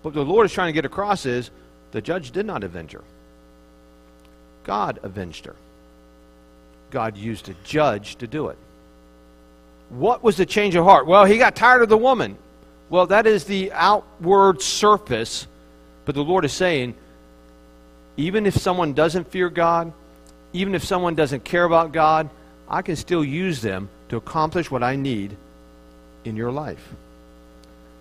What 0.04 0.14
the 0.14 0.24
Lord 0.24 0.46
is 0.46 0.54
trying 0.54 0.68
to 0.68 0.74
get 0.74 0.86
across 0.86 1.26
is 1.26 1.50
the 1.92 2.02
judge 2.02 2.32
did 2.32 2.46
not 2.46 2.64
avenge 2.64 2.92
her. 2.92 3.04
God 4.64 5.00
avenged 5.02 5.46
her. 5.46 5.56
God 6.92 7.18
used 7.18 7.50
a 7.50 7.56
judge 7.64 8.18
to 8.18 8.28
do 8.28 8.50
it. 8.50 8.58
What 9.90 10.24
was 10.24 10.38
the 10.38 10.46
change 10.46 10.76
of 10.76 10.86
heart? 10.86 11.08
Well, 11.08 11.26
he 11.26 11.40
got 11.40 11.56
tired 11.56 11.82
of 11.82 11.90
the 11.90 11.98
woman. 11.98 12.38
Well, 12.90 13.08
that 13.08 13.26
is 13.26 13.46
the 13.46 13.72
outward 13.74 14.62
surface, 14.62 15.48
but 16.06 16.14
the 16.14 16.24
Lord 16.24 16.46
is 16.46 16.54
saying, 16.54 16.94
even 18.18 18.46
if 18.46 18.56
someone 18.56 18.94
doesn't 18.94 19.32
fear 19.32 19.50
God, 19.50 19.92
even 20.54 20.76
if 20.76 20.84
someone 20.84 21.16
doesn't 21.16 21.44
care 21.44 21.64
about 21.64 21.92
God, 21.92 22.30
I 22.72 22.82
can 22.82 22.96
still 22.96 23.24
use 23.24 23.62
them 23.62 23.90
to 24.10 24.18
accomplish 24.18 24.72
what 24.72 24.82
I 24.82 24.96
need 24.96 25.38
in 26.26 26.36
your 26.36 26.52
life. 26.52 26.94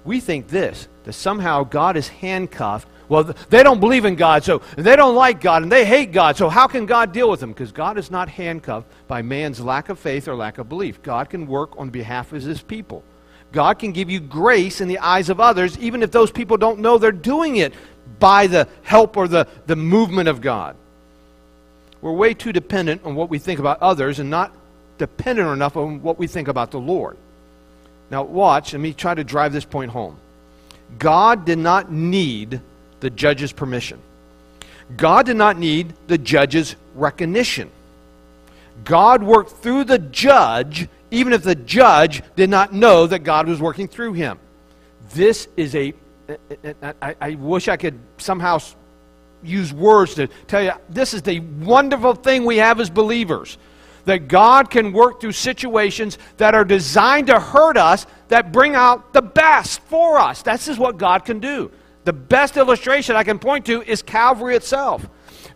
We 0.04 0.20
think 0.20 0.48
this 0.48 0.88
that 1.04 1.12
somehow 1.12 1.64
God 1.64 1.96
is 1.96 2.08
handcuffed 2.08 2.88
well, 3.10 3.24
they 3.24 3.64
don't 3.64 3.80
believe 3.80 4.04
in 4.04 4.14
God, 4.14 4.44
so 4.44 4.62
they 4.76 4.94
don't 4.94 5.16
like 5.16 5.40
God, 5.40 5.64
and 5.64 5.72
they 5.72 5.84
hate 5.84 6.12
God. 6.12 6.36
So 6.36 6.48
how 6.48 6.68
can 6.68 6.86
God 6.86 7.12
deal 7.12 7.28
with 7.28 7.40
them? 7.40 7.50
Because 7.50 7.72
God 7.72 7.98
is 7.98 8.08
not 8.08 8.28
handcuffed 8.28 8.86
by 9.08 9.20
man's 9.20 9.58
lack 9.58 9.88
of 9.88 9.98
faith 9.98 10.28
or 10.28 10.36
lack 10.36 10.58
of 10.58 10.68
belief. 10.68 11.02
God 11.02 11.28
can 11.28 11.48
work 11.48 11.76
on 11.76 11.90
behalf 11.90 12.32
of 12.32 12.40
his 12.40 12.62
people. 12.62 13.02
God 13.50 13.80
can 13.80 13.90
give 13.90 14.10
you 14.10 14.20
grace 14.20 14.80
in 14.80 14.86
the 14.86 15.00
eyes 15.00 15.28
of 15.28 15.40
others, 15.40 15.76
even 15.80 16.04
if 16.04 16.12
those 16.12 16.30
people 16.30 16.56
don't 16.56 16.78
know 16.78 16.98
they're 16.98 17.10
doing 17.10 17.56
it 17.56 17.74
by 18.20 18.46
the 18.46 18.68
help 18.82 19.16
or 19.16 19.26
the, 19.26 19.48
the 19.66 19.74
movement 19.74 20.28
of 20.28 20.40
God. 20.40 20.76
We're 22.00 22.12
way 22.12 22.32
too 22.32 22.52
dependent 22.52 23.04
on 23.04 23.16
what 23.16 23.28
we 23.28 23.40
think 23.40 23.58
about 23.58 23.82
others 23.82 24.20
and 24.20 24.30
not 24.30 24.54
dependent 25.00 25.48
enough 25.48 25.78
on 25.78 26.02
what 26.02 26.18
we 26.18 26.26
think 26.26 26.46
about 26.46 26.70
the 26.70 26.78
Lord. 26.78 27.16
Now, 28.10 28.22
watch, 28.22 28.74
let 28.74 28.80
me 28.80 28.92
try 28.92 29.14
to 29.14 29.24
drive 29.24 29.50
this 29.52 29.64
point 29.64 29.90
home. 29.90 30.18
God 30.98 31.46
did 31.46 31.58
not 31.58 31.90
need 31.90 32.60
the 33.00 33.08
judge's 33.08 33.50
permission. 33.50 33.98
God 34.98 35.24
did 35.24 35.36
not 35.36 35.58
need 35.58 35.94
the 36.06 36.18
judge's 36.18 36.76
recognition. 36.94 37.70
God 38.84 39.22
worked 39.22 39.52
through 39.62 39.84
the 39.84 39.98
judge 39.98 40.86
even 41.10 41.32
if 41.32 41.42
the 41.42 41.54
judge 41.54 42.22
did 42.36 42.50
not 42.50 42.74
know 42.74 43.06
that 43.06 43.20
God 43.20 43.48
was 43.48 43.58
working 43.58 43.88
through 43.88 44.12
him. 44.12 44.38
This 45.14 45.48
is 45.56 45.74
a. 45.74 45.94
I, 47.02 47.16
I 47.20 47.34
wish 47.34 47.68
I 47.68 47.76
could 47.76 47.98
somehow 48.18 48.60
use 49.42 49.72
words 49.72 50.14
to 50.14 50.28
tell 50.46 50.62
you 50.62 50.72
this 50.90 51.14
is 51.14 51.22
the 51.22 51.40
wonderful 51.40 52.14
thing 52.14 52.44
we 52.44 52.58
have 52.58 52.78
as 52.78 52.90
believers 52.90 53.56
that 54.04 54.28
God 54.28 54.70
can 54.70 54.92
work 54.92 55.20
through 55.20 55.32
situations 55.32 56.18
that 56.36 56.54
are 56.54 56.64
designed 56.64 57.28
to 57.28 57.38
hurt 57.38 57.76
us 57.76 58.06
that 58.28 58.52
bring 58.52 58.74
out 58.74 59.12
the 59.12 59.22
best 59.22 59.80
for 59.82 60.18
us. 60.18 60.42
This 60.42 60.68
is 60.68 60.78
what 60.78 60.98
God 60.98 61.24
can 61.24 61.40
do. 61.40 61.70
The 62.04 62.12
best 62.12 62.56
illustration 62.56 63.16
I 63.16 63.24
can 63.24 63.38
point 63.38 63.66
to 63.66 63.82
is 63.82 64.02
Calvary 64.02 64.56
itself. 64.56 65.08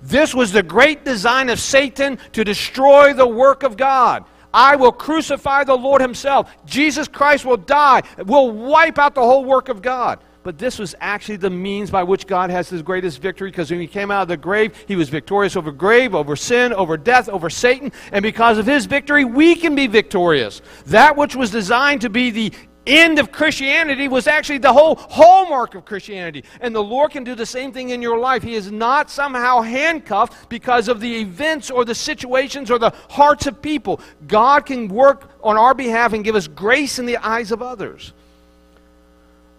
This 0.02 0.34
was 0.34 0.52
the 0.52 0.62
great 0.62 1.04
design 1.04 1.48
of 1.48 1.58
Satan 1.58 2.18
to 2.32 2.44
destroy 2.44 3.14
the 3.14 3.26
work 3.26 3.62
of 3.62 3.76
God. 3.76 4.24
I 4.52 4.76
will 4.76 4.92
crucify 4.92 5.64
the 5.64 5.76
Lord 5.76 6.00
Himself. 6.00 6.54
Jesus 6.64 7.08
Christ 7.08 7.44
will 7.44 7.56
die, 7.56 8.02
will 8.18 8.52
wipe 8.52 8.98
out 8.98 9.14
the 9.14 9.22
whole 9.22 9.44
work 9.44 9.68
of 9.68 9.82
God. 9.82 10.20
But 10.44 10.58
this 10.58 10.78
was 10.78 10.94
actually 11.00 11.36
the 11.36 11.50
means 11.50 11.90
by 11.90 12.02
which 12.02 12.26
God 12.26 12.50
has 12.50 12.68
His 12.68 12.82
greatest 12.82 13.20
victory 13.20 13.50
because 13.50 13.70
when 13.70 13.80
He 13.80 13.86
came 13.86 14.10
out 14.10 14.22
of 14.22 14.28
the 14.28 14.36
grave, 14.36 14.84
He 14.86 14.94
was 14.94 15.08
victorious 15.08 15.56
over 15.56 15.72
grave, 15.72 16.14
over 16.14 16.36
sin, 16.36 16.72
over 16.74 16.96
death, 16.98 17.28
over 17.30 17.48
Satan. 17.50 17.90
And 18.12 18.22
because 18.22 18.58
of 18.58 18.66
His 18.66 18.84
victory, 18.84 19.24
we 19.24 19.54
can 19.54 19.74
be 19.74 19.86
victorious. 19.86 20.60
That 20.86 21.16
which 21.16 21.34
was 21.34 21.50
designed 21.50 22.02
to 22.02 22.10
be 22.10 22.30
the 22.30 22.52
end 22.86 23.18
of 23.18 23.32
Christianity 23.32 24.08
was 24.08 24.26
actually 24.26 24.58
the 24.58 24.72
whole 24.72 24.96
hallmark 24.96 25.74
of 25.74 25.86
Christianity. 25.86 26.44
And 26.60 26.74
the 26.74 26.82
Lord 26.82 27.12
can 27.12 27.24
do 27.24 27.34
the 27.34 27.46
same 27.46 27.72
thing 27.72 27.90
in 27.90 28.02
your 28.02 28.18
life. 28.18 28.42
He 28.42 28.54
is 28.54 28.70
not 28.70 29.10
somehow 29.10 29.62
handcuffed 29.62 30.50
because 30.50 30.88
of 30.88 31.00
the 31.00 31.20
events 31.20 31.70
or 31.70 31.86
the 31.86 31.94
situations 31.94 32.70
or 32.70 32.78
the 32.78 32.92
hearts 33.08 33.46
of 33.46 33.62
people. 33.62 34.00
God 34.26 34.66
can 34.66 34.88
work 34.88 35.30
on 35.42 35.56
our 35.56 35.72
behalf 35.72 36.12
and 36.12 36.22
give 36.22 36.36
us 36.36 36.46
grace 36.46 36.98
in 36.98 37.06
the 37.06 37.16
eyes 37.16 37.50
of 37.50 37.62
others. 37.62 38.12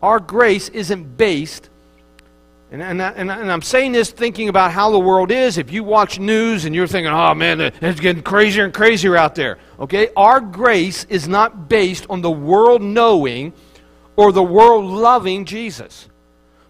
Our 0.05 0.19
grace 0.19 0.69
isn't 0.69 1.17
based 1.17 1.67
And, 2.71 2.83
and, 2.83 3.01
and, 3.01 3.31
I, 3.31 3.41
I'm 3.51 3.63
saying 3.63 3.93
this 3.93 4.11
thinking 4.11 4.49
about 4.49 4.71
how 4.71 4.91
the 4.91 4.99
world 4.99 5.31
is. 5.31 5.57
If 5.57 5.71
you 5.71 5.83
watch 5.83 6.19
news 6.19 6.65
and 6.65 6.75
you're 6.75 6.85
thinking, 6.85 7.11
oh 7.11 7.33
man, 7.33 7.59
it's 7.59 7.99
getting 7.99 8.21
crazier 8.21 8.65
and 8.65 8.73
crazier 8.73 9.17
out 9.17 9.33
there, 9.33 9.57
okay? 9.79 10.09
Our 10.15 10.39
grace 10.41 11.05
is 11.05 11.27
not 11.27 11.69
based 11.69 12.05
on 12.07 12.21
the 12.21 12.29
world 12.29 12.83
knowing 12.83 13.53
or 14.15 14.31
the 14.31 14.43
world 14.43 14.85
loving 14.85 15.43
Jesus. 15.43 16.07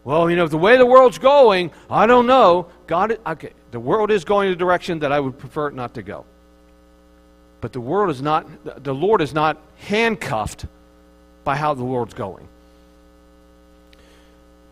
Well, 0.06 0.30
you 0.30 0.38
know, 0.38 0.48
the 0.48 0.58
way 0.58 0.78
the 0.78 0.86
world's 0.86 1.18
going, 1.18 1.72
I 1.90 2.06
don't 2.06 2.28
know. 2.28 2.68
God, 2.88 3.20
okay, 3.28 3.52
the 3.72 3.82
world 3.82 4.12
is 4.12 4.24
going 4.24 4.50
the 4.50 4.56
direction 4.56 5.00
that 5.00 5.12
I 5.12 5.20
would 5.20 5.38
prefer 5.38 5.68
it 5.68 5.74
not 5.74 5.94
to 5.96 6.04
go. 6.04 6.24
But 7.60 7.74
the 7.74 7.82
world 7.82 8.12
is 8.12 8.22
not, 8.22 8.48
the 8.82 8.96
Lord 8.96 9.22
is 9.22 9.34
not 9.34 9.58
handcuffed 9.76 10.68
by 11.44 11.58
how 11.58 11.74
the 11.74 11.84
world's 11.84 12.14
going. 12.14 12.48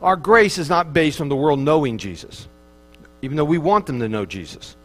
Our 0.04 0.18
grace 0.18 0.58
is 0.58 0.70
not 0.70 0.92
based 0.92 1.22
on 1.22 1.30
the 1.30 1.36
world 1.36 1.60
knowing 1.60 1.98
Jesus, 1.98 2.48
even 3.22 3.38
though 3.38 3.46
we 3.46 3.58
want 3.58 3.86
them 3.86 4.00
to 4.00 4.10
know 4.10 4.26
Jesus. 4.26 4.76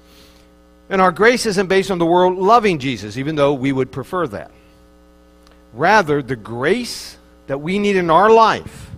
And 0.89 1.03
our 1.03 1.11
grace 1.11 1.45
isn't 1.45 1.67
based 1.67 1.91
on 1.91 1.99
the 1.99 2.07
world 2.07 2.39
loving 2.39 2.79
Jesus, 2.79 3.19
even 3.19 3.35
though 3.35 3.53
we 3.53 3.73
would 3.73 3.91
prefer 3.91 4.29
that. 4.29 4.53
Rather, 5.75 6.23
the 6.23 6.37
grace 6.37 7.19
that 7.49 7.59
we 7.59 7.81
need 7.81 7.97
in 7.97 8.11
our 8.11 8.31
life 8.31 8.91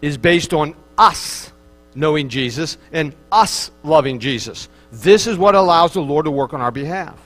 is 0.00 0.16
based 0.16 0.54
on 0.54 0.74
us 0.96 1.50
knowing 1.94 2.28
Jesus 2.28 2.78
and 2.92 3.12
us 3.30 3.70
loving 3.82 4.20
Jesus. 4.20 4.68
This 4.92 5.26
is 5.26 5.36
what 5.36 5.54
allows 5.54 5.94
the 5.94 6.00
Lord 6.00 6.26
to 6.26 6.30
work 6.30 6.54
on 6.54 6.60
our 6.60 6.70
behalf. 6.70 7.18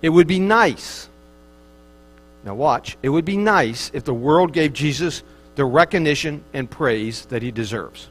It 0.00 0.08
would 0.08 0.26
be 0.26 0.38
nice. 0.38 1.08
Now, 2.44 2.54
watch. 2.54 2.96
It 3.02 3.10
would 3.10 3.24
be 3.24 3.36
nice 3.36 3.90
if 3.92 4.04
the 4.04 4.14
world 4.14 4.52
gave 4.52 4.72
Jesus 4.72 5.22
the 5.56 5.64
recognition 5.64 6.44
and 6.52 6.70
praise 6.70 7.26
that 7.26 7.42
he 7.42 7.50
deserves. 7.50 8.08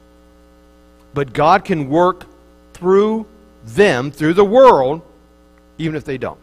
But 1.14 1.32
God 1.32 1.64
can 1.64 1.88
work 1.88 2.26
through 2.74 3.26
them, 3.64 4.10
through 4.10 4.34
the 4.34 4.44
world, 4.44 5.00
even 5.78 5.96
if 5.96 6.04
they 6.04 6.18
don't. 6.18 6.38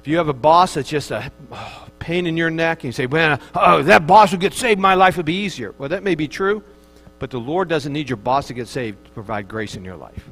If 0.00 0.08
you 0.08 0.16
have 0.16 0.28
a 0.28 0.32
boss 0.32 0.74
that's 0.74 0.88
just 0.88 1.10
a 1.10 1.30
oh, 1.50 1.86
pain 1.98 2.26
in 2.26 2.36
your 2.36 2.48
neck, 2.48 2.78
and 2.78 2.84
you 2.84 2.92
say, 2.92 3.06
man, 3.06 3.40
oh, 3.54 3.82
that 3.82 4.06
boss 4.06 4.30
would 4.30 4.40
get 4.40 4.54
saved, 4.54 4.80
my 4.80 4.94
life 4.94 5.16
would 5.16 5.26
be 5.26 5.40
easier. 5.40 5.74
Well, 5.78 5.88
that 5.88 6.04
may 6.04 6.14
be 6.14 6.28
true, 6.28 6.62
but 7.18 7.30
the 7.30 7.40
Lord 7.40 7.68
doesn't 7.68 7.92
need 7.92 8.08
your 8.08 8.16
boss 8.16 8.46
to 8.46 8.54
get 8.54 8.68
saved 8.68 9.04
to 9.04 9.10
provide 9.10 9.48
grace 9.48 9.74
in 9.74 9.84
your 9.84 9.96
life. 9.96 10.28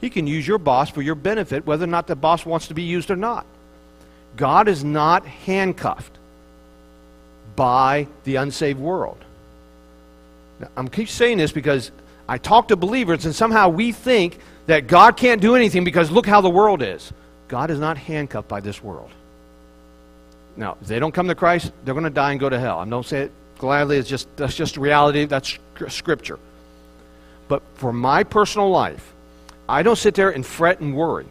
He 0.00 0.08
can 0.08 0.26
use 0.26 0.48
your 0.48 0.58
boss 0.58 0.88
for 0.88 1.02
your 1.02 1.14
benefit, 1.14 1.66
whether 1.66 1.84
or 1.84 1.88
not 1.88 2.06
the 2.06 2.16
boss 2.16 2.46
wants 2.46 2.68
to 2.68 2.74
be 2.74 2.82
used 2.82 3.10
or 3.10 3.16
not. 3.16 3.46
God 4.36 4.66
is 4.66 4.82
not 4.82 5.26
handcuffed 5.26 6.18
by 7.56 8.06
the 8.24 8.36
unsaved 8.36 8.80
world. 8.80 9.18
Now, 10.60 10.68
I'm 10.76 10.88
keep 10.88 11.08
saying 11.08 11.38
this 11.38 11.52
because 11.52 11.90
I 12.28 12.38
talk 12.38 12.68
to 12.68 12.76
believers 12.76 13.24
and 13.24 13.34
somehow 13.34 13.68
we 13.68 13.92
think 13.92 14.38
that 14.66 14.86
God 14.86 15.16
can't 15.16 15.40
do 15.40 15.56
anything 15.56 15.84
because 15.84 16.10
look 16.10 16.26
how 16.26 16.40
the 16.40 16.50
world 16.50 16.82
is. 16.82 17.12
God 17.48 17.70
is 17.70 17.78
not 17.78 17.98
handcuffed 17.98 18.48
by 18.48 18.60
this 18.60 18.82
world. 18.82 19.10
Now, 20.56 20.76
if 20.80 20.86
they 20.86 20.98
don't 20.98 21.12
come 21.12 21.28
to 21.28 21.34
Christ, 21.34 21.72
they're 21.84 21.94
going 21.94 22.04
to 22.04 22.10
die 22.10 22.32
and 22.32 22.40
go 22.40 22.48
to 22.48 22.58
hell. 22.58 22.78
I 22.78 22.84
don't 22.84 23.06
say 23.06 23.22
it 23.22 23.32
gladly. 23.58 23.96
It's 23.96 24.08
just 24.08 24.34
that's 24.36 24.54
just 24.54 24.76
reality. 24.76 25.24
That's 25.24 25.58
scripture. 25.88 26.38
But 27.48 27.62
for 27.74 27.92
my 27.92 28.24
personal 28.24 28.70
life, 28.70 29.12
I 29.68 29.82
don't 29.82 29.96
sit 29.96 30.14
there 30.14 30.30
and 30.30 30.44
fret 30.44 30.80
and 30.80 30.96
worry. 30.96 31.26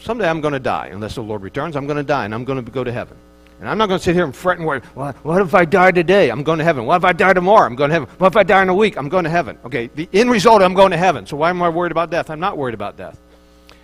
Someday 0.00 0.28
I'm 0.28 0.40
going 0.40 0.52
to 0.52 0.60
die 0.60 0.90
unless 0.92 1.14
the 1.14 1.22
Lord 1.22 1.42
returns. 1.42 1.76
I'm 1.76 1.86
going 1.86 1.96
to 1.96 2.02
die 2.02 2.24
and 2.24 2.34
I'm 2.34 2.44
going 2.44 2.62
to 2.64 2.70
go 2.70 2.84
to 2.84 2.92
heaven. 2.92 3.16
And 3.60 3.68
I'm 3.68 3.78
not 3.78 3.86
going 3.86 3.98
to 3.98 4.04
sit 4.04 4.14
here 4.14 4.24
and 4.24 4.34
fret 4.34 4.58
and 4.58 4.66
worry. 4.66 4.82
Well, 4.94 5.12
what 5.22 5.40
if 5.40 5.54
I 5.54 5.64
die 5.64 5.92
today? 5.92 6.30
I'm 6.30 6.42
going 6.42 6.58
to 6.58 6.64
heaven. 6.64 6.86
What 6.86 6.96
if 6.96 7.04
I 7.04 7.12
die 7.12 7.32
tomorrow? 7.32 7.66
I'm 7.66 7.76
going 7.76 7.90
to 7.90 7.94
heaven. 7.94 8.08
What 8.18 8.28
if 8.28 8.36
I 8.36 8.42
die 8.42 8.62
in 8.62 8.68
a 8.68 8.74
week? 8.74 8.96
I'm 8.96 9.08
going 9.08 9.24
to 9.24 9.30
heaven. 9.30 9.58
Okay, 9.64 9.86
the 9.94 10.08
end 10.12 10.30
result, 10.30 10.60
I'm 10.60 10.74
going 10.74 10.90
to 10.90 10.96
heaven. 10.96 11.26
So 11.26 11.36
why 11.36 11.50
am 11.50 11.62
I 11.62 11.68
worried 11.68 11.92
about 11.92 12.10
death? 12.10 12.30
I'm 12.30 12.40
not 12.40 12.58
worried 12.58 12.74
about 12.74 12.96
death. 12.96 13.18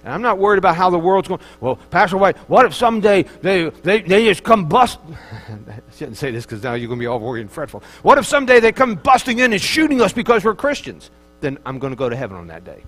And 0.05 0.15
I'm 0.15 0.23
not 0.23 0.39
worried 0.39 0.59
about 0.59 0.77
how 0.77 0.91
the 0.91 0.99
world's 0.99 1.29
going. 1.29 1.41
Well, 1.61 1.77
Pastor 1.77 2.17
White, 2.17 2.37
what 2.49 2.65
if 2.65 2.75
someday 2.75 3.25
they, 3.43 3.69
they, 3.69 4.01
they 4.01 4.25
just 4.25 4.43
come 4.43 4.67
bust? 4.69 4.99
I 5.49 5.95
shouldn't 5.95 6.17
say 6.17 6.31
this 6.31 6.47
because 6.47 6.63
now 6.63 6.75
you're 6.75 6.89
going 6.89 6.99
to 6.99 7.03
be 7.03 7.07
all 7.07 7.21
worried 7.21 7.43
and 7.43 7.51
fretful. 7.51 7.83
What 8.03 8.19
if 8.19 8.27
someday 8.27 8.61
they 8.61 8.73
come 8.73 8.95
busting 8.95 9.39
in 9.39 9.53
and 9.53 9.61
shooting 9.61 10.01
us 10.01 10.13
because 10.13 10.45
we're 10.45 10.55
Christians? 10.55 11.11
Then 11.41 11.59
I'm 11.67 11.79
going 11.79 11.93
to 11.93 11.97
go 11.97 12.09
to 12.09 12.17
heaven 12.17 12.37
on 12.37 12.47
that 12.47 12.65
day. 12.65 12.83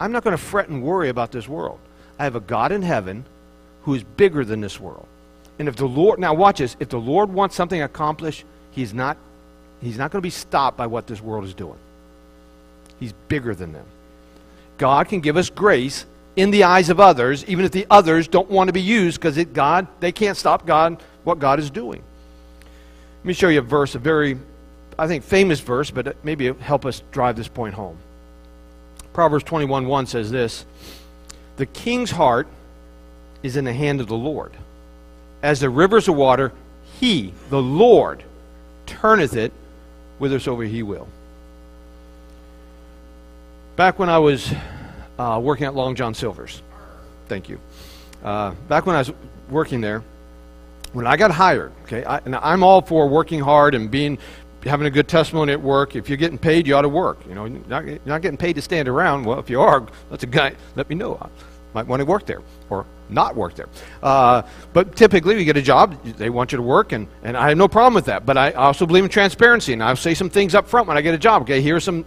I'm 0.00 0.12
not 0.12 0.22
going 0.22 0.36
to 0.36 0.42
fret 0.42 0.68
and 0.68 0.82
worry 0.82 1.08
about 1.08 1.32
this 1.32 1.48
world. 1.48 1.80
I 2.18 2.24
have 2.24 2.36
a 2.36 2.40
God 2.40 2.70
in 2.70 2.82
heaven 2.82 3.24
who 3.88 3.94
is 3.94 4.02
bigger 4.02 4.44
than 4.44 4.60
this 4.60 4.78
world. 4.78 5.06
And 5.58 5.66
if 5.66 5.76
the 5.76 5.86
Lord, 5.86 6.18
now 6.18 6.34
watch 6.34 6.58
this, 6.58 6.76
if 6.78 6.90
the 6.90 6.98
Lord 6.98 7.32
wants 7.32 7.56
something 7.56 7.80
accomplished, 7.80 8.44
he's 8.70 8.92
not, 8.92 9.16
he's 9.80 9.96
not 9.96 10.10
going 10.10 10.20
to 10.20 10.26
be 10.26 10.28
stopped 10.28 10.76
by 10.76 10.86
what 10.86 11.06
this 11.06 11.22
world 11.22 11.46
is 11.46 11.54
doing. 11.54 11.78
He's 13.00 13.14
bigger 13.28 13.54
than 13.54 13.72
them. 13.72 13.86
God 14.76 15.08
can 15.08 15.20
give 15.20 15.38
us 15.38 15.48
grace 15.48 16.04
in 16.36 16.50
the 16.50 16.64
eyes 16.64 16.90
of 16.90 17.00
others, 17.00 17.46
even 17.46 17.64
if 17.64 17.70
the 17.70 17.86
others 17.88 18.28
don't 18.28 18.50
want 18.50 18.68
to 18.68 18.74
be 18.74 18.82
used, 18.82 19.22
because 19.22 19.42
God, 19.54 19.86
they 20.00 20.12
can't 20.12 20.36
stop 20.36 20.66
God, 20.66 21.02
what 21.24 21.38
God 21.38 21.58
is 21.58 21.70
doing. 21.70 22.02
Let 23.20 23.24
me 23.24 23.32
show 23.32 23.48
you 23.48 23.60
a 23.60 23.62
verse, 23.62 23.94
a 23.94 23.98
very, 23.98 24.38
I 24.98 25.06
think, 25.06 25.24
famous 25.24 25.60
verse, 25.60 25.90
but 25.90 26.22
maybe 26.22 26.52
help 26.52 26.84
us 26.84 27.02
drive 27.10 27.36
this 27.36 27.48
point 27.48 27.72
home. 27.72 27.96
Proverbs 29.14 29.44
21 29.44 29.86
1 29.86 30.04
says 30.04 30.30
this 30.30 30.66
The 31.56 31.64
king's 31.64 32.10
heart 32.10 32.48
is 33.42 33.56
in 33.56 33.64
the 33.64 33.72
hand 33.72 34.00
of 34.00 34.06
the 34.06 34.16
Lord. 34.16 34.52
As 35.42 35.60
the 35.60 35.70
rivers 35.70 36.08
of 36.08 36.16
water, 36.16 36.52
he, 37.00 37.32
the 37.50 37.62
Lord, 37.62 38.24
turneth 38.86 39.36
it 39.36 39.52
whithersoever 40.18 40.64
he 40.64 40.82
will. 40.82 41.06
Back 43.76 43.98
when 43.98 44.08
I 44.08 44.18
was 44.18 44.52
uh, 45.18 45.40
working 45.42 45.66
at 45.66 45.74
Long 45.74 45.94
John 45.94 46.14
Silver's, 46.14 46.62
thank 47.28 47.48
you. 47.48 47.60
Uh, 48.24 48.52
back 48.66 48.86
when 48.86 48.96
I 48.96 49.00
was 49.00 49.12
working 49.48 49.80
there, 49.80 50.02
when 50.92 51.06
I 51.06 51.16
got 51.16 51.30
hired, 51.30 51.72
okay, 51.84 52.04
I, 52.04 52.18
and 52.24 52.34
I'm 52.34 52.64
all 52.64 52.82
for 52.82 53.06
working 53.08 53.40
hard 53.40 53.74
and 53.74 53.90
being 53.90 54.18
having 54.64 54.86
a 54.86 54.90
good 54.90 55.06
testimony 55.06 55.52
at 55.52 55.60
work. 55.60 55.94
If 55.94 56.08
you're 56.08 56.18
getting 56.18 56.38
paid, 56.38 56.66
you 56.66 56.74
ought 56.74 56.82
to 56.82 56.88
work. 56.88 57.18
You 57.28 57.34
know, 57.34 57.44
you're 57.44 57.60
not, 57.68 57.86
you're 57.86 58.00
not 58.04 58.22
getting 58.22 58.36
paid 58.36 58.54
to 58.54 58.62
stand 58.62 58.88
around. 58.88 59.24
Well, 59.24 59.38
if 59.38 59.48
you 59.48 59.60
are, 59.60 59.86
let 60.10 60.22
a 60.22 60.26
guy 60.26 60.54
let 60.74 60.88
me 60.88 60.96
know. 60.96 61.30
Might 61.78 61.86
want 61.86 62.00
to 62.00 62.06
work 62.06 62.26
there 62.26 62.42
or 62.70 62.86
not 63.08 63.36
work 63.36 63.54
there. 63.54 63.68
Uh, 64.02 64.42
but 64.72 64.96
typically, 64.96 65.38
you 65.38 65.44
get 65.44 65.56
a 65.56 65.62
job, 65.62 66.02
they 66.02 66.28
want 66.28 66.50
you 66.50 66.56
to 66.56 66.62
work, 66.62 66.90
and, 66.90 67.06
and 67.22 67.36
I 67.36 67.50
have 67.50 67.56
no 67.56 67.68
problem 67.68 67.94
with 67.94 68.06
that. 68.06 68.26
But 68.26 68.36
I 68.36 68.50
also 68.50 68.84
believe 68.84 69.04
in 69.04 69.10
transparency, 69.10 69.72
and 69.72 69.80
I'll 69.80 69.94
say 69.94 70.12
some 70.14 70.28
things 70.28 70.56
up 70.56 70.66
front 70.66 70.88
when 70.88 70.96
I 70.96 71.02
get 71.02 71.14
a 71.14 71.18
job. 71.18 71.42
Okay, 71.42 71.60
here's 71.60 71.84
some 71.84 72.04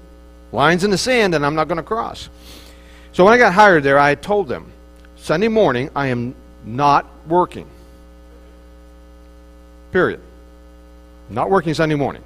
lines 0.51 0.83
in 0.83 0.91
the 0.91 0.97
sand, 0.97 1.35
and 1.35 1.45
I'm 1.45 1.55
not 1.55 1.69
going 1.69 1.77
to 1.77 1.83
cross. 1.83 2.27
So 3.13 3.23
when 3.23 3.33
I 3.33 3.37
got 3.37 3.53
hired 3.53 3.83
there, 3.83 3.97
I 3.97 4.13
told 4.15 4.49
them 4.49 4.73
Sunday 5.15 5.47
morning, 5.47 5.89
I 5.95 6.07
am 6.07 6.35
not 6.65 7.07
working. 7.29 7.65
Period. 9.93 10.19
Not 11.29 11.49
working 11.49 11.73
Sunday 11.73 11.95
morning. 11.95 12.23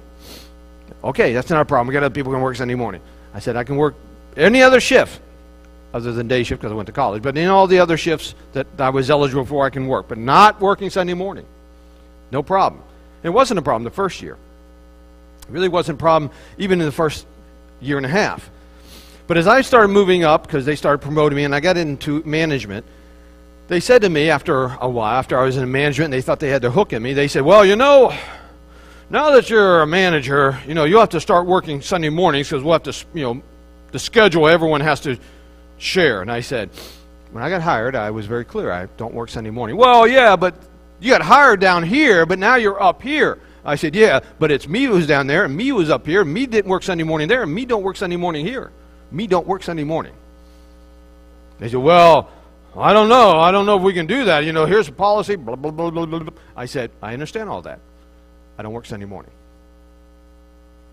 Okay, 1.04 1.32
that's 1.32 1.48
not 1.48 1.60
a 1.60 1.64
problem. 1.64 1.86
We 1.86 1.92
got 1.92 2.02
other 2.02 2.12
people 2.12 2.32
can 2.32 2.42
work 2.42 2.56
Sunday 2.56 2.74
morning. 2.74 3.02
I 3.32 3.38
said 3.38 3.54
I 3.54 3.62
can 3.62 3.76
work 3.76 3.94
any 4.36 4.62
other 4.62 4.80
shift 4.80 5.20
other 5.96 6.12
than 6.12 6.28
day 6.28 6.42
shift 6.42 6.60
because 6.60 6.72
I 6.72 6.74
went 6.74 6.86
to 6.86 6.92
college. 6.92 7.22
But 7.22 7.36
in 7.36 7.48
all 7.48 7.66
the 7.66 7.78
other 7.78 7.96
shifts 7.96 8.34
that 8.52 8.66
I 8.78 8.90
was 8.90 9.10
eligible 9.10 9.44
for, 9.44 9.64
I 9.64 9.70
can 9.70 9.86
work. 9.86 10.06
But 10.08 10.18
not 10.18 10.60
working 10.60 10.90
Sunday 10.90 11.14
morning. 11.14 11.46
No 12.30 12.42
problem. 12.42 12.82
It 13.22 13.30
wasn't 13.30 13.58
a 13.58 13.62
problem 13.62 13.84
the 13.84 13.90
first 13.90 14.22
year. 14.22 14.34
It 14.34 15.50
really 15.50 15.68
wasn't 15.68 15.98
a 15.98 16.00
problem 16.00 16.30
even 16.58 16.80
in 16.80 16.86
the 16.86 16.92
first 16.92 17.26
year 17.80 17.96
and 17.96 18.06
a 18.06 18.10
half. 18.10 18.50
But 19.26 19.36
as 19.36 19.48
I 19.48 19.62
started 19.62 19.88
moving 19.88 20.22
up, 20.22 20.46
because 20.46 20.64
they 20.64 20.76
started 20.76 20.98
promoting 20.98 21.36
me 21.36 21.44
and 21.44 21.54
I 21.54 21.60
got 21.60 21.76
into 21.76 22.22
management, 22.24 22.86
they 23.68 23.80
said 23.80 24.02
to 24.02 24.08
me 24.08 24.30
after 24.30 24.66
a 24.80 24.88
while, 24.88 25.18
after 25.18 25.36
I 25.38 25.44
was 25.44 25.56
in 25.56 25.70
management, 25.70 26.06
and 26.06 26.12
they 26.12 26.22
thought 26.22 26.38
they 26.38 26.50
had 26.50 26.62
their 26.62 26.70
hook 26.70 26.92
in 26.92 27.02
me, 27.02 27.12
they 27.14 27.26
said, 27.26 27.42
Well, 27.42 27.64
you 27.64 27.74
know, 27.74 28.16
now 29.10 29.30
that 29.30 29.50
you're 29.50 29.82
a 29.82 29.86
manager, 29.86 30.58
you 30.66 30.74
know, 30.74 30.84
you'll 30.84 31.00
have 31.00 31.10
to 31.10 31.20
start 31.20 31.46
working 31.46 31.80
Sunday 31.80 32.08
mornings 32.08 32.48
because 32.48 32.62
we'll 32.62 32.74
have 32.74 32.84
to, 32.84 32.94
you 33.14 33.22
know, 33.22 33.42
the 33.90 33.98
schedule, 33.98 34.46
everyone 34.46 34.80
has 34.80 35.00
to 35.00 35.18
share. 35.78 36.22
And 36.22 36.30
I 36.30 36.40
said, 36.40 36.70
when 37.32 37.42
I 37.42 37.50
got 37.50 37.62
hired, 37.62 37.94
I 37.96 38.10
was 38.10 38.26
very 38.26 38.44
clear. 38.44 38.72
I 38.72 38.86
don't 38.96 39.14
work 39.14 39.28
Sunday 39.28 39.50
morning. 39.50 39.76
Well, 39.76 40.06
yeah, 40.06 40.36
but 40.36 40.54
you 41.00 41.10
got 41.10 41.22
hired 41.22 41.60
down 41.60 41.82
here, 41.82 42.24
but 42.26 42.38
now 42.38 42.56
you're 42.56 42.82
up 42.82 43.02
here. 43.02 43.38
I 43.64 43.74
said, 43.74 43.94
yeah, 43.94 44.20
but 44.38 44.50
it's 44.52 44.68
me 44.68 44.84
who's 44.84 45.06
down 45.06 45.26
there, 45.26 45.44
and 45.44 45.56
me 45.56 45.68
who's 45.68 45.90
up 45.90 46.06
here. 46.06 46.24
Me 46.24 46.46
didn't 46.46 46.70
work 46.70 46.84
Sunday 46.84 47.04
morning 47.04 47.26
there, 47.28 47.42
and 47.42 47.52
me 47.52 47.64
don't 47.64 47.82
work 47.82 47.96
Sunday 47.96 48.16
morning 48.16 48.46
here. 48.46 48.70
Me 49.10 49.26
don't 49.26 49.46
work 49.46 49.62
Sunday 49.62 49.84
morning. 49.84 50.14
They 51.58 51.68
said, 51.68 51.80
well, 51.80 52.30
I 52.76 52.92
don't 52.92 53.08
know. 53.08 53.40
I 53.40 53.50
don't 53.50 53.66
know 53.66 53.76
if 53.76 53.82
we 53.82 53.92
can 53.92 54.06
do 54.06 54.26
that. 54.26 54.44
You 54.44 54.52
know, 54.52 54.66
here's 54.66 54.88
a 54.88 54.92
policy. 54.92 55.36
Blah, 55.36 55.56
blah, 55.56 55.70
blah, 55.70 55.90
blah, 55.90 56.06
blah. 56.06 56.32
I 56.56 56.66
said, 56.66 56.90
I 57.02 57.12
understand 57.12 57.48
all 57.48 57.62
that. 57.62 57.80
I 58.58 58.62
don't 58.62 58.72
work 58.72 58.86
Sunday 58.86 59.06
morning. 59.06 59.32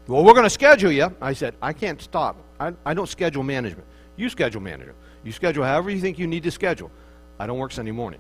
Well, 0.08 0.24
we're 0.24 0.34
going 0.34 0.44
to 0.44 0.50
schedule 0.50 0.92
you. 0.92 1.16
I 1.22 1.34
said, 1.34 1.56
I 1.62 1.74
can't 1.74 2.02
stop. 2.02 2.38
I, 2.60 2.74
I 2.86 2.94
don't 2.94 3.08
schedule 3.08 3.44
management. 3.44 3.88
You 4.16 4.30
schedule 4.30 4.62
manager. 4.62 4.94
You 5.24 5.32
schedule 5.32 5.64
however 5.64 5.90
you 5.90 6.00
think 6.00 6.20
you 6.20 6.28
need 6.28 6.44
to 6.44 6.52
schedule. 6.52 6.92
I 7.40 7.48
don't 7.48 7.58
work 7.58 7.72
Sunday 7.72 7.92
morning. 7.92 8.20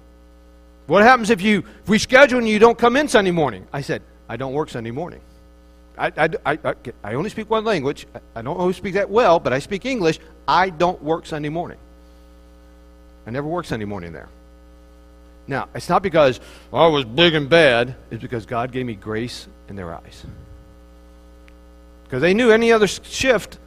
What 0.87 1.03
happens 1.03 1.29
if 1.29 1.41
you 1.41 1.63
if 1.83 1.89
we 1.89 1.97
schedule 1.97 2.39
and 2.39 2.47
you 2.47 2.59
don't 2.59 2.77
come 2.77 2.97
in 2.97 3.07
Sunday 3.07 3.31
morning? 3.31 3.67
I 3.71 3.81
said, 3.81 4.01
I 4.27 4.37
don't 4.37 4.53
work 4.53 4.69
Sunday 4.69 4.91
morning. 4.91 5.21
I, 5.97 6.11
I, 6.17 6.29
I, 6.45 6.75
I 7.03 7.13
only 7.13 7.29
speak 7.29 7.49
one 7.49 7.63
language. 7.63 8.07
I 8.35 8.41
don't 8.41 8.57
always 8.57 8.77
speak 8.77 8.95
that 8.95 9.09
well, 9.09 9.39
but 9.39 9.53
I 9.53 9.59
speak 9.59 9.85
English. 9.85 10.19
I 10.47 10.69
don't 10.71 11.01
work 11.03 11.25
Sunday 11.25 11.49
morning. 11.49 11.77
I 13.27 13.31
never 13.31 13.47
work 13.47 13.65
Sunday 13.65 13.85
morning 13.85 14.11
there. 14.11 14.27
Now, 15.47 15.69
it's 15.75 15.89
not 15.89 16.01
because 16.01 16.39
oh, 16.71 16.77
I 16.77 16.87
was 16.87 17.05
big 17.05 17.35
and 17.35 17.49
bad. 17.49 17.95
It's 18.09 18.21
because 18.21 18.45
God 18.45 18.71
gave 18.71 18.85
me 18.85 18.95
grace 18.95 19.47
in 19.69 19.75
their 19.75 19.93
eyes. 19.93 20.25
Because 22.05 22.21
they 22.21 22.33
knew 22.33 22.51
any 22.51 22.71
other 22.71 22.87
shift, 22.87 23.57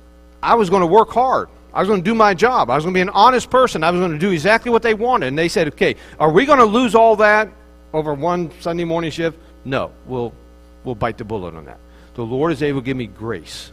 I 0.42 0.54
was 0.54 0.70
going 0.70 0.80
to 0.80 0.86
work 0.86 1.10
hard. 1.10 1.48
I 1.76 1.80
was 1.80 1.88
going 1.88 2.02
to 2.02 2.10
do 2.10 2.14
my 2.14 2.32
job. 2.32 2.70
I 2.70 2.74
was 2.74 2.84
going 2.84 2.94
to 2.94 2.96
be 2.96 3.02
an 3.02 3.10
honest 3.10 3.50
person. 3.50 3.84
I 3.84 3.90
was 3.90 4.00
going 4.00 4.12
to 4.12 4.18
do 4.18 4.30
exactly 4.30 4.70
what 4.70 4.80
they 4.80 4.94
wanted. 4.94 5.26
And 5.26 5.36
they 5.36 5.48
said, 5.48 5.68
okay, 5.68 5.96
are 6.18 6.30
we 6.30 6.46
going 6.46 6.58
to 6.58 6.64
lose 6.64 6.94
all 6.94 7.16
that 7.16 7.50
over 7.92 8.14
one 8.14 8.50
Sunday 8.60 8.84
morning 8.84 9.10
shift? 9.10 9.38
No, 9.66 9.92
we'll, 10.06 10.32
we'll 10.84 10.94
bite 10.94 11.18
the 11.18 11.24
bullet 11.24 11.54
on 11.54 11.66
that. 11.66 11.78
The 12.14 12.22
Lord 12.24 12.50
is 12.52 12.62
able 12.62 12.80
to 12.80 12.84
give 12.84 12.96
me 12.96 13.06
grace. 13.06 13.72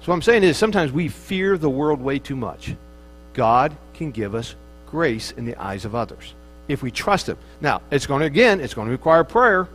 So 0.00 0.12
what 0.12 0.14
I'm 0.14 0.22
saying 0.22 0.44
is 0.44 0.56
sometimes 0.56 0.92
we 0.92 1.08
fear 1.08 1.58
the 1.58 1.68
world 1.68 2.00
way 2.00 2.20
too 2.20 2.36
much. 2.36 2.72
God 3.34 3.76
can 3.94 4.12
give 4.12 4.36
us 4.36 4.54
grace 4.86 5.32
in 5.32 5.44
the 5.44 5.56
eyes 5.56 5.84
of 5.84 5.96
others 5.96 6.34
if 6.68 6.84
we 6.84 6.92
trust 6.92 7.28
Him. 7.28 7.36
Now, 7.60 7.82
it's 7.90 8.06
going 8.06 8.20
to, 8.20 8.26
again, 8.26 8.60
it's 8.60 8.74
going 8.74 8.86
to 8.86 8.92
require 8.92 9.24
prayer. 9.24 9.66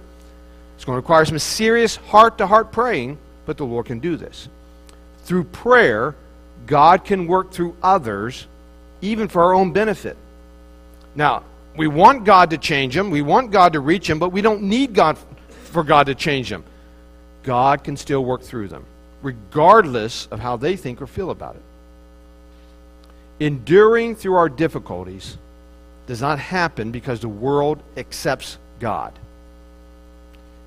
It's 0.77 0.85
going 0.85 0.95
to 0.95 1.01
require 1.01 1.25
some 1.25 1.39
serious 1.39 1.97
heart 1.97 2.37
to 2.37 2.47
heart 2.47 2.71
praying, 2.71 3.17
but 3.45 3.57
the 3.57 3.65
Lord 3.65 3.87
can 3.87 3.99
do 3.99 4.15
this. 4.15 4.47
Through 5.25 5.43
prayer, 5.43 6.15
God 6.65 7.05
can 7.05 7.27
work 7.27 7.51
through 7.51 7.75
others, 7.81 8.47
even 9.01 9.27
for 9.27 9.43
our 9.43 9.53
own 9.53 9.71
benefit. 9.73 10.17
Now, 11.15 11.43
we 11.75 11.87
want 11.87 12.25
God 12.25 12.49
to 12.51 12.57
change 12.57 12.95
them, 12.95 13.09
we 13.09 13.21
want 13.21 13.51
God 13.51 13.73
to 13.73 13.79
reach 13.79 14.07
them, 14.07 14.19
but 14.19 14.29
we 14.29 14.41
don't 14.41 14.63
need 14.63 14.93
God 14.93 15.17
for 15.65 15.83
God 15.83 16.07
to 16.07 16.15
change 16.15 16.49
them. 16.49 16.63
God 17.43 17.83
can 17.83 17.97
still 17.97 18.23
work 18.23 18.41
through 18.41 18.67
them, 18.67 18.85
regardless 19.21 20.27
of 20.27 20.39
how 20.39 20.57
they 20.57 20.75
think 20.75 21.01
or 21.01 21.07
feel 21.07 21.31
about 21.31 21.55
it. 21.55 21.61
Enduring 23.39 24.15
through 24.15 24.35
our 24.35 24.49
difficulties 24.49 25.37
does 26.05 26.21
not 26.21 26.37
happen 26.39 26.91
because 26.91 27.21
the 27.21 27.29
world 27.29 27.81
accepts 27.97 28.57
God. 28.79 29.13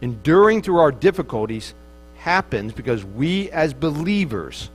Enduring 0.00 0.62
through 0.62 0.78
our 0.78 0.90
difficulties 0.90 1.74
happens 2.16 2.72
because 2.72 3.04
we 3.04 3.50
as 3.50 3.72
believers 3.72 4.70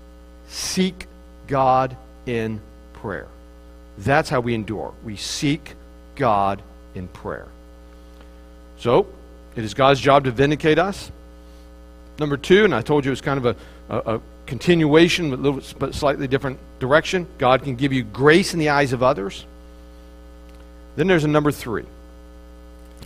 seek 0.47 1.07
God 1.49 1.97
in 2.25 2.61
prayer. 2.93 3.27
That's 3.97 4.29
how 4.29 4.39
we 4.39 4.53
endure. 4.53 4.93
We 5.03 5.17
seek 5.17 5.75
God 6.15 6.61
in 6.95 7.09
prayer. 7.09 7.47
So, 8.77 9.07
it 9.57 9.65
is 9.65 9.73
God's 9.73 9.99
job 9.99 10.23
to 10.23 10.31
vindicate 10.31 10.79
us. 10.79 11.11
Number 12.17 12.37
two, 12.37 12.63
and 12.63 12.73
I 12.73 12.81
told 12.81 13.03
you 13.03 13.11
it's 13.11 13.19
kind 13.19 13.37
of 13.37 13.45
a, 13.45 13.55
a, 13.89 14.15
a 14.15 14.21
continuation, 14.45 15.29
but 15.29 15.39
little 15.39 15.61
but 15.77 15.93
slightly 15.93 16.27
different 16.27 16.59
direction. 16.79 17.27
God 17.37 17.63
can 17.63 17.75
give 17.75 17.91
you 17.91 18.03
grace 18.03 18.53
in 18.53 18.59
the 18.59 18.69
eyes 18.69 18.93
of 18.93 19.03
others. 19.03 19.45
Then 20.95 21.07
there's 21.07 21.23
a 21.23 21.29
number 21.29 21.51
three. 21.51 21.85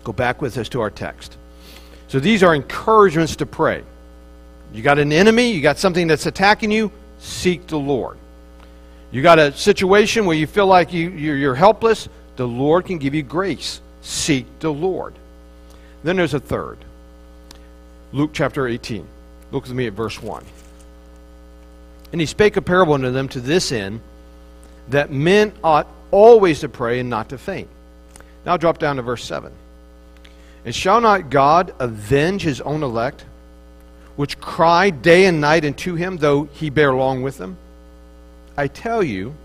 Go 0.03 0.13
back 0.13 0.41
with 0.41 0.57
us 0.57 0.69
to 0.69 0.81
our 0.81 0.89
text. 0.89 1.37
So 2.07 2.19
these 2.19 2.43
are 2.43 2.53
encouragements 2.53 3.35
to 3.37 3.45
pray. 3.45 3.83
You 4.73 4.81
got 4.81 4.99
an 4.99 5.11
enemy, 5.11 5.51
you 5.51 5.61
got 5.61 5.77
something 5.77 6.07
that's 6.07 6.25
attacking 6.25 6.71
you, 6.71 6.91
seek 7.19 7.67
the 7.67 7.77
Lord. 7.77 8.17
You 9.13 9.21
got 9.21 9.37
a 9.37 9.53
situation 9.53 10.25
where 10.25 10.35
you 10.35 10.47
feel 10.47 10.65
like 10.65 10.91
you, 10.91 11.07
you're 11.11 11.53
helpless, 11.53 12.09
the 12.35 12.47
Lord 12.47 12.85
can 12.87 12.97
give 12.97 13.13
you 13.13 13.21
grace. 13.21 13.79
Seek 14.01 14.47
the 14.59 14.73
Lord. 14.73 15.13
Then 16.03 16.15
there's 16.15 16.33
a 16.33 16.39
third. 16.39 16.79
Luke 18.11 18.31
chapter 18.33 18.67
18. 18.67 19.07
Look 19.51 19.65
with 19.65 19.73
me 19.73 19.85
at 19.85 19.93
verse 19.93 20.19
1. 20.19 20.43
And 22.11 22.19
he 22.19 22.25
spake 22.25 22.57
a 22.57 22.61
parable 22.63 22.95
unto 22.95 23.11
them 23.11 23.27
to 23.29 23.39
this 23.39 23.71
end, 23.71 24.01
that 24.89 25.11
men 25.11 25.53
ought 25.63 25.87
always 26.09 26.61
to 26.61 26.69
pray 26.69 26.99
and 26.99 27.07
not 27.07 27.29
to 27.29 27.37
faint. 27.37 27.67
Now 28.47 28.57
drop 28.57 28.79
down 28.79 28.95
to 28.95 29.03
verse 29.03 29.23
7. 29.23 29.51
And 30.65 30.73
shall 30.73 31.01
not 31.01 31.29
God 31.29 31.75
avenge 31.77 32.41
his 32.41 32.61
own 32.61 32.81
elect, 32.81 33.25
which 34.15 34.39
cry 34.39 34.89
day 34.89 35.25
and 35.25 35.39
night 35.39 35.65
unto 35.65 35.93
him, 35.93 36.17
though 36.17 36.45
he 36.45 36.71
bear 36.71 36.95
long 36.95 37.21
with 37.21 37.37
them? 37.37 37.57
I 38.57 38.67
tell 38.67 39.03
you 39.03 39.35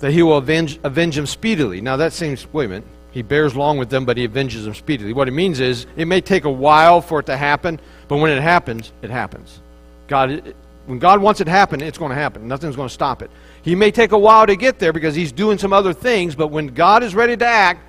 that 0.00 0.12
he 0.12 0.22
will 0.22 0.36
avenge, 0.36 0.78
avenge 0.82 1.16
them 1.16 1.26
speedily. 1.26 1.80
Now 1.80 1.96
that 1.96 2.12
seems, 2.12 2.50
wait 2.52 2.66
a 2.66 2.68
minute, 2.68 2.84
he 3.12 3.22
bears 3.22 3.54
long 3.54 3.78
with 3.78 3.90
them, 3.90 4.04
but 4.04 4.16
he 4.16 4.24
avenges 4.24 4.64
them 4.64 4.74
speedily. 4.74 5.12
What 5.12 5.28
it 5.28 5.32
means 5.32 5.60
is, 5.60 5.86
it 5.96 6.06
may 6.06 6.20
take 6.20 6.44
a 6.44 6.50
while 6.50 7.00
for 7.00 7.20
it 7.20 7.26
to 7.26 7.36
happen, 7.36 7.78
but 8.08 8.16
when 8.16 8.30
it 8.30 8.42
happens, 8.42 8.90
it 9.02 9.10
happens. 9.10 9.60
God, 10.08 10.54
when 10.86 10.98
God 10.98 11.20
wants 11.20 11.40
it 11.40 11.44
to 11.44 11.50
happen, 11.50 11.82
it's 11.82 11.98
going 11.98 12.10
to 12.10 12.16
happen. 12.16 12.48
Nothing's 12.48 12.74
going 12.74 12.88
to 12.88 12.94
stop 12.94 13.22
it. 13.22 13.30
He 13.62 13.74
may 13.74 13.90
take 13.90 14.12
a 14.12 14.18
while 14.18 14.46
to 14.46 14.56
get 14.56 14.78
there 14.78 14.92
because 14.92 15.14
he's 15.14 15.30
doing 15.30 15.58
some 15.58 15.72
other 15.72 15.92
things, 15.92 16.34
but 16.34 16.48
when 16.48 16.68
God 16.68 17.02
is 17.02 17.14
ready 17.14 17.36
to 17.36 17.46
act, 17.46 17.80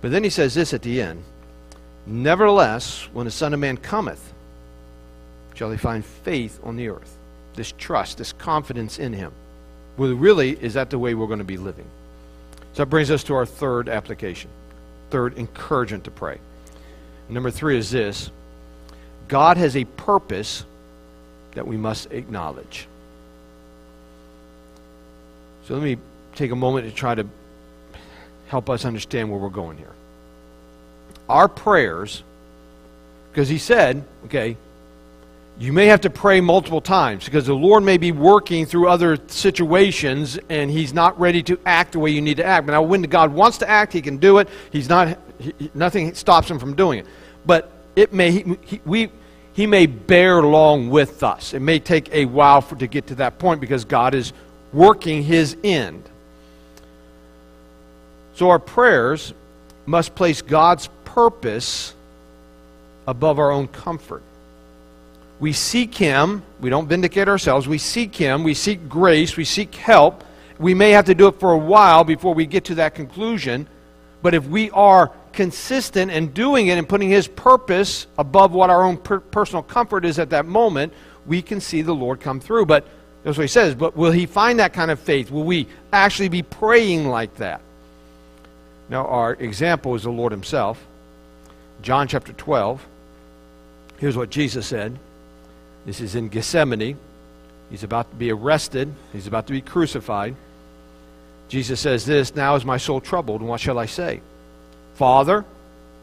but 0.00 0.10
then 0.10 0.22
he 0.22 0.30
says 0.30 0.54
this 0.54 0.72
at 0.72 0.82
the 0.82 1.00
end 1.00 1.22
Nevertheless, 2.06 3.08
when 3.12 3.24
the 3.24 3.30
Son 3.30 3.54
of 3.54 3.60
Man 3.60 3.76
cometh, 3.76 4.32
shall 5.54 5.70
he 5.70 5.78
find 5.78 6.04
faith 6.04 6.60
on 6.62 6.76
the 6.76 6.88
earth. 6.88 7.16
This 7.54 7.72
trust, 7.78 8.18
this 8.18 8.32
confidence 8.32 8.98
in 8.98 9.12
him. 9.12 9.32
Well, 9.96 10.12
really, 10.12 10.50
is 10.50 10.74
that 10.74 10.90
the 10.90 10.98
way 10.98 11.14
we're 11.14 11.26
going 11.26 11.38
to 11.38 11.44
be 11.44 11.56
living? 11.56 11.86
So 12.72 12.82
that 12.82 12.86
brings 12.86 13.10
us 13.10 13.22
to 13.24 13.34
our 13.34 13.46
third 13.46 13.88
application, 13.88 14.50
third 15.10 15.38
encouragement 15.38 16.04
to 16.04 16.10
pray. 16.10 16.38
Number 17.28 17.50
three 17.50 17.78
is 17.78 17.90
this 17.90 18.30
God 19.28 19.56
has 19.56 19.76
a 19.76 19.84
purpose 19.84 20.64
that 21.54 21.66
we 21.66 21.76
must 21.76 22.12
acknowledge. 22.12 22.88
So 25.66 25.74
let 25.74 25.82
me 25.82 25.96
take 26.34 26.50
a 26.50 26.56
moment 26.56 26.86
to 26.88 26.94
try 26.94 27.14
to 27.14 27.26
help 28.48 28.68
us 28.68 28.84
understand 28.84 29.30
where 29.30 29.38
we're 29.38 29.48
going 29.48 29.78
here. 29.78 29.92
Our 31.28 31.48
prayers, 31.48 32.22
because 33.32 33.48
he 33.48 33.58
said, 33.58 34.04
okay, 34.26 34.56
you 35.58 35.72
may 35.72 35.86
have 35.86 36.00
to 36.00 36.10
pray 36.10 36.40
multiple 36.40 36.80
times 36.80 37.24
because 37.24 37.46
the 37.46 37.54
Lord 37.54 37.84
may 37.84 37.96
be 37.96 38.10
working 38.10 38.66
through 38.66 38.88
other 38.88 39.16
situations 39.28 40.38
and 40.48 40.70
He's 40.70 40.92
not 40.92 41.18
ready 41.18 41.42
to 41.44 41.58
act 41.64 41.92
the 41.92 42.00
way 42.00 42.10
you 42.10 42.20
need 42.20 42.38
to 42.38 42.44
act. 42.44 42.66
But 42.66 42.72
now, 42.72 42.82
when 42.82 43.02
God 43.02 43.32
wants 43.32 43.58
to 43.58 43.70
act, 43.70 43.92
He 43.92 44.02
can 44.02 44.16
do 44.16 44.38
it. 44.38 44.48
He's 44.72 44.88
not. 44.88 45.16
He, 45.38 45.52
nothing 45.72 46.14
stops 46.14 46.50
Him 46.50 46.58
from 46.58 46.74
doing 46.74 47.00
it. 47.00 47.06
But 47.46 47.70
it 47.94 48.12
may 48.12 48.32
he, 48.32 48.56
he, 48.62 48.80
we 48.84 49.10
He 49.52 49.66
may 49.66 49.86
bear 49.86 50.42
long 50.42 50.90
with 50.90 51.22
us. 51.22 51.54
It 51.54 51.60
may 51.60 51.78
take 51.78 52.12
a 52.12 52.24
while 52.24 52.60
for 52.60 52.74
to 52.76 52.88
get 52.88 53.06
to 53.08 53.14
that 53.16 53.38
point 53.38 53.60
because 53.60 53.84
God 53.84 54.14
is 54.14 54.32
working 54.72 55.22
His 55.22 55.56
end. 55.62 56.02
So 58.34 58.50
our 58.50 58.58
prayers 58.58 59.32
must 59.86 60.16
place 60.16 60.42
God's 60.42 60.88
purpose 61.04 61.94
above 63.06 63.38
our 63.38 63.52
own 63.52 63.68
comfort. 63.68 64.22
We 65.40 65.52
seek 65.52 65.94
Him. 65.94 66.42
We 66.60 66.70
don't 66.70 66.88
vindicate 66.88 67.28
ourselves. 67.28 67.66
We 67.66 67.78
seek 67.78 68.14
Him. 68.14 68.44
We 68.44 68.54
seek 68.54 68.88
grace. 68.88 69.36
We 69.36 69.44
seek 69.44 69.74
help. 69.74 70.24
We 70.58 70.74
may 70.74 70.90
have 70.90 71.06
to 71.06 71.14
do 71.14 71.26
it 71.26 71.40
for 71.40 71.52
a 71.52 71.58
while 71.58 72.04
before 72.04 72.34
we 72.34 72.46
get 72.46 72.64
to 72.66 72.76
that 72.76 72.94
conclusion. 72.94 73.66
But 74.22 74.34
if 74.34 74.46
we 74.46 74.70
are 74.70 75.10
consistent 75.32 76.10
in 76.10 76.28
doing 76.28 76.68
it 76.68 76.78
and 76.78 76.88
putting 76.88 77.10
His 77.10 77.26
purpose 77.26 78.06
above 78.16 78.52
what 78.52 78.70
our 78.70 78.84
own 78.84 78.96
per- 78.96 79.20
personal 79.20 79.62
comfort 79.62 80.04
is 80.04 80.18
at 80.18 80.30
that 80.30 80.46
moment, 80.46 80.92
we 81.26 81.42
can 81.42 81.60
see 81.60 81.82
the 81.82 81.94
Lord 81.94 82.20
come 82.20 82.40
through. 82.40 82.66
But 82.66 82.86
that's 83.24 83.36
what 83.36 83.44
He 83.44 83.48
says. 83.48 83.74
But 83.74 83.96
will 83.96 84.12
He 84.12 84.26
find 84.26 84.60
that 84.60 84.72
kind 84.72 84.90
of 84.90 85.00
faith? 85.00 85.30
Will 85.30 85.44
we 85.44 85.66
actually 85.92 86.28
be 86.28 86.42
praying 86.42 87.08
like 87.08 87.34
that? 87.36 87.60
Now, 88.88 89.06
our 89.06 89.32
example 89.34 89.94
is 89.94 90.04
the 90.04 90.10
Lord 90.10 90.30
Himself. 90.30 90.82
John 91.82 92.06
chapter 92.06 92.32
12. 92.32 92.86
Here's 93.98 94.16
what 94.16 94.30
Jesus 94.30 94.66
said. 94.66 94.98
This 95.84 96.00
is 96.00 96.14
in 96.14 96.28
Gethsemane. 96.28 96.96
He's 97.70 97.82
about 97.82 98.10
to 98.10 98.16
be 98.16 98.30
arrested, 98.30 98.92
he's 99.12 99.26
about 99.26 99.46
to 99.46 99.52
be 99.52 99.60
crucified. 99.60 100.36
Jesus 101.48 101.80
says 101.80 102.04
this 102.04 102.34
Now 102.34 102.56
is 102.56 102.64
my 102.64 102.76
soul 102.76 103.00
troubled, 103.00 103.40
and 103.40 103.48
what 103.48 103.60
shall 103.60 103.78
I 103.78 103.86
say? 103.86 104.20
Father, 104.94 105.44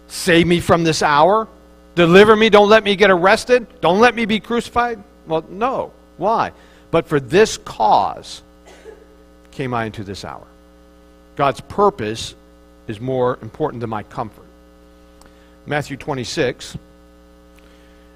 save 0.08 0.48
me 0.48 0.60
from 0.60 0.84
this 0.84 1.02
hour. 1.02 1.48
Deliver 1.96 2.36
me. 2.36 2.50
Don't 2.50 2.70
let 2.70 2.84
me 2.84 2.96
get 2.96 3.12
arrested. 3.12 3.68
Don't 3.82 4.00
let 4.00 4.16
me 4.16 4.26
be 4.26 4.40
crucified. 4.40 5.04
Well, 5.28 5.46
no. 5.50 5.92
Why? 6.18 6.52
But 6.90 7.08
for 7.08 7.20
this 7.20 7.58
cause 7.58 8.42
came 9.52 9.74
I 9.74 9.86
into 9.86 10.04
this 10.04 10.24
hour. 10.24 10.46
God's 11.36 11.62
purpose 11.62 12.36
is 12.88 13.00
more 13.00 13.38
important 13.42 13.82
than 13.82 13.90
my 13.90 14.04
comfort. 14.04 14.46
Matthew 15.66 15.98
26. 15.98 16.78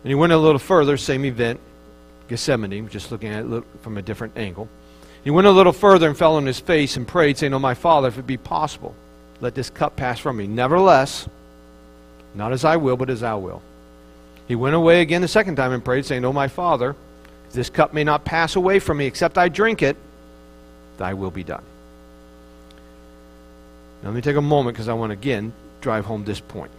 And 0.06 0.12
he 0.12 0.14
went 0.16 0.34
a 0.34 0.38
little 0.38 0.60
further, 0.60 0.98
same 0.98 1.26
event, 1.26 1.60
Gethsemane, 2.28 2.90
just 2.90 3.12
looking 3.12 3.30
at 3.30 3.44
it 3.44 3.64
from 3.82 3.98
a 3.98 4.04
different 4.04 4.38
angle. 4.38 4.70
He 5.24 5.32
went 5.32 5.48
a 5.48 5.52
little 5.52 5.74
further 5.74 6.08
and 6.08 6.16
fell 6.16 6.36
on 6.36 6.46
his 6.46 6.60
face 6.60 6.96
and 6.96 7.08
prayed, 7.08 7.40
saying, 7.40 7.56
Oh, 7.56 7.58
my 7.58 7.74
Father, 7.74 8.10
if 8.10 8.20
it 8.20 8.28
be 8.28 8.38
possible, 8.38 8.94
let 9.42 9.56
this 9.56 9.72
cup 9.72 9.96
pass 9.96 10.20
from 10.20 10.38
me. 10.38 10.46
Nevertheless, 10.46 11.28
Not 12.36 12.54
as 12.54 12.64
I 12.64 12.76
will, 12.76 12.98
but 12.98 13.10
as 13.10 13.22
thou 13.22 13.40
will. 13.40 13.64
He 14.48 14.54
went 14.54 14.76
away 14.76 15.02
again 15.02 15.24
the 15.24 15.28
second 15.28 15.56
time 15.56 15.72
and 15.72 15.84
prayed, 15.84 16.06
saying, 16.06 16.24
O 16.24 16.32
my 16.32 16.50
Father, 16.50 16.96
this 17.54 17.72
cup 17.72 17.92
may 17.92 18.04
not 18.04 18.26
pass 18.26 18.56
away 18.56 18.78
from 18.78 18.98
me 18.98 19.08
except 19.08 19.40
I 19.40 19.50
drink 19.50 19.82
it, 19.82 19.98
thy 21.00 21.16
will 21.16 21.32
be 21.32 21.44
done. 21.44 21.64
Now, 24.04 24.10
let 24.10 24.16
me 24.16 24.22
take 24.22 24.36
a 24.36 24.42
moment 24.42 24.76
because 24.76 24.88
I 24.88 24.94
want 24.94 25.10
to 25.10 25.14
again 25.14 25.52
drive 25.82 26.06
home 26.06 26.26
this 26.26 26.42
point. 26.42 26.70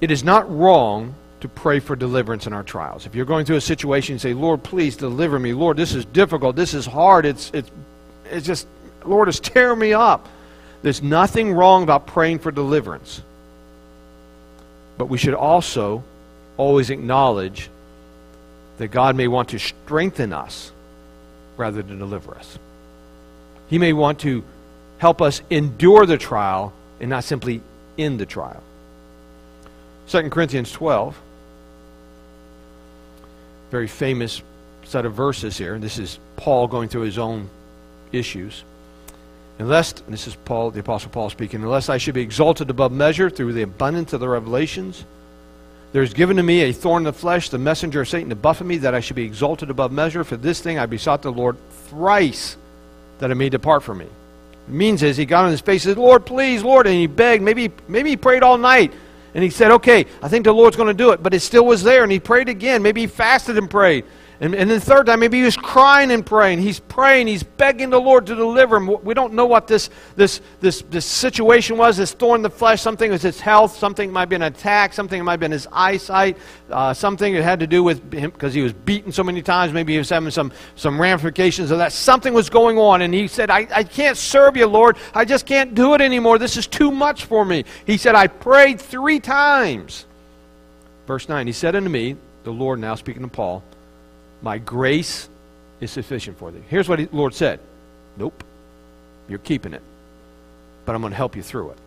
It 0.00 0.10
is 0.10 0.24
not 0.24 0.50
wrong 0.50 1.14
to 1.42 1.48
pray 1.48 1.80
for 1.80 1.96
deliverance 1.96 2.46
in 2.46 2.52
our 2.52 2.62
trials. 2.62 3.04
If 3.04 3.16
you're 3.16 3.26
going 3.26 3.44
through 3.44 3.56
a 3.56 3.60
situation, 3.60 4.14
and 4.14 4.20
say, 4.20 4.32
Lord, 4.32 4.62
please 4.62 4.96
deliver 4.96 5.40
me. 5.40 5.52
Lord, 5.52 5.76
this 5.76 5.92
is 5.92 6.04
difficult. 6.04 6.54
This 6.54 6.72
is 6.72 6.86
hard. 6.86 7.26
It's, 7.26 7.50
it's, 7.52 7.68
it's 8.30 8.46
just, 8.46 8.68
Lord, 9.04 9.28
it's 9.28 9.40
tearing 9.40 9.80
me 9.80 9.92
up. 9.92 10.28
There's 10.82 11.02
nothing 11.02 11.52
wrong 11.52 11.82
about 11.82 12.06
praying 12.06 12.38
for 12.38 12.52
deliverance. 12.52 13.22
But 14.96 15.06
we 15.06 15.18
should 15.18 15.34
also 15.34 16.04
always 16.56 16.90
acknowledge 16.90 17.68
that 18.78 18.88
God 18.88 19.16
may 19.16 19.26
want 19.26 19.48
to 19.48 19.58
strengthen 19.58 20.32
us 20.32 20.70
rather 21.56 21.82
than 21.82 21.98
deliver 21.98 22.36
us. 22.36 22.56
He 23.68 23.78
may 23.78 23.92
want 23.92 24.20
to 24.20 24.44
help 24.98 25.20
us 25.20 25.42
endure 25.50 26.06
the 26.06 26.18
trial 26.18 26.72
and 27.00 27.10
not 27.10 27.24
simply 27.24 27.62
end 27.98 28.20
the 28.20 28.26
trial. 28.26 28.62
2 30.06 30.30
Corinthians 30.30 30.70
12 30.70 31.18
very 33.72 33.88
famous 33.88 34.42
set 34.84 35.06
of 35.06 35.14
verses 35.14 35.56
here. 35.56 35.78
This 35.78 35.98
is 35.98 36.18
Paul 36.36 36.68
going 36.68 36.90
through 36.90 37.02
his 37.02 37.16
own 37.16 37.48
issues. 38.12 38.64
Unless, 39.58 39.92
this 40.08 40.26
is 40.26 40.34
Paul, 40.34 40.70
the 40.70 40.80
Apostle 40.80 41.10
Paul 41.10 41.30
speaking, 41.30 41.62
unless 41.62 41.88
I 41.88 41.96
should 41.96 42.14
be 42.14 42.20
exalted 42.20 42.68
above 42.68 42.92
measure 42.92 43.30
through 43.30 43.54
the 43.54 43.62
abundance 43.62 44.12
of 44.12 44.20
the 44.20 44.28
revelations, 44.28 45.06
there 45.92 46.02
is 46.02 46.12
given 46.12 46.36
to 46.36 46.42
me 46.42 46.64
a 46.64 46.72
thorn 46.72 47.00
in 47.00 47.04
the 47.04 47.12
flesh, 47.14 47.48
the 47.48 47.56
messenger 47.56 48.02
of 48.02 48.08
Satan 48.10 48.28
to 48.28 48.36
buffet 48.36 48.64
me, 48.64 48.76
that 48.78 48.94
I 48.94 49.00
should 49.00 49.16
be 49.16 49.24
exalted 49.24 49.70
above 49.70 49.90
measure. 49.90 50.22
For 50.22 50.36
this 50.36 50.60
thing 50.60 50.78
I 50.78 50.84
besought 50.84 51.22
the 51.22 51.32
Lord 51.32 51.56
thrice 51.88 52.58
that 53.20 53.30
it 53.30 53.36
may 53.36 53.48
depart 53.48 53.82
from 53.82 53.98
me. 53.98 54.06
It 54.06 54.72
means 54.72 55.02
is 55.02 55.16
he 55.16 55.24
got 55.24 55.44
on 55.44 55.50
his 55.50 55.62
face 55.62 55.86
and 55.86 55.92
said, 55.92 55.98
Lord, 55.98 56.26
please, 56.26 56.62
Lord, 56.62 56.86
and 56.86 56.96
he 56.96 57.06
begged. 57.06 57.42
Maybe, 57.42 57.70
maybe 57.88 58.10
he 58.10 58.16
prayed 58.18 58.42
all 58.42 58.58
night. 58.58 58.92
And 59.34 59.42
he 59.42 59.50
said, 59.50 59.70
okay, 59.72 60.06
I 60.22 60.28
think 60.28 60.44
the 60.44 60.52
Lord's 60.52 60.76
going 60.76 60.88
to 60.88 60.94
do 60.94 61.10
it. 61.12 61.22
But 61.22 61.34
it 61.34 61.40
still 61.40 61.64
was 61.64 61.82
there. 61.82 62.02
And 62.02 62.12
he 62.12 62.20
prayed 62.20 62.48
again. 62.48 62.82
Maybe 62.82 63.02
he 63.02 63.06
fasted 63.06 63.56
and 63.56 63.70
prayed. 63.70 64.04
And, 64.42 64.56
and 64.56 64.68
then 64.68 64.80
the 64.80 64.84
third 64.84 65.06
time, 65.06 65.20
maybe 65.20 65.38
he 65.38 65.44
was 65.44 65.56
crying 65.56 66.10
and 66.10 66.26
praying. 66.26 66.58
He's 66.58 66.80
praying. 66.80 67.28
He's 67.28 67.44
begging 67.44 67.90
the 67.90 68.00
Lord 68.00 68.26
to 68.26 68.34
deliver 68.34 68.76
him. 68.76 69.00
We 69.04 69.14
don't 69.14 69.34
know 69.34 69.46
what 69.46 69.68
this, 69.68 69.88
this, 70.16 70.40
this, 70.58 70.82
this 70.90 71.06
situation 71.06 71.76
was, 71.76 71.96
this 71.96 72.12
thorn 72.12 72.40
in 72.40 72.42
the 72.42 72.50
flesh. 72.50 72.82
Something 72.82 73.12
was 73.12 73.22
his 73.22 73.38
health. 73.38 73.78
Something 73.78 74.10
might 74.10 74.22
have 74.22 74.28
been 74.30 74.42
an 74.42 74.52
attack. 74.52 74.94
Something 74.94 75.22
might 75.22 75.34
have 75.34 75.40
been 75.40 75.52
his 75.52 75.68
eyesight. 75.70 76.38
Uh, 76.68 76.92
something 76.92 77.34
that 77.34 77.44
had 77.44 77.60
to 77.60 77.68
do 77.68 77.84
with 77.84 78.12
him 78.12 78.30
because 78.32 78.52
he 78.52 78.62
was 78.62 78.72
beaten 78.72 79.12
so 79.12 79.22
many 79.22 79.42
times. 79.42 79.72
Maybe 79.72 79.92
he 79.92 79.98
was 79.98 80.10
having 80.10 80.32
some, 80.32 80.50
some 80.74 81.00
ramifications 81.00 81.70
of 81.70 81.78
that. 81.78 81.92
Something 81.92 82.34
was 82.34 82.50
going 82.50 82.78
on. 82.78 83.02
And 83.02 83.14
he 83.14 83.28
said, 83.28 83.48
I, 83.48 83.68
I 83.72 83.84
can't 83.84 84.16
serve 84.16 84.56
you, 84.56 84.66
Lord. 84.66 84.96
I 85.14 85.24
just 85.24 85.46
can't 85.46 85.72
do 85.72 85.94
it 85.94 86.00
anymore. 86.00 86.40
This 86.40 86.56
is 86.56 86.66
too 86.66 86.90
much 86.90 87.26
for 87.26 87.44
me. 87.44 87.64
He 87.86 87.96
said, 87.96 88.16
I 88.16 88.26
prayed 88.26 88.80
three 88.80 89.20
times. 89.20 90.04
Verse 91.06 91.28
9, 91.28 91.46
he 91.46 91.52
said 91.52 91.76
unto 91.76 91.88
me, 91.88 92.16
the 92.42 92.52
Lord 92.52 92.80
now 92.80 92.96
speaking 92.96 93.22
to 93.22 93.28
Paul, 93.28 93.62
my 94.42 94.58
grace 94.58 95.28
is 95.80 95.90
sufficient 95.90 96.38
for 96.38 96.50
thee. 96.50 96.62
Here's 96.68 96.88
what 96.88 96.98
the 96.98 97.08
Lord 97.12 97.34
said 97.34 97.60
Nope, 98.16 98.44
you're 99.28 99.38
keeping 99.38 99.72
it, 99.72 99.82
but 100.84 100.94
I'm 100.94 101.00
going 101.00 101.12
to 101.12 101.16
help 101.16 101.36
you 101.36 101.42
through 101.42 101.70
it. 101.70 101.78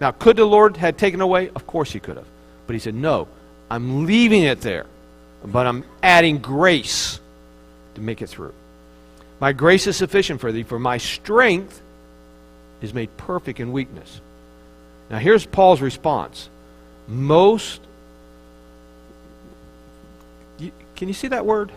Now, 0.00 0.10
could 0.10 0.36
the 0.36 0.44
Lord 0.44 0.76
have 0.78 0.96
taken 0.96 1.20
away? 1.20 1.50
Of 1.54 1.66
course 1.66 1.92
he 1.92 2.00
could 2.00 2.16
have. 2.16 2.26
But 2.66 2.74
he 2.74 2.80
said, 2.80 2.94
No, 2.94 3.28
I'm 3.70 4.06
leaving 4.06 4.42
it 4.42 4.60
there, 4.60 4.86
but 5.44 5.66
I'm 5.66 5.84
adding 6.02 6.38
grace 6.38 7.20
to 7.94 8.00
make 8.00 8.22
it 8.22 8.28
through. 8.28 8.54
My 9.40 9.52
grace 9.52 9.86
is 9.86 9.96
sufficient 9.96 10.40
for 10.40 10.52
thee, 10.52 10.62
for 10.62 10.78
my 10.78 10.98
strength 10.98 11.80
is 12.80 12.94
made 12.94 13.14
perfect 13.16 13.60
in 13.60 13.72
weakness. 13.72 14.20
Now, 15.10 15.18
here's 15.18 15.46
Paul's 15.46 15.80
response. 15.80 16.48
Most 17.06 17.80
Can 20.96 21.08
you 21.08 21.14
see 21.14 21.28
that 21.28 21.44
word? 21.44 21.72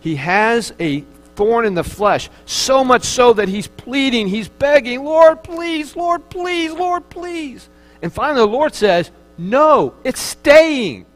He 0.00 0.16
has 0.16 0.72
a 0.78 1.00
thorn 1.34 1.64
in 1.64 1.74
the 1.74 1.84
flesh, 1.84 2.30
so 2.46 2.82
much 2.82 3.04
so 3.04 3.32
that 3.32 3.48
he's 3.48 3.66
pleading, 3.66 4.28
he's 4.28 4.48
begging, 4.48 5.04
Lord, 5.04 5.42
please, 5.42 5.94
Lord, 5.94 6.28
please, 6.30 6.72
Lord, 6.72 7.08
please. 7.08 7.68
And 8.02 8.12
finally, 8.12 8.40
the 8.40 8.46
Lord 8.46 8.74
says, 8.74 9.10
No, 9.36 9.94
it's 10.04 10.20
staying. 10.20 11.06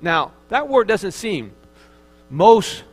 Now, 0.00 0.32
that 0.48 0.68
word 0.68 0.88
doesn't 0.88 1.12
seem 1.12 1.52
most 2.30 2.84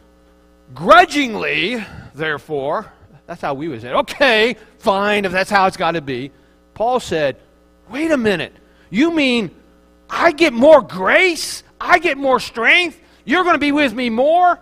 grudgingly, 0.74 1.84
therefore, 2.14 2.92
that's 3.26 3.42
how 3.42 3.54
we 3.54 3.68
would 3.68 3.82
say, 3.82 3.92
okay, 3.92 4.56
fine, 4.80 5.26
if 5.26 5.32
that's 5.32 5.50
how 5.50 5.68
it's 5.68 5.78
got 5.78 5.92
to 5.92 6.02
be. 6.02 6.32
Paul 6.74 7.00
said, 7.00 7.38
wait 7.90 8.12
a 8.12 8.18
minute, 8.18 8.54
you 8.90 9.12
mean 9.14 9.52
I 10.10 10.32
get 10.32 10.54
more 10.54 10.82
grace? 10.82 11.64
I 11.80 12.00
get 12.00 12.18
more 12.18 12.40
strength. 12.40 13.00
You're 13.26 13.44
going 13.44 13.56
to 13.56 13.60
be 13.60 13.72
with 13.72 13.94
me 13.94 14.10
more. 14.10 14.60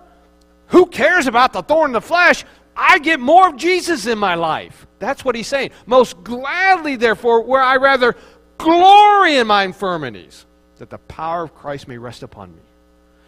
Who 0.68 0.86
cares 0.88 1.28
about 1.28 1.54
the 1.54 1.62
thorn 1.62 1.90
in 1.90 1.94
the 1.94 2.02
flesh? 2.02 2.44
I 2.76 3.00
get 3.00 3.20
more 3.20 3.48
of 3.50 3.56
Jesus 3.56 4.06
in 4.06 4.18
my 4.18 4.36
life. 4.36 4.86
That's 5.00 5.24
what 5.24 5.36
he's 5.36 5.48
saying. 5.48 5.72
Most 5.86 6.24
gladly, 6.24 6.96
therefore, 6.96 7.44
where 7.44 7.62
I 7.62 7.78
rather 7.78 8.16
glory 8.58 9.38
in 9.38 9.48
my 9.48 9.64
infirmities, 9.64 10.46
that 10.78 10.90
the 10.90 10.98
power 10.98 11.44
of 11.44 11.56
Christ 11.56 11.88
may 11.88 11.98
rest 11.98 12.24
upon 12.24 12.54
me. 12.54 12.62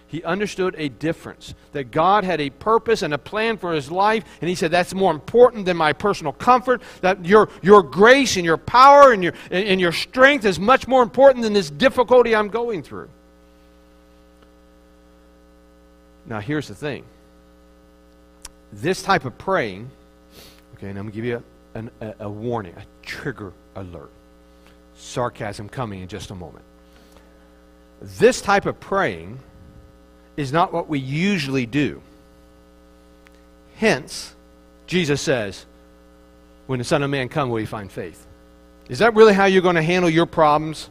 He 0.09 0.23
understood 0.23 0.73
a 0.77 0.87
difference, 0.87 1.53
that 1.73 1.91
God 1.91 2.23
had 2.23 2.39
a 2.39 2.49
purpose 2.49 3.01
and 3.01 3.13
a 3.13 3.17
plan 3.17 3.57
for 3.57 3.73
his 3.73 3.91
life, 3.91 4.23
and 4.39 4.47
he 4.47 4.55
said, 4.55 4.71
That's 4.71 4.93
more 4.93 5.11
important 5.11 5.65
than 5.65 5.75
my 5.75 5.91
personal 5.91 6.31
comfort, 6.31 6.81
that 7.01 7.25
your, 7.25 7.49
your 7.61 7.83
grace 7.83 8.37
and 8.37 8.45
your 8.45 8.57
power 8.57 9.11
and 9.11 9.21
your, 9.21 9.33
and 9.51 9.81
your 9.81 9.91
strength 9.91 10.45
is 10.45 10.59
much 10.59 10.87
more 10.87 11.03
important 11.03 11.43
than 11.43 11.51
this 11.51 11.69
difficulty 11.69 12.33
I'm 12.33 12.47
going 12.47 12.83
through. 12.83 13.09
Now, 16.27 16.39
here's 16.39 16.67
the 16.67 16.75
thing 16.75 17.03
this 18.71 19.01
type 19.01 19.25
of 19.25 19.37
praying, 19.37 19.89
okay, 20.75 20.89
and 20.89 20.99
I'm 20.99 21.05
going 21.05 21.13
to 21.13 21.15
give 21.15 21.25
you 21.25 21.43
a, 21.73 22.05
a, 22.05 22.15
a 22.25 22.29
warning, 22.29 22.73
a 22.75 22.83
trigger 23.01 23.53
alert. 23.75 24.11
Sarcasm 24.97 25.69
coming 25.69 26.01
in 26.01 26.07
just 26.07 26.31
a 26.31 26.35
moment. 26.35 26.65
This 28.01 28.41
type 28.41 28.65
of 28.65 28.79
praying 28.79 29.39
is 30.35 30.51
not 30.51 30.73
what 30.73 30.87
we 30.87 30.99
usually 30.99 31.65
do. 31.65 32.01
Hence, 33.77 34.35
Jesus 34.85 35.21
says, 35.21 35.65
when 36.65 36.79
the 36.79 36.85
Son 36.85 37.03
of 37.03 37.09
Man 37.09 37.29
comes, 37.29 37.51
will 37.51 37.59
you 37.59 37.67
find 37.67 37.91
faith? 37.91 38.25
Is 38.89 38.99
that 38.99 39.15
really 39.15 39.33
how 39.33 39.45
you're 39.45 39.61
going 39.61 39.75
to 39.75 39.81
handle 39.81 40.09
your 40.09 40.25
problems? 40.25 40.89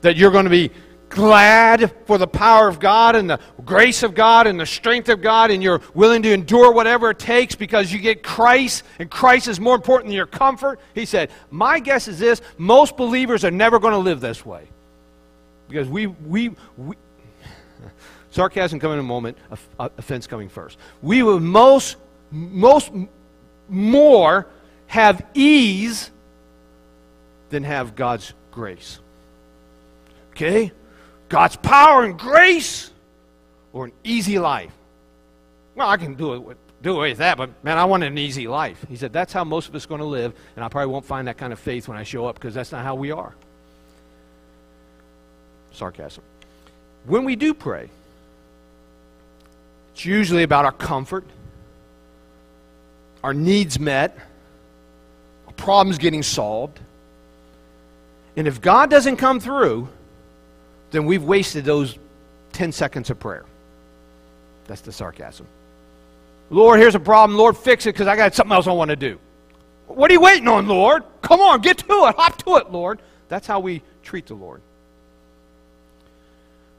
That 0.00 0.16
you're 0.16 0.30
going 0.30 0.44
to 0.44 0.50
be 0.50 0.70
glad 1.08 1.94
for 2.06 2.18
the 2.18 2.26
power 2.26 2.68
of 2.68 2.80
God 2.80 3.16
and 3.16 3.28
the 3.28 3.40
grace 3.64 4.02
of 4.02 4.14
God 4.14 4.46
and 4.46 4.58
the 4.58 4.66
strength 4.66 5.08
of 5.08 5.20
God, 5.20 5.50
and 5.50 5.62
you're 5.62 5.80
willing 5.94 6.22
to 6.22 6.32
endure 6.32 6.72
whatever 6.72 7.10
it 7.10 7.18
takes 7.18 7.54
because 7.54 7.92
you 7.92 7.98
get 7.98 8.22
Christ, 8.22 8.84
and 8.98 9.10
Christ 9.10 9.48
is 9.48 9.60
more 9.60 9.74
important 9.74 10.08
than 10.08 10.16
your 10.16 10.26
comfort. 10.26 10.80
He 10.94 11.04
said, 11.04 11.30
My 11.50 11.80
guess 11.80 12.08
is 12.08 12.18
this 12.18 12.40
most 12.56 12.96
believers 12.96 13.44
are 13.44 13.50
never 13.50 13.78
going 13.78 13.92
to 13.92 13.98
live 13.98 14.20
this 14.20 14.44
way. 14.44 14.68
Because 15.68 15.88
we, 15.88 16.06
we, 16.06 16.54
we 16.76 16.96
sarcasm 18.30 18.80
coming 18.80 18.94
in 18.94 19.00
a 19.00 19.08
moment, 19.08 19.36
offense 19.78 20.26
coming 20.26 20.48
first. 20.48 20.78
We 21.02 21.22
will 21.22 21.40
most, 21.40 21.96
most 22.30 22.90
more 23.68 24.46
have 24.86 25.24
ease 25.34 26.10
than 27.50 27.64
have 27.64 27.94
God's 27.94 28.32
grace. 28.50 28.98
Okay? 30.30 30.72
God's 31.28 31.56
power 31.56 32.04
and 32.04 32.18
grace 32.18 32.90
or 33.72 33.86
an 33.86 33.92
easy 34.04 34.38
life? 34.38 34.72
Well, 35.74 35.88
I 35.88 35.96
can 35.96 36.14
do 36.14 36.34
it 36.34 36.42
with, 36.42 36.56
do 36.82 36.96
away 36.96 37.10
with 37.10 37.18
that, 37.18 37.36
but 37.36 37.50
man, 37.64 37.78
I 37.78 37.84
want 37.84 38.02
an 38.02 38.18
easy 38.18 38.48
life. 38.48 38.84
He 38.88 38.96
said, 38.96 39.12
that's 39.12 39.32
how 39.32 39.44
most 39.44 39.68
of 39.68 39.74
us 39.74 39.84
are 39.84 39.88
going 39.88 40.00
to 40.00 40.06
live, 40.06 40.32
and 40.56 40.64
I 40.64 40.68
probably 40.68 40.92
won't 40.92 41.04
find 41.04 41.28
that 41.28 41.36
kind 41.36 41.52
of 41.52 41.58
faith 41.58 41.88
when 41.88 41.96
I 41.96 42.02
show 42.02 42.26
up 42.26 42.34
because 42.34 42.54
that's 42.54 42.72
not 42.72 42.84
how 42.84 42.94
we 42.94 43.10
are. 43.10 43.34
Sarcasm. 45.72 46.24
When 47.06 47.24
we 47.24 47.36
do 47.36 47.54
pray, 47.54 47.88
it's 49.92 50.04
usually 50.04 50.42
about 50.42 50.64
our 50.64 50.72
comfort, 50.72 51.24
our 53.22 53.34
needs 53.34 53.78
met, 53.78 54.16
our 55.46 55.52
problems 55.52 55.98
getting 55.98 56.22
solved. 56.22 56.80
And 58.36 58.46
if 58.46 58.60
God 58.60 58.90
doesn't 58.90 59.16
come 59.16 59.40
through, 59.40 59.88
then 60.90 61.04
we've 61.06 61.22
wasted 61.22 61.64
those 61.64 61.98
10 62.52 62.72
seconds 62.72 63.10
of 63.10 63.18
prayer. 63.18 63.44
That's 64.66 64.80
the 64.80 64.92
sarcasm. 64.92 65.46
Lord, 66.50 66.80
here's 66.80 66.94
a 66.94 67.00
problem. 67.00 67.38
Lord, 67.38 67.56
fix 67.56 67.86
it 67.86 67.94
because 67.94 68.06
I 68.06 68.16
got 68.16 68.34
something 68.34 68.54
else 68.54 68.66
I 68.66 68.72
want 68.72 68.90
to 68.90 68.96
do. 68.96 69.18
What 69.86 70.10
are 70.10 70.14
you 70.14 70.20
waiting 70.20 70.48
on, 70.48 70.66
Lord? 70.66 71.04
Come 71.22 71.40
on, 71.40 71.60
get 71.60 71.78
to 71.78 71.84
it. 71.86 72.14
Hop 72.16 72.42
to 72.44 72.56
it, 72.56 72.70
Lord. 72.70 73.00
That's 73.28 73.46
how 73.46 73.60
we 73.60 73.82
treat 74.02 74.26
the 74.26 74.34
Lord. 74.34 74.60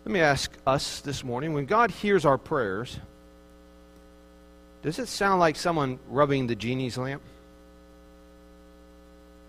Let 0.06 0.14
me 0.14 0.22
ask 0.22 0.52
us 0.66 1.02
this 1.02 1.24
morning 1.24 1.54
when 1.54 1.66
God 1.66 1.92
hears 1.92 2.26
our 2.26 2.38
prayers, 2.38 3.00
does 4.82 4.98
it 4.98 5.08
sound 5.08 5.40
like 5.40 5.56
someone 5.56 6.00
rubbing 6.08 6.48
the 6.48 6.56
genie's 6.56 6.98
lamp? 6.98 7.22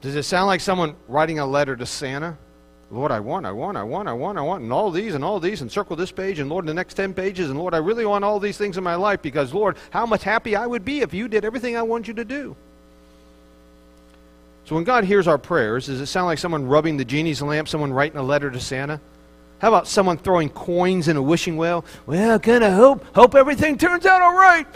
Does 0.00 0.16
it 0.16 0.24
sound 0.24 0.46
like 0.46 0.60
someone 0.60 0.96
writing 1.08 1.38
a 1.38 1.46
letter 1.46 1.76
to 1.76 1.86
Santa? 1.86 2.36
Lord, 2.90 3.12
I 3.12 3.20
want, 3.20 3.46
I 3.46 3.52
want, 3.52 3.76
I 3.76 3.84
want, 3.84 4.08
I 4.08 4.12
want, 4.12 4.36
I 4.36 4.40
want, 4.40 4.64
and 4.64 4.72
all 4.72 4.90
these 4.90 5.14
and 5.14 5.24
all 5.24 5.38
these, 5.38 5.62
and 5.62 5.70
circle 5.70 5.94
this 5.94 6.10
page, 6.10 6.40
and 6.40 6.50
Lord, 6.50 6.66
the 6.66 6.74
next 6.74 6.94
10 6.94 7.14
pages, 7.14 7.48
and 7.48 7.58
Lord, 7.58 7.72
I 7.72 7.78
really 7.78 8.04
want 8.04 8.24
all 8.24 8.40
these 8.40 8.58
things 8.58 8.76
in 8.76 8.82
my 8.82 8.96
life 8.96 9.22
because, 9.22 9.54
Lord, 9.54 9.76
how 9.90 10.06
much 10.06 10.24
happy 10.24 10.56
I 10.56 10.66
would 10.66 10.84
be 10.84 11.00
if 11.00 11.14
you 11.14 11.28
did 11.28 11.44
everything 11.44 11.76
I 11.76 11.82
want 11.82 12.08
you 12.08 12.14
to 12.14 12.24
do. 12.24 12.56
So 14.64 14.74
when 14.74 14.84
God 14.84 15.04
hears 15.04 15.28
our 15.28 15.38
prayers, 15.38 15.86
does 15.86 16.00
it 16.00 16.06
sound 16.06 16.26
like 16.26 16.38
someone 16.38 16.66
rubbing 16.66 16.96
the 16.96 17.04
genie's 17.04 17.40
lamp, 17.40 17.68
someone 17.68 17.92
writing 17.92 18.18
a 18.18 18.22
letter 18.22 18.50
to 18.50 18.60
Santa? 18.60 19.00
How 19.60 19.68
about 19.68 19.86
someone 19.86 20.16
throwing 20.16 20.48
coins 20.48 21.06
in 21.06 21.16
a 21.16 21.22
wishing 21.22 21.56
well? 21.56 21.84
Well, 22.06 22.40
kind 22.40 22.64
of 22.64 22.72
hope, 22.72 23.04
hope 23.14 23.34
everything 23.34 23.78
turns 23.78 24.04
out 24.04 24.20
all 24.20 24.34
right. 24.34 24.66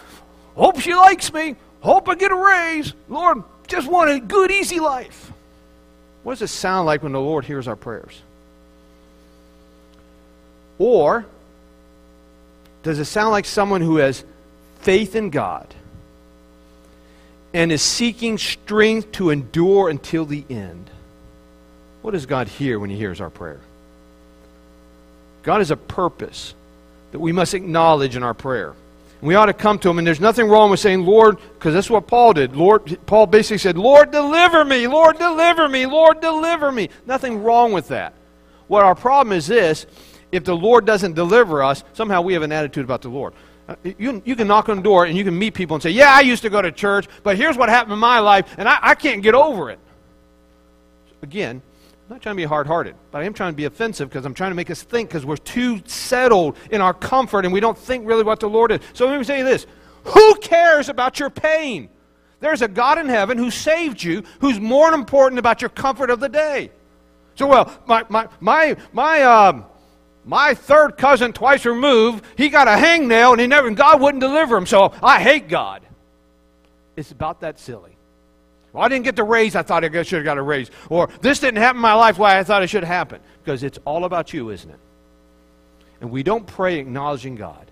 Hope 0.55 0.79
she 0.79 0.95
likes 0.95 1.33
me. 1.33 1.57
Hope 1.81 2.09
I 2.09 2.15
get 2.15 2.31
a 2.31 2.37
raise. 2.37 2.93
Lord, 3.09 3.43
just 3.67 3.89
want 3.89 4.11
a 4.11 4.21
good, 4.21 4.51
easy 4.51 4.79
life. 4.79 5.33
What 6.25 6.33
does 6.33 6.43
it 6.43 6.55
sound 6.55 6.87
like 6.87 7.03
when 7.03 7.13
the 7.13 7.21
Lord 7.21 7.45
hears 7.45 7.69
our 7.69 7.77
prayers? 7.77 8.21
Or 10.79 11.25
does 12.83 12.99
it 12.99 13.05
sound 13.05 13.31
like 13.31 13.45
someone 13.45 13.81
who 13.81 13.99
has 13.99 14.25
faith 14.81 15.15
in 15.15 15.31
God 15.31 15.73
and 17.53 17.71
is 17.71 17.83
seeking 17.83 18.39
strength 18.39 19.13
to 19.13 19.31
endure 19.31 19.89
until 19.89 20.25
the 20.25 20.45
end? 20.51 20.91
What 22.03 22.11
does 22.11 22.27
God 22.27 22.49
hear 22.49 22.79
when 22.81 22.91
He 22.91 22.97
hears 22.97 23.21
our 23.21 23.31
prayer? 23.31 23.61
God 25.43 25.59
has 25.59 25.71
a 25.71 25.77
purpose 25.77 26.55
that 27.13 27.19
we 27.19 27.33
must 27.33 27.55
acknowledge 27.55 28.17
in 28.17 28.23
our 28.23 28.35
prayer. 28.35 28.75
We 29.25 29.37
ought 29.37 29.47
to 29.47 29.55
come 29.55 29.79
to 29.79 29.89
him, 29.89 29.97
and 29.97 30.07
there's 30.07 30.21
nothing 30.21 30.49
wrong 30.49 30.71
with 30.71 30.81
saying, 30.81 31.07
Lord, 31.07 31.39
because 31.55 31.73
that's 31.73 31.89
what 31.89 32.07
Paul 32.07 32.35
did. 32.35 32.55
Lord, 32.55 32.99
Paul 33.07 33.27
basically 33.27 33.57
said, 33.57 33.79
Lord, 33.79 34.11
deliver 34.11 34.67
me, 34.67 34.87
Lord, 34.87 35.19
deliver 35.19 35.67
me, 35.67 35.87
Lord, 35.87 36.21
deliver 36.21 36.71
me. 36.71 36.91
Nothing 37.07 37.43
wrong 37.43 37.73
with 37.73 37.89
that. 37.89 38.13
What 38.67 38.85
our 38.85 38.95
problem 38.95 39.35
is 39.35 39.47
this 39.47 39.87
if 40.31 40.45
the 40.45 40.55
Lord 40.55 40.85
doesn't 40.85 41.15
deliver 41.15 41.63
us, 41.63 41.85
somehow 41.95 42.21
we 42.21 42.35
have 42.35 42.43
an 42.43 42.53
attitude 42.53 42.85
about 42.85 43.01
the 43.01 43.09
Lord. 43.09 43.33
Uh, 43.67 43.77
you, 43.97 44.21
you 44.27 44.37
can 44.37 44.47
knock 44.47 44.69
on 44.69 44.77
the 44.77 44.83
door 44.83 45.07
and 45.07 45.17
you 45.17 45.25
can 45.25 45.39
meet 45.39 45.55
people 45.55 45.75
and 45.75 45.83
say, 45.83 45.91
Yeah, 45.91 46.13
I 46.13 46.21
used 46.21 46.43
to 46.43 46.51
go 46.51 46.61
to 46.61 46.71
church, 46.71 47.09
but 47.23 47.39
here's 47.39 47.57
what 47.57 47.71
happened 47.71 47.95
in 47.95 47.99
my 47.99 48.19
life, 48.19 48.55
and 48.59 48.69
I, 48.69 48.79
I 48.83 48.95
can't 48.95 49.23
get 49.23 49.35
over 49.35 49.71
it. 49.71 49.79
Again, 51.23 51.63
I'm 52.05 52.17
not 52.17 52.23
trying 52.23 52.37
to 52.37 52.43
be 52.43 52.45
hard 52.45 52.67
hearted, 52.67 52.97
but 53.11 53.23
I 53.23 53.25
am 53.25 53.33
trying 53.33 53.53
to 53.55 53.57
be 53.57 53.65
offensive 53.65 54.11
because 54.11 54.27
I'm 54.27 54.35
trying 54.35 54.51
to 54.51 54.55
make 54.55 54.71
us 54.71 54.83
think 54.83 55.09
because 55.09 55.25
we're 55.25 55.39
too 55.39 55.81
settled 55.87 56.59
in 56.71 56.83
our 56.83 56.93
comfort 56.93 57.47
and 57.47 57.53
we 57.53 57.61
don't 57.61 57.79
think 57.79 58.07
really 58.07 58.23
what 58.23 58.41
the 58.41 58.49
Lord 58.49 58.73
is. 58.73 58.81
So 58.93 59.07
let 59.07 59.19
me 59.19 59.25
say 59.25 59.43
this 59.43 59.67
Who 60.05 60.35
cares 60.37 60.91
about 60.91 61.19
your 61.19 61.31
pain? 61.31 61.89
There's 62.41 62.61
a 62.61 62.69
God 62.69 62.99
in 62.99 63.09
heaven 63.09 63.39
who 63.39 63.51
saved 63.51 64.03
you 64.03 64.23
who's 64.41 64.61
more 64.61 64.93
important 64.93 65.39
about 65.39 65.63
your 65.63 65.71
comfort 65.71 66.11
of 66.11 66.21
the 66.21 66.29
day. 66.29 66.71
So, 67.37 67.47
well, 67.47 67.73
my, 67.87 68.05
my, 68.11 68.29
my, 68.39 68.77
my, 68.93 69.23
um, 69.23 69.65
my 70.27 70.53
third 70.53 70.99
cousin, 70.99 71.33
twice 71.33 71.65
removed, 71.65 72.23
he 72.37 72.51
got 72.51 72.69
a 72.69 72.73
hangnail 72.73 73.33
and 73.33 73.41
he 73.41 73.47
never, 73.47 73.67
and 73.67 73.77
God 73.77 74.01
wouldn't 74.01 74.21
deliver 74.21 74.59
him, 74.59 74.67
so 74.67 74.93
I 75.03 75.21
hate 75.21 75.49
God. 75.49 75.83
It's 76.97 77.13
about 77.13 77.41
that 77.41 77.59
silly. 77.59 77.94
Well, 78.75 78.83
I 78.83 78.89
didn't 78.89 79.05
get 79.05 79.15
the 79.15 79.25
raise 79.25 79.55
I 79.55 79.63
thought 79.63 79.85
I 79.85 80.03
should 80.03 80.17
have 80.17 80.25
got 80.25 80.37
a 80.37 80.43
raise. 80.43 80.71
Or 80.91 81.09
this 81.21 81.39
didn't 81.39 81.59
happen 81.59 81.77
in 81.77 81.83
my 81.83 81.95
life 81.95 82.19
why 82.19 82.39
I 82.39 82.43
thought 82.43 82.65
it 82.65 82.67
should 82.67 82.83
happen. 82.83 83.21
Because 83.43 83.63
it's 83.63 83.79
all 83.85 84.05
about 84.05 84.33
you, 84.33 84.51
isn't 84.51 84.69
it? 84.69 84.81
And 86.01 86.11
we 86.11 86.25
don't 86.25 86.45
pray 86.45 86.81
acknowledging 86.81 87.37
God. 87.37 87.64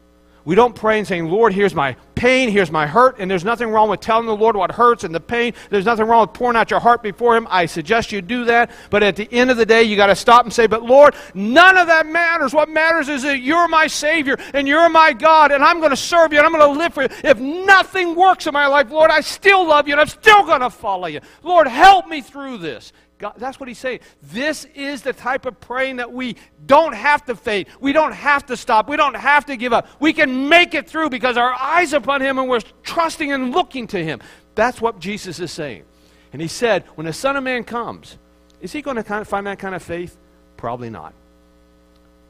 We 0.45 0.55
don't 0.55 0.75
pray 0.75 0.99
and 0.99 1.07
saying, 1.07 1.29
Lord, 1.29 1.53
here's 1.53 1.75
my 1.75 1.97
pain, 2.15 2.51
here's 2.51 2.71
my 2.71 2.87
hurt, 2.87 3.17
and 3.19 3.31
there's 3.31 3.45
nothing 3.45 3.69
wrong 3.69 3.89
with 3.89 4.01
telling 4.01 4.27
the 4.27 4.37
Lord 4.37 4.57
what 4.57 4.71
hurts 4.71 5.05
and 5.05 5.15
the 5.15 5.21
pain. 5.21 5.55
There's 5.71 5.85
nothing 5.85 6.07
wrong 6.07 6.23
with 6.23 6.35
pouring 6.35 6.57
out 6.57 6.71
your 6.71 6.81
heart 6.81 7.03
before 7.03 7.37
Him. 7.37 7.47
I 7.51 7.67
suggest 7.67 8.13
you 8.13 8.23
do 8.23 8.45
that. 8.47 8.71
But 8.91 9.03
at 9.03 9.17
the 9.17 9.29
end 9.33 9.51
of 9.51 9.57
the 9.57 9.67
day, 9.67 9.85
you 9.85 9.97
got 9.97 10.07
to 10.07 10.17
stop 10.17 10.45
and 10.45 10.53
say, 10.53 10.67
But 10.67 10.83
Lord, 10.83 11.15
none 11.35 11.79
of 11.79 11.87
that 11.87 12.07
matters. 12.07 12.53
What 12.53 12.69
matters 12.69 13.09
is 13.09 13.23
that 13.23 13.41
you're 13.41 13.69
my 13.69 13.87
Savior 13.87 14.37
and 14.55 14.67
you're 14.67 14.89
my 14.89 15.13
God, 15.13 15.53
and 15.53 15.63
I'm 15.63 15.79
going 15.79 15.91
to 15.91 15.97
serve 15.97 16.33
you 16.33 16.39
and 16.39 16.47
I'm 16.47 16.53
going 16.53 16.75
to 16.75 16.79
live 16.79 16.95
for 16.95 17.03
you. 17.03 17.09
If 17.25 17.39
nothing 17.39 18.15
works 18.15 18.47
in 18.47 18.53
my 18.53 18.67
life, 18.67 18.91
Lord, 18.91 19.11
I 19.11 19.21
still 19.21 19.67
love 19.67 19.87
you 19.89 19.95
and 19.95 20.01
I'm 20.01 20.09
still 20.09 20.45
going 20.45 20.61
to 20.61 20.71
follow 20.71 21.07
you. 21.07 21.21
Lord, 21.43 21.67
help 21.67 22.09
me 22.09 22.21
through 22.21 22.59
this. 22.59 22.93
God, 23.23 23.35
that's 23.37 23.61
what 23.61 23.69
he's 23.69 23.79
saying. 23.79 24.01
This 24.21 24.65
is 24.75 25.03
the 25.03 25.13
type 25.13 25.47
of 25.47 25.61
praying 25.61 25.99
that 25.99 26.13
we 26.13 26.35
don't 26.67 26.93
have 26.93 27.25
to 27.27 27.37
fade. 27.37 27.69
We 27.79 27.93
don't 27.93 28.11
have 28.11 28.47
to 28.47 28.57
stop. 28.57 28.89
We 28.89 28.97
don't 28.97 29.15
have 29.15 29.47
to 29.47 29.57
give 29.57 29.73
up. 29.73 29.87
We 30.01 30.13
can 30.13 30.49
make 30.49 30.75
it 30.75 30.91
through 30.91 31.11
because 31.11 31.37
our 31.37 31.53
eyes 31.55 31.95
are 31.95 31.99
upon 31.99 32.21
him 32.21 32.41
and 32.41 32.49
we're 32.49 32.63
trusting 32.83 33.31
and 33.31 33.53
looking 33.53 33.87
to 33.87 34.05
him. 34.05 34.21
That's 34.57 34.81
what 34.81 34.99
Jesus 34.99 35.39
is 35.39 35.53
saying. 35.53 35.85
And 36.33 36.43
he 36.43 36.49
said, 36.49 36.83
when 36.97 37.07
the 37.07 37.13
Son 37.13 37.37
of 37.37 37.45
Man 37.45 37.63
comes, 37.63 38.19
is 38.61 38.73
he 38.73 38.83
going 38.83 38.97
to 38.97 39.05
kind 39.05 39.21
of 39.21 39.29
find 39.29 39.47
that 39.47 39.61
kind 39.61 39.77
of 39.77 39.85
faith? 39.85 40.17
Probably 40.57 40.91
not. 40.91 41.15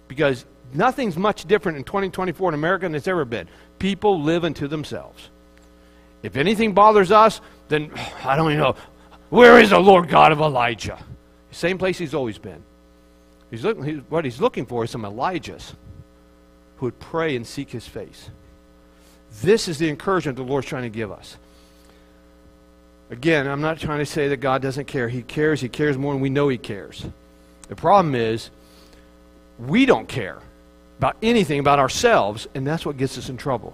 Because 0.08 0.44
nothing's 0.74 1.16
much 1.16 1.46
different 1.46 1.78
in 1.78 1.84
2024 1.84 2.50
in 2.50 2.54
America 2.54 2.84
than 2.84 2.94
it's 2.94 3.08
ever 3.08 3.24
been. 3.24 3.48
People 3.78 4.20
live 4.20 4.44
unto 4.44 4.68
themselves. 4.68 5.30
If 6.22 6.36
anything 6.36 6.74
bothers 6.74 7.10
us, 7.10 7.40
then 7.68 7.90
I 8.24 8.36
don't 8.36 8.50
even 8.50 8.62
know. 8.62 8.76
Where 9.32 9.58
is 9.58 9.70
the 9.70 9.78
Lord 9.78 10.10
God 10.10 10.30
of 10.30 10.40
Elijah? 10.40 11.02
Same 11.52 11.78
place 11.78 11.96
he's 11.96 12.12
always 12.12 12.36
been. 12.36 12.62
He's 13.50 13.64
looking, 13.64 13.82
he, 13.82 13.92
what 14.10 14.26
he's 14.26 14.42
looking 14.42 14.66
for 14.66 14.84
is 14.84 14.90
some 14.90 15.04
Elijahs 15.04 15.72
who 16.76 16.84
would 16.84 17.00
pray 17.00 17.34
and 17.34 17.46
seek 17.46 17.70
his 17.70 17.88
face. 17.88 18.28
This 19.40 19.68
is 19.68 19.78
the 19.78 19.88
encouragement 19.88 20.36
the 20.36 20.42
Lord's 20.42 20.66
trying 20.66 20.82
to 20.82 20.90
give 20.90 21.10
us. 21.10 21.38
Again, 23.08 23.48
I'm 23.48 23.62
not 23.62 23.78
trying 23.78 24.00
to 24.00 24.06
say 24.06 24.28
that 24.28 24.36
God 24.36 24.60
doesn't 24.60 24.84
care. 24.84 25.08
He 25.08 25.22
cares. 25.22 25.62
He 25.62 25.68
cares 25.70 25.96
more 25.96 26.12
than 26.12 26.20
we 26.20 26.28
know 26.28 26.48
He 26.48 26.58
cares. 26.58 27.06
The 27.68 27.76
problem 27.76 28.14
is, 28.14 28.50
we 29.58 29.86
don't 29.86 30.08
care 30.08 30.40
about 30.98 31.16
anything 31.22 31.58
about 31.58 31.78
ourselves, 31.78 32.48
and 32.54 32.66
that's 32.66 32.84
what 32.84 32.98
gets 32.98 33.16
us 33.16 33.30
in 33.30 33.38
trouble. 33.38 33.72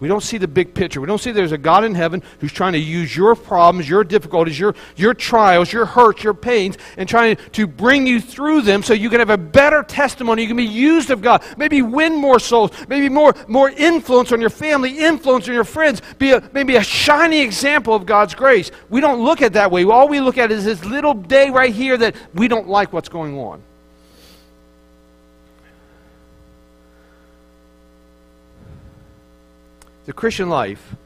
We 0.00 0.08
don't 0.08 0.22
see 0.22 0.38
the 0.38 0.48
big 0.48 0.74
picture. 0.74 1.00
We 1.00 1.06
don't 1.06 1.20
see 1.20 1.30
there's 1.30 1.52
a 1.52 1.58
God 1.58 1.84
in 1.84 1.94
heaven 1.94 2.22
who's 2.40 2.52
trying 2.52 2.72
to 2.72 2.78
use 2.78 3.14
your 3.14 3.36
problems, 3.36 3.88
your 3.88 4.02
difficulties, 4.02 4.58
your, 4.58 4.74
your 4.96 5.12
trials, 5.12 5.72
your 5.72 5.84
hurts, 5.84 6.24
your 6.24 6.32
pains, 6.32 6.78
and 6.96 7.06
trying 7.06 7.36
to 7.52 7.66
bring 7.66 8.06
you 8.06 8.20
through 8.20 8.62
them 8.62 8.82
so 8.82 8.94
you 8.94 9.10
can 9.10 9.20
have 9.20 9.30
a 9.30 9.36
better 9.36 9.82
testimony. 9.82 10.42
You 10.42 10.48
can 10.48 10.56
be 10.56 10.64
used 10.64 11.10
of 11.10 11.20
God. 11.20 11.44
Maybe 11.58 11.82
win 11.82 12.16
more 12.16 12.40
souls. 12.40 12.70
Maybe 12.88 13.10
more, 13.10 13.34
more 13.46 13.68
influence 13.70 14.32
on 14.32 14.40
your 14.40 14.50
family, 14.50 14.98
influence 14.98 15.46
on 15.48 15.54
your 15.54 15.64
friends. 15.64 16.00
Be 16.18 16.32
a, 16.32 16.42
maybe 16.52 16.76
a 16.76 16.82
shining 16.82 17.42
example 17.42 17.94
of 17.94 18.06
God's 18.06 18.34
grace. 18.34 18.70
We 18.88 19.02
don't 19.02 19.22
look 19.22 19.42
at 19.42 19.52
that 19.52 19.70
way. 19.70 19.84
All 19.84 20.08
we 20.08 20.20
look 20.20 20.38
at 20.38 20.50
is 20.50 20.64
this 20.64 20.82
little 20.84 21.12
day 21.14 21.50
right 21.50 21.74
here 21.74 21.98
that 21.98 22.16
we 22.34 22.48
don't 22.48 22.68
like 22.68 22.92
what's 22.92 23.10
going 23.10 23.38
on. 23.38 23.62
The 30.10 30.14
Christian 30.14 30.48
life, 30.48 30.96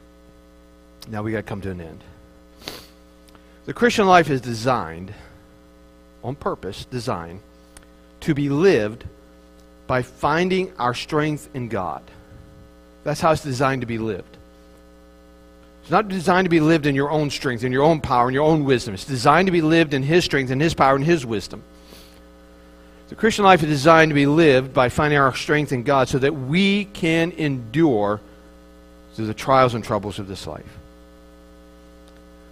now 1.09 1.21
we 1.21 1.31
got 1.31 1.37
to 1.37 1.43
come 1.43 1.61
to 1.61 1.69
an 1.69 1.79
end. 1.79 2.03
The 3.67 3.73
Christian 3.73 4.07
life 4.07 4.31
is 4.31 4.41
designed, 4.41 5.13
on 6.23 6.33
purpose, 6.33 6.85
designed, 6.85 7.41
to 8.21 8.33
be 8.33 8.49
lived 8.49 9.03
by 9.85 10.01
finding 10.01 10.73
our 10.79 10.95
strength 10.95 11.47
in 11.53 11.67
God. 11.67 12.01
That's 13.03 13.21
how 13.21 13.31
it's 13.31 13.43
designed 13.43 13.81
to 13.81 13.85
be 13.85 13.99
lived. 13.99 14.37
It's 15.83 15.91
not 15.91 16.07
designed 16.07 16.45
to 16.45 16.49
be 16.49 16.59
lived 16.59 16.87
in 16.87 16.95
your 16.95 17.11
own 17.11 17.29
strength, 17.29 17.63
in 17.63 17.71
your 17.71 17.83
own 17.83 18.01
power, 18.01 18.29
in 18.29 18.33
your 18.33 18.49
own 18.49 18.63
wisdom. 18.63 18.95
It's 18.95 19.05
designed 19.05 19.45
to 19.45 19.51
be 19.51 19.61
lived 19.61 19.93
in 19.93 20.01
His 20.01 20.25
strength, 20.25 20.49
in 20.49 20.59
His 20.59 20.73
power, 20.73 20.95
in 20.95 21.03
His 21.03 21.27
wisdom. 21.27 21.61
The 23.09 23.15
Christian 23.15 23.45
life 23.45 23.61
is 23.61 23.69
designed 23.69 24.09
to 24.09 24.15
be 24.15 24.25
lived 24.25 24.73
by 24.73 24.89
finding 24.89 25.19
our 25.19 25.35
strength 25.35 25.71
in 25.71 25.83
God 25.83 26.09
so 26.09 26.17
that 26.17 26.33
we 26.33 26.85
can 26.85 27.33
endure 27.33 28.19
through 29.15 29.27
the 29.27 29.33
trials 29.33 29.73
and 29.73 29.83
troubles 29.83 30.19
of 30.19 30.27
this 30.27 30.45
life. 30.45 30.77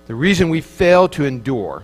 The 0.07 0.15
reason 0.15 0.49
we 0.49 0.61
fail 0.61 1.07
to 1.09 1.25
endure, 1.25 1.83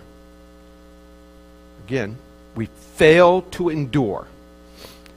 again, 1.86 2.16
we 2.54 2.66
fail 2.96 3.42
to 3.42 3.68
endure, 3.68 4.26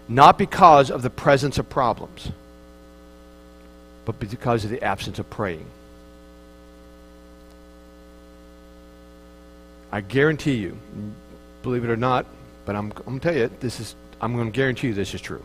not 0.08 0.38
because 0.38 0.92
of 0.92 1.02
the 1.02 1.10
presence 1.10 1.58
of 1.58 1.70
problems, 1.70 2.30
but 4.06 4.20
because 4.20 4.66
of 4.66 4.70
the 4.70 4.84
absence 4.84 5.18
of 5.18 5.30
praying. 5.30 5.66
I 9.92 10.02
guarantee 10.02 10.56
you, 10.56 10.78
believe 11.62 11.84
it 11.84 11.90
or 11.90 11.98
not, 11.98 12.26
but 12.66 12.76
I'm, 12.76 12.92
I'm 12.92 13.04
going 13.04 13.20
to 13.20 13.30
tell 13.30 13.38
you, 13.38 13.50
this 13.60 13.80
is, 13.80 13.96
I'm 14.20 14.36
going 14.36 14.52
to 14.52 14.56
guarantee 14.56 14.88
you 14.88 14.94
this 14.94 15.14
is 15.14 15.22
true. 15.22 15.44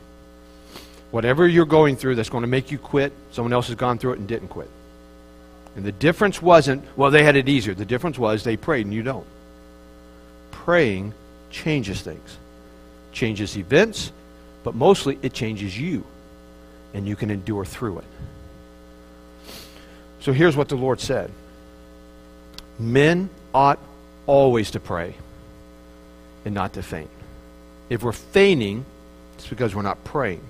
Whatever 1.10 1.48
you're 1.48 1.66
going 1.66 1.96
through 1.96 2.16
that's 2.16 2.28
going 2.28 2.42
to 2.42 2.48
make 2.48 2.70
you 2.70 2.78
quit, 2.78 3.12
someone 3.32 3.52
else 3.52 3.68
has 3.68 3.76
gone 3.76 3.98
through 3.98 4.12
it 4.12 4.18
and 4.18 4.28
didn't 4.28 4.48
quit. 4.48 4.68
And 5.76 5.84
the 5.84 5.92
difference 5.92 6.42
wasn't, 6.42 6.84
well, 6.96 7.10
they 7.10 7.22
had 7.22 7.36
it 7.36 7.48
easier. 7.48 7.74
The 7.74 7.84
difference 7.84 8.18
was 8.18 8.44
they 8.44 8.56
prayed 8.56 8.84
and 8.86 8.94
you 8.94 9.02
don't. 9.02 9.26
Praying 10.50 11.14
changes 11.50 12.00
things, 12.00 12.36
changes 13.12 13.56
events, 13.56 14.12
but 14.64 14.74
mostly 14.74 15.18
it 15.22 15.32
changes 15.32 15.78
you, 15.78 16.04
and 16.92 17.06
you 17.06 17.16
can 17.16 17.30
endure 17.30 17.64
through 17.64 17.98
it. 18.00 18.04
So 20.20 20.32
here's 20.32 20.56
what 20.56 20.68
the 20.68 20.76
Lord 20.76 21.00
said 21.00 21.30
Men 22.78 23.30
ought 23.54 23.78
always 24.26 24.72
to 24.72 24.80
pray 24.80 25.14
and 26.44 26.54
not 26.54 26.74
to 26.74 26.82
faint. 26.82 27.10
If 27.88 28.02
we're 28.02 28.12
fainting, 28.12 28.84
it's 29.36 29.46
because 29.46 29.74
we're 29.74 29.82
not 29.82 30.02
praying. 30.04 30.42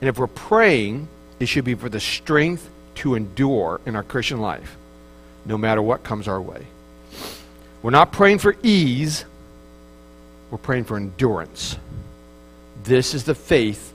And 0.00 0.08
if 0.08 0.18
we're 0.18 0.26
praying, 0.26 1.08
it 1.40 1.46
should 1.46 1.64
be 1.64 1.74
for 1.74 1.88
the 1.88 2.00
strength 2.00 2.68
to 2.96 3.14
endure 3.14 3.80
in 3.86 3.96
our 3.96 4.02
Christian 4.02 4.40
life, 4.40 4.76
no 5.44 5.56
matter 5.56 5.82
what 5.82 6.02
comes 6.02 6.28
our 6.28 6.40
way. 6.40 6.66
We're 7.82 7.90
not 7.90 8.12
praying 8.12 8.38
for 8.38 8.56
ease, 8.62 9.24
we're 10.50 10.58
praying 10.58 10.84
for 10.84 10.96
endurance. 10.96 11.76
This 12.82 13.14
is 13.14 13.24
the 13.24 13.34
faith 13.34 13.92